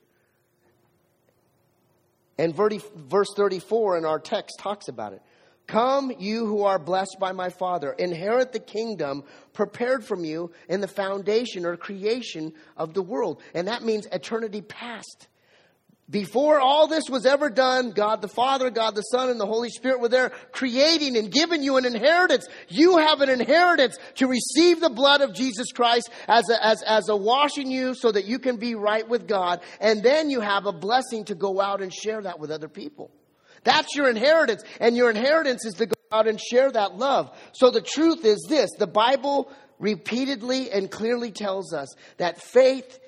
And 2.38 2.56
verse 2.56 3.34
34 3.36 3.98
in 3.98 4.06
our 4.06 4.20
text 4.20 4.60
talks 4.60 4.90
about 4.90 5.13
it. 5.13 5.24
Come, 5.68 6.14
you 6.18 6.46
who 6.46 6.64
are 6.64 6.80
blessed 6.80 7.18
by 7.20 7.34
my 7.34 7.50
Father, 7.50 7.92
inherit 7.92 8.54
the 8.54 8.60
kingdom 8.60 9.26
prepared 9.52 10.06
from 10.06 10.24
you 10.24 10.52
in 10.70 10.80
the 10.80 10.88
foundation 10.88 11.66
or 11.66 11.76
creation 11.76 12.54
of 12.78 12.94
the 12.94 13.02
world. 13.02 13.42
And 13.54 13.68
that 13.68 13.84
means 13.84 14.08
eternity 14.12 14.62
past. 14.62 15.28
Before 16.10 16.58
all 16.62 16.88
this 16.88 17.10
was 17.10 17.26
ever 17.26 17.50
done, 17.50 17.92
God 17.92 18.22
the 18.22 18.30
Father, 18.30 18.70
God 18.70 18.96
the 18.96 19.02
Son, 19.02 19.30
and 19.30 19.38
the 19.38 19.46
Holy 19.46 19.70
Spirit 19.70 20.00
were 20.00 20.08
there 20.08 20.30
creating 20.54 21.18
and 21.18 21.30
giving 21.30 21.62
you 21.62 21.76
an 21.76 21.84
inheritance. 21.84 22.48
You 22.70 23.00
have 23.00 23.20
an 23.20 23.30
inheritance 23.30 23.98
to 24.16 24.28
receive 24.28 24.80
the 24.80 24.90
blood 24.90 25.20
of 25.20 25.34
Jesus 25.34 25.74
Christ 25.74 26.10
as 26.30 26.50
a, 26.50 26.66
as, 26.66 26.82
as 26.84 27.10
a 27.10 27.16
washing 27.18 27.70
you 27.70 27.94
so 27.94 28.10
that 28.10 28.24
you 28.24 28.40
can 28.40 28.56
be 28.56 28.74
right 28.74 29.08
with 29.08 29.28
God. 29.28 29.60
And 29.82 30.02
then 30.02 30.30
you 30.30 30.40
have 30.40 30.66
a 30.66 30.72
blessing 30.72 31.26
to 31.26 31.36
go 31.36 31.60
out 31.60 31.82
and 31.82 31.94
share 31.94 32.22
that 32.22 32.40
with 32.40 32.52
other 32.52 32.70
people. 32.70 33.12
That's 33.63 33.96
your 33.96 34.10
inheritance. 34.10 34.63
And 34.80 34.96
your 34.96 35.10
inheritance 35.10 35.65
is 35.65 35.76
to 35.76 35.88
go 35.88 35.96
out 36.12 36.28
and 36.28 36.39
share 36.39 36.72
that 36.72 36.98
love. 36.98 37.38
So 37.54 37.72
the 37.72 37.82
truth 37.82 38.26
is 38.26 38.46
this 38.50 38.70
the 38.78 38.88
Bible 38.88 39.52
repeatedly 39.80 40.72
and 40.72 40.89
clearly 40.89 41.32
tells 41.32 41.74
us 41.74 41.93
that 42.17 42.41
faith 42.41 43.00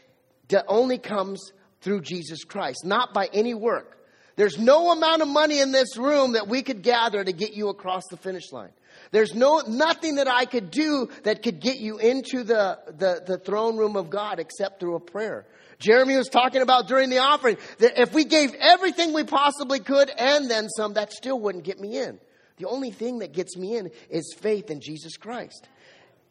only 0.67 0.97
comes 0.97 1.51
through 1.81 2.01
Jesus 2.01 2.43
Christ, 2.43 2.85
not 2.85 3.13
by 3.13 3.29
any 3.33 3.53
work. 3.53 3.97
There's 4.35 4.57
no 4.57 4.91
amount 4.91 5.21
of 5.21 5.27
money 5.27 5.59
in 5.59 5.71
this 5.71 5.97
room 5.97 6.33
that 6.33 6.47
we 6.47 6.61
could 6.61 6.81
gather 6.81 7.23
to 7.23 7.33
get 7.33 7.53
you 7.53 7.67
across 7.67 8.03
the 8.09 8.17
finish 8.17 8.51
line. 8.51 8.71
There's 9.11 9.33
no, 9.33 9.61
nothing 9.67 10.15
that 10.15 10.27
I 10.27 10.45
could 10.45 10.71
do 10.71 11.09
that 11.23 11.43
could 11.43 11.59
get 11.59 11.79
you 11.79 11.97
into 11.97 12.43
the, 12.43 12.79
the, 12.87 13.21
the 13.25 13.37
throne 13.37 13.77
room 13.77 13.97
of 13.97 14.09
God 14.09 14.39
except 14.39 14.79
through 14.79 14.95
a 14.95 14.99
prayer. 14.99 15.45
Jeremy 15.79 16.17
was 16.17 16.27
talking 16.27 16.61
about 16.61 16.87
during 16.87 17.09
the 17.09 17.19
offering 17.19 17.57
that 17.79 17.99
if 17.99 18.13
we 18.13 18.25
gave 18.25 18.53
everything 18.59 19.13
we 19.13 19.23
possibly 19.23 19.79
could 19.79 20.09
and 20.09 20.49
then 20.49 20.67
some, 20.69 20.93
that 20.93 21.13
still 21.13 21.39
wouldn't 21.39 21.63
get 21.63 21.79
me 21.79 21.97
in. 21.97 22.19
The 22.57 22.67
only 22.67 22.91
thing 22.91 23.19
that 23.19 23.31
gets 23.31 23.55
me 23.55 23.77
in 23.77 23.89
is 24.09 24.35
faith 24.37 24.69
in 24.69 24.81
Jesus 24.81 25.15
Christ. 25.15 25.67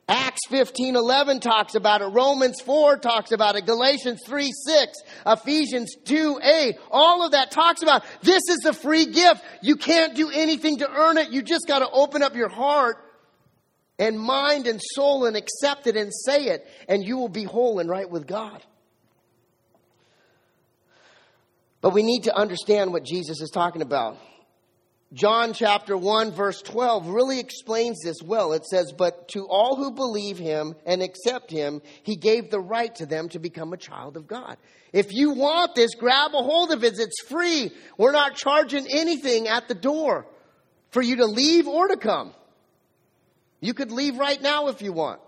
Acts 0.07 0.47
15, 0.49 0.97
11 0.97 1.41
talks 1.41 1.75
about 1.75 2.01
it. 2.01 2.07
Romans 2.07 2.61
4 2.63 2.97
talks 2.97 3.31
about 3.31 3.57
it. 3.57 3.67
Galatians 3.67 4.21
3, 4.27 4.51
6. 4.67 4.99
Ephesians 5.27 5.95
2, 6.05 6.41
8. 6.43 6.79
All 6.91 7.25
of 7.25 7.33
that 7.33 7.51
talks 7.51 7.83
about 7.83 8.05
this 8.23 8.43
is 8.49 8.65
a 8.67 8.73
free 8.73 9.05
gift. 9.07 9.43
You 9.63 9.77
can't 9.77 10.15
do 10.15 10.31
anything 10.31 10.79
to 10.79 10.91
earn 10.91 11.19
it. 11.19 11.31
You 11.31 11.43
just 11.43 11.67
got 11.67 11.81
to 11.81 11.91
open 11.91 12.23
up 12.23 12.35
your 12.35 12.49
heart 12.49 12.97
and 13.99 14.19
mind 14.19 14.67
and 14.67 14.81
soul 14.95 15.27
and 15.27 15.37
accept 15.37 15.87
it 15.87 15.97
and 15.97 16.11
say 16.15 16.45
it, 16.47 16.67
and 16.89 17.05
you 17.05 17.19
will 17.19 17.29
be 17.29 17.45
whole 17.45 17.79
and 17.79 17.91
right 17.91 18.09
with 18.09 18.27
God. 18.27 18.63
But 21.89 21.95
we 21.95 22.03
need 22.03 22.25
to 22.25 22.37
understand 22.37 22.93
what 22.93 23.03
Jesus 23.03 23.41
is 23.41 23.49
talking 23.49 23.81
about. 23.81 24.19
John 25.15 25.55
chapter 25.55 25.97
1 25.97 26.33
verse 26.33 26.61
12 26.61 27.07
really 27.07 27.41
explains 27.41 28.01
this 28.05 28.23
well. 28.23 28.53
It 28.53 28.67
says, 28.67 28.93
But 28.93 29.29
to 29.29 29.47
all 29.49 29.75
who 29.75 29.91
believe 29.91 30.37
him 30.37 30.75
and 30.85 31.01
accept 31.01 31.51
him, 31.51 31.81
he 32.03 32.15
gave 32.15 32.51
the 32.51 32.61
right 32.61 32.95
to 32.97 33.07
them 33.07 33.31
to 33.31 33.39
become 33.39 33.73
a 33.73 33.79
child 33.79 34.19
of 34.19 34.27
God. 34.27 34.59
If 34.93 35.15
you 35.15 35.31
want 35.31 35.77
this, 35.77 35.95
grab 35.95 36.33
a 36.35 36.43
hold 36.43 36.73
of 36.73 36.85
it. 36.85 36.99
It's 36.99 37.27
free. 37.27 37.71
We're 37.97 38.13
not 38.13 38.37
charging 38.37 38.87
anything 38.87 39.49
at 39.49 39.67
the 39.67 39.75
door 39.75 40.27
for 40.91 41.01
you 41.01 41.17
to 41.17 41.25
leave 41.25 41.67
or 41.67 41.89
to 41.89 41.97
come. 41.97 42.35
You 43.61 43.73
could 43.73 43.93
leave 43.93 44.19
right 44.19 44.43
now 44.43 44.69
if 44.69 44.83
you 44.83 44.93
want. 44.93 45.23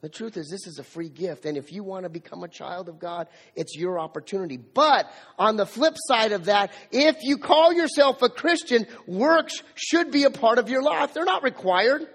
The 0.00 0.08
truth 0.08 0.36
is, 0.36 0.48
this 0.48 0.68
is 0.68 0.78
a 0.78 0.84
free 0.84 1.08
gift. 1.08 1.44
And 1.44 1.56
if 1.56 1.72
you 1.72 1.82
want 1.82 2.04
to 2.04 2.08
become 2.08 2.44
a 2.44 2.48
child 2.48 2.88
of 2.88 3.00
God, 3.00 3.26
it's 3.56 3.76
your 3.76 3.98
opportunity. 3.98 4.56
But 4.56 5.10
on 5.38 5.56
the 5.56 5.66
flip 5.66 5.94
side 6.06 6.30
of 6.30 6.44
that, 6.44 6.70
if 6.92 7.16
you 7.22 7.36
call 7.36 7.72
yourself 7.72 8.22
a 8.22 8.28
Christian, 8.28 8.86
works 9.08 9.60
should 9.74 10.12
be 10.12 10.22
a 10.22 10.30
part 10.30 10.58
of 10.58 10.68
your 10.68 10.82
life. 10.82 11.14
They're 11.14 11.24
not 11.24 11.42
required. 11.42 12.06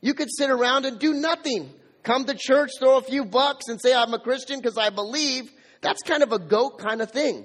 You 0.00 0.14
could 0.14 0.28
sit 0.30 0.50
around 0.50 0.84
and 0.84 1.00
do 1.00 1.14
nothing. 1.14 1.68
Come 2.04 2.26
to 2.26 2.34
church, 2.34 2.70
throw 2.78 2.98
a 2.98 3.02
few 3.02 3.24
bucks, 3.24 3.66
and 3.66 3.80
say, 3.80 3.92
I'm 3.92 4.14
a 4.14 4.20
Christian 4.20 4.60
because 4.60 4.78
I 4.78 4.90
believe. 4.90 5.50
That's 5.80 6.02
kind 6.02 6.22
of 6.22 6.30
a 6.30 6.38
goat 6.38 6.78
kind 6.78 7.02
of 7.02 7.10
thing. 7.10 7.44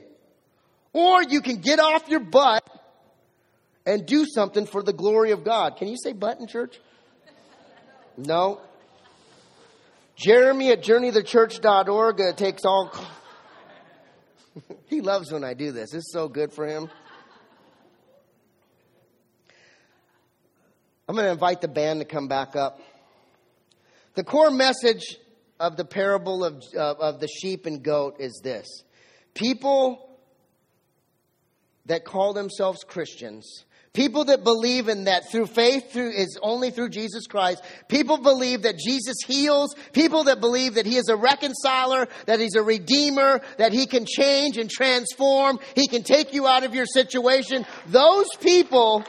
Or 0.94 1.24
you 1.24 1.42
can 1.42 1.58
get 1.58 1.80
off 1.80 2.08
your 2.08 2.20
butt 2.20 2.64
and 3.88 4.06
do 4.06 4.28
something 4.28 4.68
for 4.68 4.84
the 4.84 4.94
glory 4.94 5.32
of 5.32 5.44
God. 5.44 5.78
Can 5.78 5.88
you 5.88 5.98
say 5.98 6.14
butt 6.14 6.40
in 6.40 6.46
church? 6.46 6.80
No. 8.16 8.62
Jeremy 10.22 10.70
at 10.70 10.84
journeythechurch.org 10.84 12.22
uh, 12.22 12.34
takes 12.34 12.64
all. 12.64 12.94
he 14.86 15.02
loves 15.02 15.32
when 15.32 15.44
I 15.44 15.56
do 15.56 15.72
this. 15.72 15.96
It's 15.96 16.12
so 16.14 16.28
good 16.28 16.54
for 16.54 16.68
him. 16.68 16.92
I'm 21.10 21.16
going 21.16 21.26
to 21.26 21.32
invite 21.32 21.62
the 21.62 21.68
band 21.68 22.02
to 22.02 22.06
come 22.06 22.28
back 22.28 22.56
up. 22.56 22.80
The 24.14 24.24
core 24.24 24.52
message 24.52 25.18
of 25.60 25.76
the 25.76 25.86
parable 25.86 26.44
of, 26.44 26.64
uh, 26.76 26.94
of 27.00 27.20
the 27.20 27.28
sheep 27.28 27.66
and 27.66 27.82
goat 27.82 28.18
is 28.20 28.42
this 28.44 28.68
people 29.34 30.08
that 31.88 32.06
call 32.06 32.34
themselves 32.34 32.84
Christians 32.84 33.66
People 33.94 34.24
that 34.26 34.46
believe 34.46 34.88
in 34.88 35.04
that 35.04 35.30
through 35.30 35.48
faith 35.48 35.92
through 35.92 36.12
is 36.12 36.40
only 36.42 36.72
through 36.72 36.90
Jesus 36.90 37.28
Christ. 37.28 37.62
People 37.90 38.18
believe 38.18 38.62
that 38.62 38.78
Jesus 38.78 39.18
heals. 39.26 39.76
People 39.92 40.24
that 40.26 40.40
believe 40.40 40.76
that 40.76 40.86
he 40.86 40.96
is 40.96 41.10
a 41.10 41.16
reconciler, 41.18 42.08
that 42.26 42.40
he's 42.40 42.56
a 42.56 42.62
redeemer, 42.62 43.42
that 43.58 43.74
he 43.74 43.86
can 43.86 44.06
change 44.06 44.58
and 44.58 44.70
transform. 44.70 45.60
He 45.76 45.90
can 45.90 46.04
take 46.04 46.34
you 46.34 46.48
out 46.48 46.64
of 46.64 46.74
your 46.74 46.86
situation. 46.86 47.66
Those 47.88 48.28
people, 48.40 49.04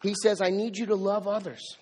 he 0.00 0.14
says, 0.22 0.40
I 0.40 0.50
need 0.50 0.78
you 0.78 0.86
to 0.86 0.94
love 0.94 1.26
others. 1.26 1.76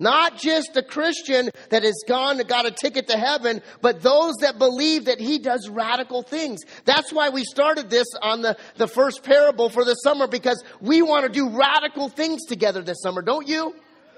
Not 0.00 0.38
just 0.38 0.76
a 0.78 0.82
Christian 0.82 1.50
that 1.68 1.82
has 1.82 2.02
gone 2.08 2.40
and 2.40 2.48
got 2.48 2.64
a 2.64 2.70
ticket 2.70 3.08
to 3.08 3.18
heaven, 3.18 3.60
but 3.82 4.00
those 4.00 4.34
that 4.40 4.58
believe 4.58 5.04
that 5.04 5.20
he 5.20 5.38
does 5.38 5.68
radical 5.68 6.22
things. 6.22 6.62
That's 6.86 7.12
why 7.12 7.28
we 7.28 7.44
started 7.44 7.90
this 7.90 8.06
on 8.22 8.40
the, 8.40 8.56
the 8.76 8.88
first 8.88 9.22
parable 9.22 9.68
for 9.68 9.84
the 9.84 9.94
summer 9.94 10.26
because 10.26 10.64
we 10.80 11.02
want 11.02 11.26
to 11.26 11.28
do 11.30 11.50
radical 11.50 12.08
things 12.08 12.46
together 12.46 12.80
this 12.80 13.02
summer, 13.02 13.20
don't 13.20 13.46
you? 13.46 13.74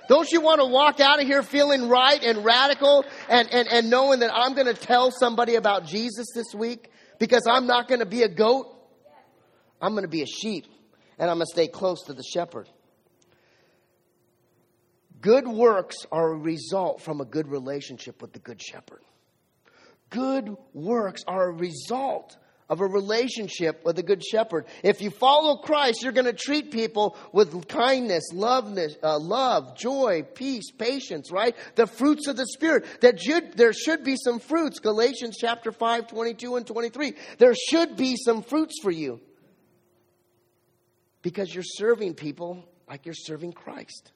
Don't 0.09 0.31
you 0.31 0.41
want 0.41 0.61
to 0.61 0.67
walk 0.67 1.01
out 1.01 1.21
of 1.21 1.27
here 1.27 1.43
feeling 1.43 1.89
right 1.89 2.23
and 2.23 2.45
radical 2.45 3.05
and, 3.29 3.53
and, 3.53 3.67
and 3.67 3.91
knowing 3.91 4.21
that 4.21 4.33
I'm 4.33 4.55
going 4.55 4.67
to 4.67 4.75
tell 4.75 5.11
somebody 5.11 5.57
about 5.57 5.87
Jesus 5.87 6.29
this 6.33 6.55
week 6.55 6.91
because 7.19 7.47
I'm 7.49 7.67
not 7.67 7.89
going 7.89 8.01
to 8.01 8.07
be 8.07 8.23
a 8.23 8.29
goat? 8.29 8.69
I'm 9.81 9.93
going 9.95 10.05
to 10.05 10.09
be 10.09 10.23
a 10.23 10.27
sheep 10.27 10.67
and 11.19 11.29
I'm 11.29 11.39
going 11.39 11.47
to 11.47 11.53
stay 11.53 11.67
close 11.67 12.03
to 12.05 12.13
the 12.13 12.23
shepherd. 12.23 12.69
Good 15.23 15.47
works 15.47 15.99
are 16.11 16.33
a 16.33 16.37
result 16.37 17.01
from 17.01 17.21
a 17.21 17.25
good 17.25 17.47
relationship 17.47 18.21
with 18.21 18.33
the 18.33 18.41
Good 18.41 18.61
Shepherd. 18.61 19.03
Good 20.11 20.57
works 20.75 21.23
are 21.29 21.49
a 21.49 21.53
result 21.53 22.37
of 22.69 22.81
a 22.81 22.87
relationship 22.87 23.85
with 23.85 23.95
the 23.95 24.03
Good 24.03 24.25
Shepherd. 24.25 24.67
If 24.83 25.01
you 25.01 25.11
follow 25.11 25.59
Christ, 25.59 26.03
you're 26.03 26.11
going 26.11 26.27
to 26.27 26.33
treat 26.33 26.73
people 26.73 27.17
with 27.33 27.69
kindness, 27.69 28.25
loveness, 28.33 28.97
uh, 29.01 29.21
love, 29.21 29.77
joy, 29.79 30.25
peace, 30.35 30.73
patience, 30.73 31.31
right? 31.31 31.55
The 31.77 31.87
fruits 31.87 32.27
of 32.27 32.37
the 32.37 32.47
Spirit. 32.47 32.85
That 33.01 33.21
should, 33.21 33.57
there 33.57 33.73
should 33.73 34.03
be 34.03 34.17
some 34.17 34.41
fruits. 34.41 34.81
Galatians 34.81 35.37
chapter 35.41 35.71
5, 35.71 36.09
22 36.09 36.57
and 36.57 36.67
23. 36.67 37.15
There 37.39 37.55
should 37.55 37.97
be 37.97 38.17
some 38.17 38.43
fruits 38.43 38.81
for 38.83 38.91
you. 38.91 39.21
Because 41.23 41.55
you're 41.55 41.63
serving 41.63 42.15
people 42.15 42.65
like 42.89 43.07
you're 43.07 43.15
serving 43.15 43.53
Christ 43.53 44.11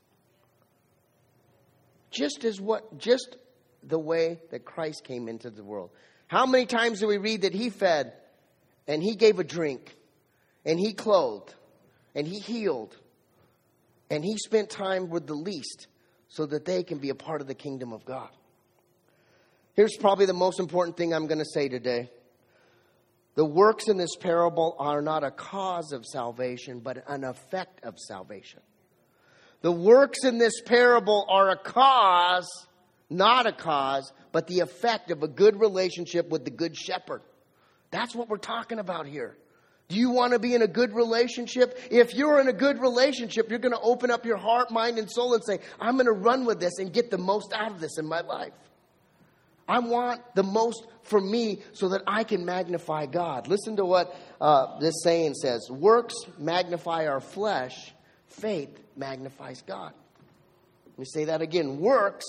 just 2.16 2.44
as 2.44 2.61
what 2.61 2.98
just 2.98 3.37
the 3.83 3.98
way 3.98 4.40
that 4.50 4.64
Christ 4.64 5.05
came 5.05 5.29
into 5.29 5.50
the 5.50 5.62
world. 5.62 5.90
How 6.26 6.46
many 6.46 6.66
times 6.66 7.00
do 7.00 7.07
we 7.07 7.18
read 7.18 7.42
that 7.42 7.55
he 7.55 7.70
fed 7.70 8.12
and 8.88 9.02
he 9.02 9.14
gave 9.14 9.38
a 9.38 9.44
drink 9.44 9.94
and 10.64 10.79
he 10.79 10.92
clothed 10.92 11.55
and 12.14 12.26
he 12.26 12.38
healed 12.40 12.96
and 14.11 14.24
he 14.24 14.37
spent 14.38 14.70
time 14.70 15.11
with 15.11 15.26
the 15.26 15.35
least 15.35 15.87
so 16.29 16.46
that 16.46 16.64
they 16.64 16.83
can 16.83 16.98
be 16.98 17.11
a 17.11 17.14
part 17.14 17.40
of 17.40 17.46
the 17.46 17.55
kingdom 17.55 17.92
of 17.92 18.05
God? 18.05 18.31
Here's 19.74 19.96
probably 19.96 20.26
the 20.26 20.33
most 20.33 20.59
important 20.59 20.96
thing 20.96 21.12
I'm 21.12 21.26
going 21.26 21.38
to 21.38 21.44
say 21.44 21.68
today. 21.68 22.11
The 23.35 23.44
works 23.44 23.88
in 23.88 23.98
this 23.98 24.16
parable 24.16 24.74
are 24.79 25.02
not 25.02 25.22
a 25.22 25.31
cause 25.31 25.92
of 25.92 26.07
salvation, 26.07 26.81
but 26.81 27.05
an 27.07 27.22
effect 27.22 27.85
of 27.85 27.98
salvation. 27.98 28.61
The 29.62 29.72
works 29.72 30.24
in 30.24 30.38
this 30.38 30.60
parable 30.60 31.26
are 31.28 31.50
a 31.50 31.56
cause, 31.56 32.48
not 33.10 33.46
a 33.46 33.52
cause, 33.52 34.12
but 34.32 34.46
the 34.46 34.60
effect 34.60 35.10
of 35.10 35.22
a 35.22 35.28
good 35.28 35.58
relationship 35.58 36.28
with 36.28 36.44
the 36.44 36.50
good 36.50 36.76
shepherd. 36.76 37.22
That's 37.90 38.14
what 38.14 38.28
we're 38.28 38.36
talking 38.36 38.78
about 38.78 39.06
here. 39.06 39.36
Do 39.88 39.96
you 39.96 40.10
want 40.10 40.32
to 40.32 40.38
be 40.38 40.54
in 40.54 40.62
a 40.62 40.66
good 40.66 40.92
relationship? 40.92 41.78
If 41.90 42.14
you're 42.14 42.40
in 42.40 42.48
a 42.48 42.52
good 42.52 42.80
relationship, 42.80 43.48
you're 43.50 43.60
going 43.60 43.74
to 43.74 43.80
open 43.80 44.10
up 44.10 44.26
your 44.26 44.36
heart, 44.36 44.70
mind, 44.72 44.98
and 44.98 45.10
soul 45.10 45.34
and 45.34 45.44
say, 45.44 45.60
I'm 45.80 45.94
going 45.94 46.06
to 46.06 46.12
run 46.12 46.44
with 46.44 46.58
this 46.58 46.78
and 46.78 46.92
get 46.92 47.10
the 47.10 47.18
most 47.18 47.52
out 47.52 47.70
of 47.70 47.80
this 47.80 47.96
in 47.98 48.06
my 48.06 48.20
life. 48.20 48.52
I 49.68 49.78
want 49.80 50.20
the 50.34 50.42
most 50.42 50.86
for 51.02 51.20
me 51.20 51.60
so 51.72 51.90
that 51.90 52.02
I 52.06 52.24
can 52.24 52.44
magnify 52.44 53.06
God. 53.06 53.48
Listen 53.48 53.76
to 53.76 53.84
what 53.84 54.14
uh, 54.40 54.78
this 54.80 55.02
saying 55.02 55.34
says 55.34 55.68
Works 55.70 56.14
magnify 56.38 57.06
our 57.06 57.20
flesh, 57.20 57.92
faith 58.28 58.80
magnifies 58.96 59.62
God. 59.62 59.92
Let 60.90 60.98
me 60.98 61.04
say 61.04 61.24
that 61.26 61.42
again. 61.42 61.78
Works 61.78 62.24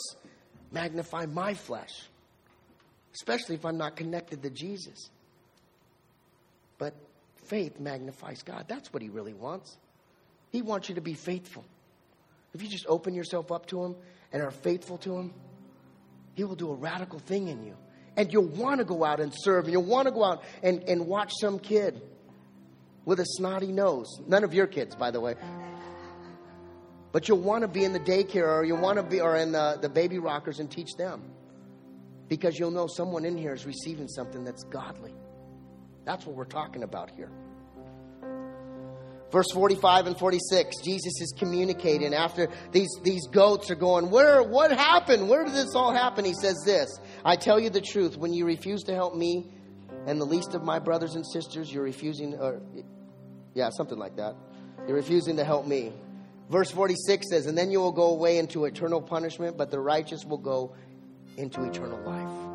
magnify 0.72 1.26
my 1.28 1.54
flesh, 1.54 1.94
especially 3.16 3.56
if 3.56 3.66
I'm 3.66 3.78
not 3.78 3.96
connected 3.96 4.44
to 4.44 4.50
Jesus. 4.50 5.10
But 6.78 6.94
faith 7.46 7.80
magnifies 7.80 8.44
God. 8.44 8.66
That's 8.68 8.92
what 8.94 9.02
He 9.02 9.10
really 9.10 9.34
wants. 9.34 9.78
He 10.52 10.62
wants 10.62 10.90
you 10.90 10.96
to 10.96 11.02
be 11.02 11.14
faithful. 11.14 11.64
If 12.54 12.62
you 12.62 12.70
just 12.70 12.86
open 12.88 13.14
yourself 13.14 13.52
up 13.52 13.68
to 13.68 13.84
Him 13.84 13.96
and 14.32 14.42
are 14.42 14.52
faithful 14.52 14.98
to 15.00 15.18
Him, 15.18 15.34
He 16.36 16.44
will 16.44 16.56
do 16.56 16.70
a 16.72 16.76
radical 16.76 17.20
thing 17.20 17.48
in 17.48 17.64
you. 17.64 17.76
And 18.16 18.34
you'll 18.34 18.48
want 18.48 18.80
to 18.80 18.86
go 18.86 19.06
out 19.06 19.20
and 19.20 19.32
serve, 19.34 19.66
and 19.66 19.74
you'll 19.74 19.84
want 19.84 20.08
to 20.08 20.12
go 20.12 20.24
out 20.24 20.44
and, 20.64 20.84
and 20.90 21.06
watch 21.06 21.32
some 21.40 21.60
kid 21.60 22.02
with 23.06 23.20
a 23.20 23.26
snotty 23.26 23.72
nose. 23.72 24.08
None 24.28 24.44
of 24.44 24.54
your 24.54 24.66
kids, 24.66 24.96
by 24.96 25.12
the 25.12 25.22
way. 25.22 25.36
But 27.18 27.28
you'll 27.28 27.40
want 27.40 27.64
to 27.64 27.68
be 27.68 27.84
in 27.84 27.94
the 27.94 28.00
daycare 28.00 28.48
or 28.48 28.64
you'll 28.64 28.80
want 28.80 28.98
to 28.98 29.04
be 29.04 29.22
or 29.22 29.38
in 29.38 29.52
the, 29.52 29.80
the 29.82 29.90
baby 29.90 30.20
rockers 30.20 30.60
and 30.60 30.70
teach 30.70 30.94
them. 31.00 31.24
Because 32.28 32.60
you'll 32.60 32.70
know 32.70 32.86
someone 32.86 33.26
in 33.26 33.36
here 33.36 33.56
is 33.56 33.66
receiving 33.66 34.08
something 34.08 34.44
that's 34.44 34.64
godly. 34.66 35.16
That's 36.06 36.28
what 36.28 36.36
we're 36.36 36.46
talking 36.46 36.84
about 36.84 37.10
here. 37.10 37.32
Verse 39.32 39.48
45 39.52 40.06
and 40.06 40.20
46, 40.20 40.76
Jesus 40.86 41.20
is 41.20 41.34
communicating 41.40 42.14
after 42.14 42.50
these, 42.72 42.90
these 43.02 43.26
goats 43.30 43.72
are 43.72 43.76
going, 43.76 44.12
Where 44.12 44.44
what 44.44 44.72
happened? 44.72 45.28
Where 45.28 45.44
did 45.44 45.56
this 45.56 45.74
all 45.74 45.92
happen? 45.92 46.24
He 46.24 46.36
says 46.36 46.62
this 46.68 47.00
I 47.26 47.36
tell 47.36 47.60
you 47.60 47.72
the 47.72 47.82
truth, 47.82 48.16
when 48.16 48.32
you 48.32 48.46
refuse 48.46 48.84
to 48.84 48.94
help 48.94 49.16
me 49.16 49.50
and 50.06 50.22
the 50.22 50.26
least 50.26 50.54
of 50.54 50.62
my 50.62 50.78
brothers 50.78 51.16
and 51.16 51.26
sisters, 51.26 51.74
you're 51.74 51.82
refusing 51.82 52.36
or 52.36 52.62
yeah, 53.56 53.72
something 53.72 53.98
like 53.98 54.18
that. 54.18 54.36
You're 54.86 54.98
refusing 54.98 55.38
to 55.38 55.44
help 55.44 55.66
me. 55.66 55.94
Verse 56.50 56.72
46 56.72 57.30
says, 57.30 57.46
And 57.46 57.58
then 57.58 57.72
you 57.72 57.80
will 57.80 57.92
go 57.92 58.12
away 58.12 58.38
into 58.38 58.66
eternal 58.66 59.02
punishment, 59.02 59.58
but 59.58 59.72
the 59.72 59.80
righteous 59.80 60.24
will 60.26 60.38
go 60.38 60.76
into 61.36 61.64
eternal 61.64 62.00
life. 62.02 62.48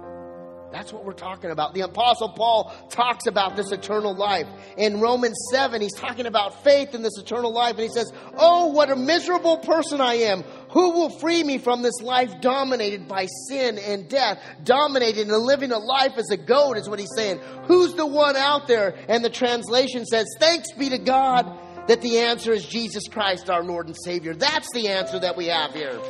That's 0.72 0.90
what 0.90 1.04
we're 1.04 1.12
talking 1.12 1.50
about. 1.50 1.74
The 1.74 1.82
Apostle 1.82 2.30
Paul 2.30 2.72
talks 2.88 3.26
about 3.26 3.56
this 3.56 3.70
eternal 3.72 4.14
life. 4.14 4.46
In 4.78 5.00
Romans 5.00 5.36
7, 5.50 5.82
he's 5.82 5.92
talking 5.92 6.24
about 6.24 6.64
faith 6.64 6.94
in 6.94 7.02
this 7.02 7.18
eternal 7.18 7.52
life, 7.52 7.72
and 7.72 7.82
he 7.82 7.90
says, 7.90 8.10
Oh, 8.38 8.68
what 8.68 8.90
a 8.90 8.96
miserable 8.96 9.58
person 9.58 10.00
I 10.00 10.14
am. 10.14 10.42
Who 10.70 10.92
will 10.92 11.10
free 11.10 11.44
me 11.44 11.58
from 11.58 11.82
this 11.82 12.00
life 12.00 12.40
dominated 12.40 13.06
by 13.06 13.26
sin 13.48 13.78
and 13.78 14.08
death? 14.08 14.42
Dominated 14.64 15.28
and 15.28 15.42
living 15.42 15.72
a 15.72 15.78
life 15.78 16.16
as 16.16 16.30
a 16.30 16.38
goat, 16.38 16.78
is 16.78 16.88
what 16.88 16.98
he's 16.98 17.14
saying. 17.14 17.38
Who's 17.64 17.92
the 17.92 18.06
one 18.06 18.36
out 18.36 18.66
there? 18.66 18.96
And 19.08 19.22
the 19.22 19.30
translation 19.30 20.06
says, 20.06 20.24
Thanks 20.40 20.72
be 20.72 20.88
to 20.88 20.98
God 20.98 21.54
that 21.88 22.00
the 22.00 22.18
answer 22.18 22.52
is 22.52 22.64
Jesus 22.64 23.04
Christ, 23.08 23.50
our 23.50 23.62
Lord 23.62 23.86
and 23.86 23.96
Savior. 24.04 24.34
That's 24.34 24.68
the 24.72 24.88
answer 24.88 25.18
that 25.20 25.36
we 25.36 25.46
have 25.46 25.72
here. 25.74 26.00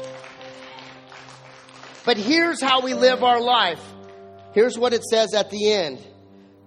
But 2.04 2.16
here's 2.16 2.60
how 2.60 2.82
we 2.82 2.94
live 2.94 3.22
our 3.22 3.40
life. 3.40 3.82
Here's 4.54 4.78
what 4.78 4.92
it 4.92 5.02
says 5.04 5.34
at 5.34 5.50
the 5.50 5.72
end. 5.72 6.04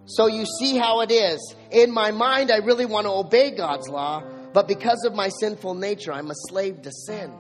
So 0.06 0.28
you 0.28 0.46
see 0.46 0.78
how 0.78 1.02
it 1.02 1.12
is. 1.12 1.56
In 1.72 1.92
my 1.92 2.12
mind, 2.12 2.52
I 2.52 2.58
really 2.58 2.86
want 2.86 3.06
to 3.06 3.12
obey 3.12 3.52
God's 3.52 3.90
law, 3.90 4.24
but 4.54 4.68
because 4.68 5.04
of 5.06 5.14
my 5.14 5.30
sinful 5.30 5.76
nature, 5.76 6.14
I'm 6.14 6.30
a 6.30 6.36
slave 6.50 6.82
to 6.84 6.92
sin. 6.92 7.34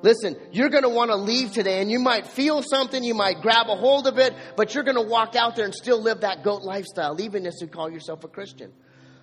Listen, 0.00 0.36
you're 0.52 0.68
going 0.68 0.84
to 0.84 0.88
want 0.88 1.10
to 1.10 1.16
leave 1.16 1.52
today 1.52 1.80
and 1.80 1.90
you 1.90 1.98
might 1.98 2.26
feel 2.26 2.62
something, 2.62 3.02
you 3.02 3.14
might 3.14 3.40
grab 3.42 3.66
a 3.68 3.74
hold 3.74 4.06
of 4.06 4.18
it, 4.18 4.32
but 4.56 4.72
you're 4.72 4.84
going 4.84 4.96
to 4.96 5.02
walk 5.02 5.34
out 5.34 5.56
there 5.56 5.64
and 5.64 5.74
still 5.74 6.00
live 6.00 6.20
that 6.20 6.44
goat 6.44 6.62
lifestyle, 6.62 7.20
even 7.20 7.46
if 7.46 7.54
you 7.60 7.66
call 7.66 7.90
yourself 7.90 8.22
a 8.22 8.28
Christian. 8.28 8.72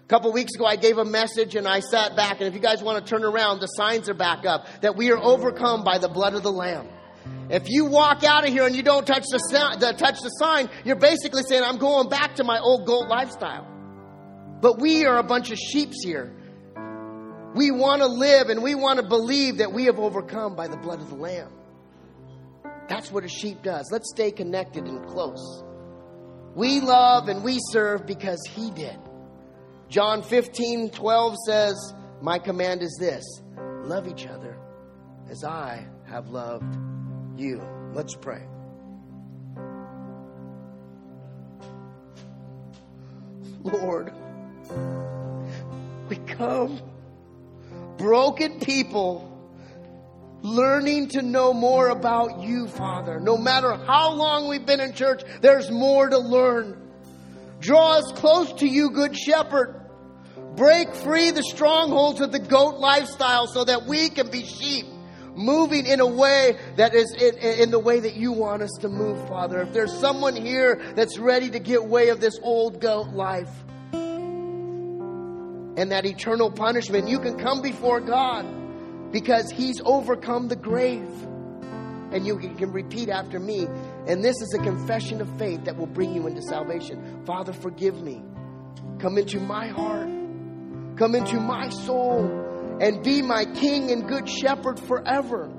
A 0.06 0.08
couple 0.08 0.32
weeks 0.32 0.54
ago, 0.54 0.66
I 0.66 0.76
gave 0.76 1.00
a 1.00 1.06
message 1.06 1.56
and 1.56 1.68
I 1.68 1.80
sat 1.80 2.16
back. 2.16 2.40
And 2.40 2.48
if 2.48 2.54
you 2.54 2.60
guys 2.60 2.84
want 2.84 3.04
to 3.04 3.10
turn 3.10 3.24
around, 3.24 3.60
the 3.60 3.66
signs 3.66 4.08
are 4.08 4.14
back 4.14 4.46
up 4.46 4.68
that 4.82 4.96
we 4.96 5.10
are 5.10 5.18
overcome 5.18 5.84
by 5.84 5.98
the 5.98 6.08
blood 6.08 6.36
of 6.36 6.44
the 6.44 6.52
Lamb. 6.52 6.88
If 7.50 7.72
you 7.72 7.86
walk 7.86 8.24
out 8.24 8.48
of 8.48 8.54
here 8.54 8.68
and 8.68 8.76
you 8.76 8.84
don't 8.84 9.08
touch 9.08 9.24
the, 9.24 9.78
the, 9.80 9.94
touch 9.94 10.22
the 10.22 10.30
sign, 10.30 10.70
you're 10.84 10.96
basically 10.96 11.42
saying, 11.42 11.64
I'm 11.64 11.78
going 11.78 12.08
back 12.08 12.36
to 12.36 12.44
my 12.44 12.60
old 12.60 12.86
gold 12.86 13.08
lifestyle. 13.08 13.68
But 14.62 14.80
we 14.80 15.06
are 15.06 15.18
a 15.18 15.24
bunch 15.24 15.50
of 15.50 15.58
sheeps 15.58 16.04
here. 16.04 16.32
We 17.56 17.72
want 17.72 18.04
to 18.04 18.08
live 18.08 18.50
and 18.50 18.62
we 18.62 18.76
want 18.76 19.00
to 19.00 19.08
believe 19.08 19.58
that 19.58 19.74
we 19.74 19.86
have 19.86 19.98
overcome 19.98 20.56
by 20.56 20.68
the 20.68 20.78
blood 20.78 21.02
of 21.02 21.10
the 21.10 21.16
Lamb. 21.16 21.50
That's 22.88 23.12
what 23.12 23.24
a 23.24 23.28
sheep 23.28 23.64
does. 23.64 23.90
Let's 23.92 24.12
stay 24.12 24.32
connected 24.32 24.86
and 24.86 25.04
close. 25.08 25.64
We 26.54 26.80
love 26.80 27.28
and 27.28 27.44
we 27.44 27.58
serve 27.72 28.06
because 28.06 28.44
He 28.54 28.70
did. 28.70 29.00
John 29.90 30.24
15, 30.24 30.90
12 30.90 31.36
says, 31.46 31.94
My 32.22 32.40
command 32.40 32.82
is 32.82 32.98
this 33.00 33.24
love 33.84 34.08
each 34.08 34.26
other 34.26 34.58
as 35.30 35.44
I 35.44 35.86
have 36.06 36.30
loved 36.30 36.76
you. 37.38 37.62
Let's 37.94 38.16
pray. 38.16 38.42
Lord, 43.62 44.14
we 46.10 46.18
come 46.18 46.80
broken 47.98 48.60
people 48.60 49.32
learning 50.42 51.08
to 51.10 51.22
know 51.24 51.54
more 51.54 51.90
about 51.90 52.42
you, 52.42 52.68
Father. 52.68 53.20
No 53.20 53.38
matter 53.38 53.74
how 53.74 54.12
long 54.14 54.48
we've 54.48 54.66
been 54.66 54.80
in 54.80 54.94
church, 54.94 55.24
there's 55.42 55.72
more 55.72 56.08
to 56.08 56.18
learn. 56.20 56.85
Draw 57.66 57.98
us 57.98 58.12
close 58.12 58.54
to 58.60 58.68
you, 58.68 58.92
Good 58.92 59.18
Shepherd. 59.18 59.82
Break 60.56 60.94
free 60.94 61.32
the 61.32 61.42
strongholds 61.42 62.22
of 62.22 62.32
the 62.32 62.38
goat 62.38 62.78
lifestyle 62.78 63.48
so 63.48 63.64
that 63.64 63.88
we 63.88 64.10
can 64.10 64.30
be 64.30 64.46
sheep 64.46 64.86
moving 65.34 65.88
in 65.88 66.00
a 66.00 66.06
way 66.06 66.60
that 66.76 66.94
is 66.94 67.12
in, 67.20 67.36
in, 67.38 67.72
the 67.72 67.80
way 67.80 68.00
that 68.00 68.16
you 68.16 68.32
want 68.32 68.62
us 68.62 68.70
to 68.82 68.88
move, 68.88 69.28
Father. 69.28 69.64
If 69.64 69.74
there's 69.74 69.92
someone 69.92 70.36
here 70.36 70.80
that's 70.96 71.18
ready 71.18 71.50
to 71.50 71.60
get 71.60 71.84
way 71.84 72.10
of 72.10 72.22
this 72.22 72.40
old 72.44 72.80
goat 72.80 73.10
life 73.10 73.50
and 73.92 75.92
that 75.92 76.06
eternal 76.06 76.52
punishment, 76.52 77.10
you 77.10 77.20
can 77.20 77.36
come 77.38 77.64
before 77.64 78.00
God 78.00 78.46
because 79.12 79.50
He's 79.50 79.82
overcome 79.84 80.50
the 80.50 80.56
grave. 80.56 81.10
And 82.12 82.28
you 82.28 82.38
can 82.38 82.72
repeat 82.72 83.10
after 83.10 83.40
me. 83.40 83.68
And 84.08 84.24
this 84.24 84.40
is 84.42 84.54
a 84.54 84.60
confession 84.60 85.20
of 85.20 85.40
faith 85.40 85.66
that 85.66 85.78
will 85.78 85.88
bring 85.88 86.14
you 86.14 86.28
into 86.28 86.42
salvation. 86.42 87.26
Father, 87.26 87.54
forgive 87.54 88.02
me. 88.02 88.24
Come 89.00 89.18
into 89.18 89.40
my 89.40 89.68
heart. 89.68 90.08
Come 90.96 91.16
into 91.16 91.40
my 91.40 91.70
soul 91.70 92.78
and 92.80 93.04
be 93.04 93.22
my 93.22 93.46
king 93.46 93.92
and 93.92 94.08
good 94.08 94.30
shepherd 94.30 94.80
forever. 94.80 95.52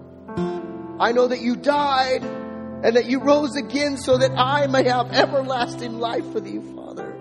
I 1.01 1.13
know 1.13 1.27
that 1.27 1.41
you 1.41 1.57
died 1.57 2.23
and 2.23 2.97
that 2.97 3.07
you 3.07 3.21
rose 3.21 3.57
again 3.57 3.97
so 3.97 4.19
that 4.19 4.31
I 4.37 4.69
may 4.69 4.85
have 4.85 5.13
everlasting 5.13 5.99
life 5.99 6.27
with 6.27 6.47
you, 6.47 6.63
Father. 6.75 7.13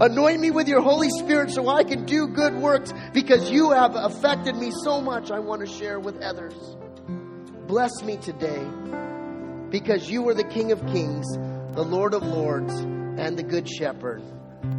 Anoint 0.00 0.40
me 0.40 0.50
with 0.50 0.66
your 0.66 0.80
Holy 0.80 1.10
Spirit 1.10 1.50
so 1.50 1.68
I 1.68 1.84
can 1.84 2.04
do 2.04 2.26
good 2.26 2.54
works 2.54 2.92
because 3.12 3.50
you 3.50 3.70
have 3.70 3.94
affected 3.94 4.56
me 4.56 4.72
so 4.82 5.00
much 5.00 5.30
I 5.30 5.38
want 5.38 5.64
to 5.64 5.72
share 5.72 6.00
with 6.00 6.20
others. 6.20 6.54
Bless 7.66 8.02
me 8.02 8.16
today 8.16 8.66
because 9.70 10.10
you 10.10 10.28
are 10.28 10.34
the 10.34 10.44
King 10.44 10.72
of 10.72 10.84
Kings, 10.86 11.26
the 11.74 11.84
Lord 11.84 12.14
of 12.14 12.22
Lords, 12.22 12.74
and 12.74 13.38
the 13.38 13.42
Good 13.42 13.68
Shepherd. 13.68 14.22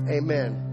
Amen. 0.10 0.68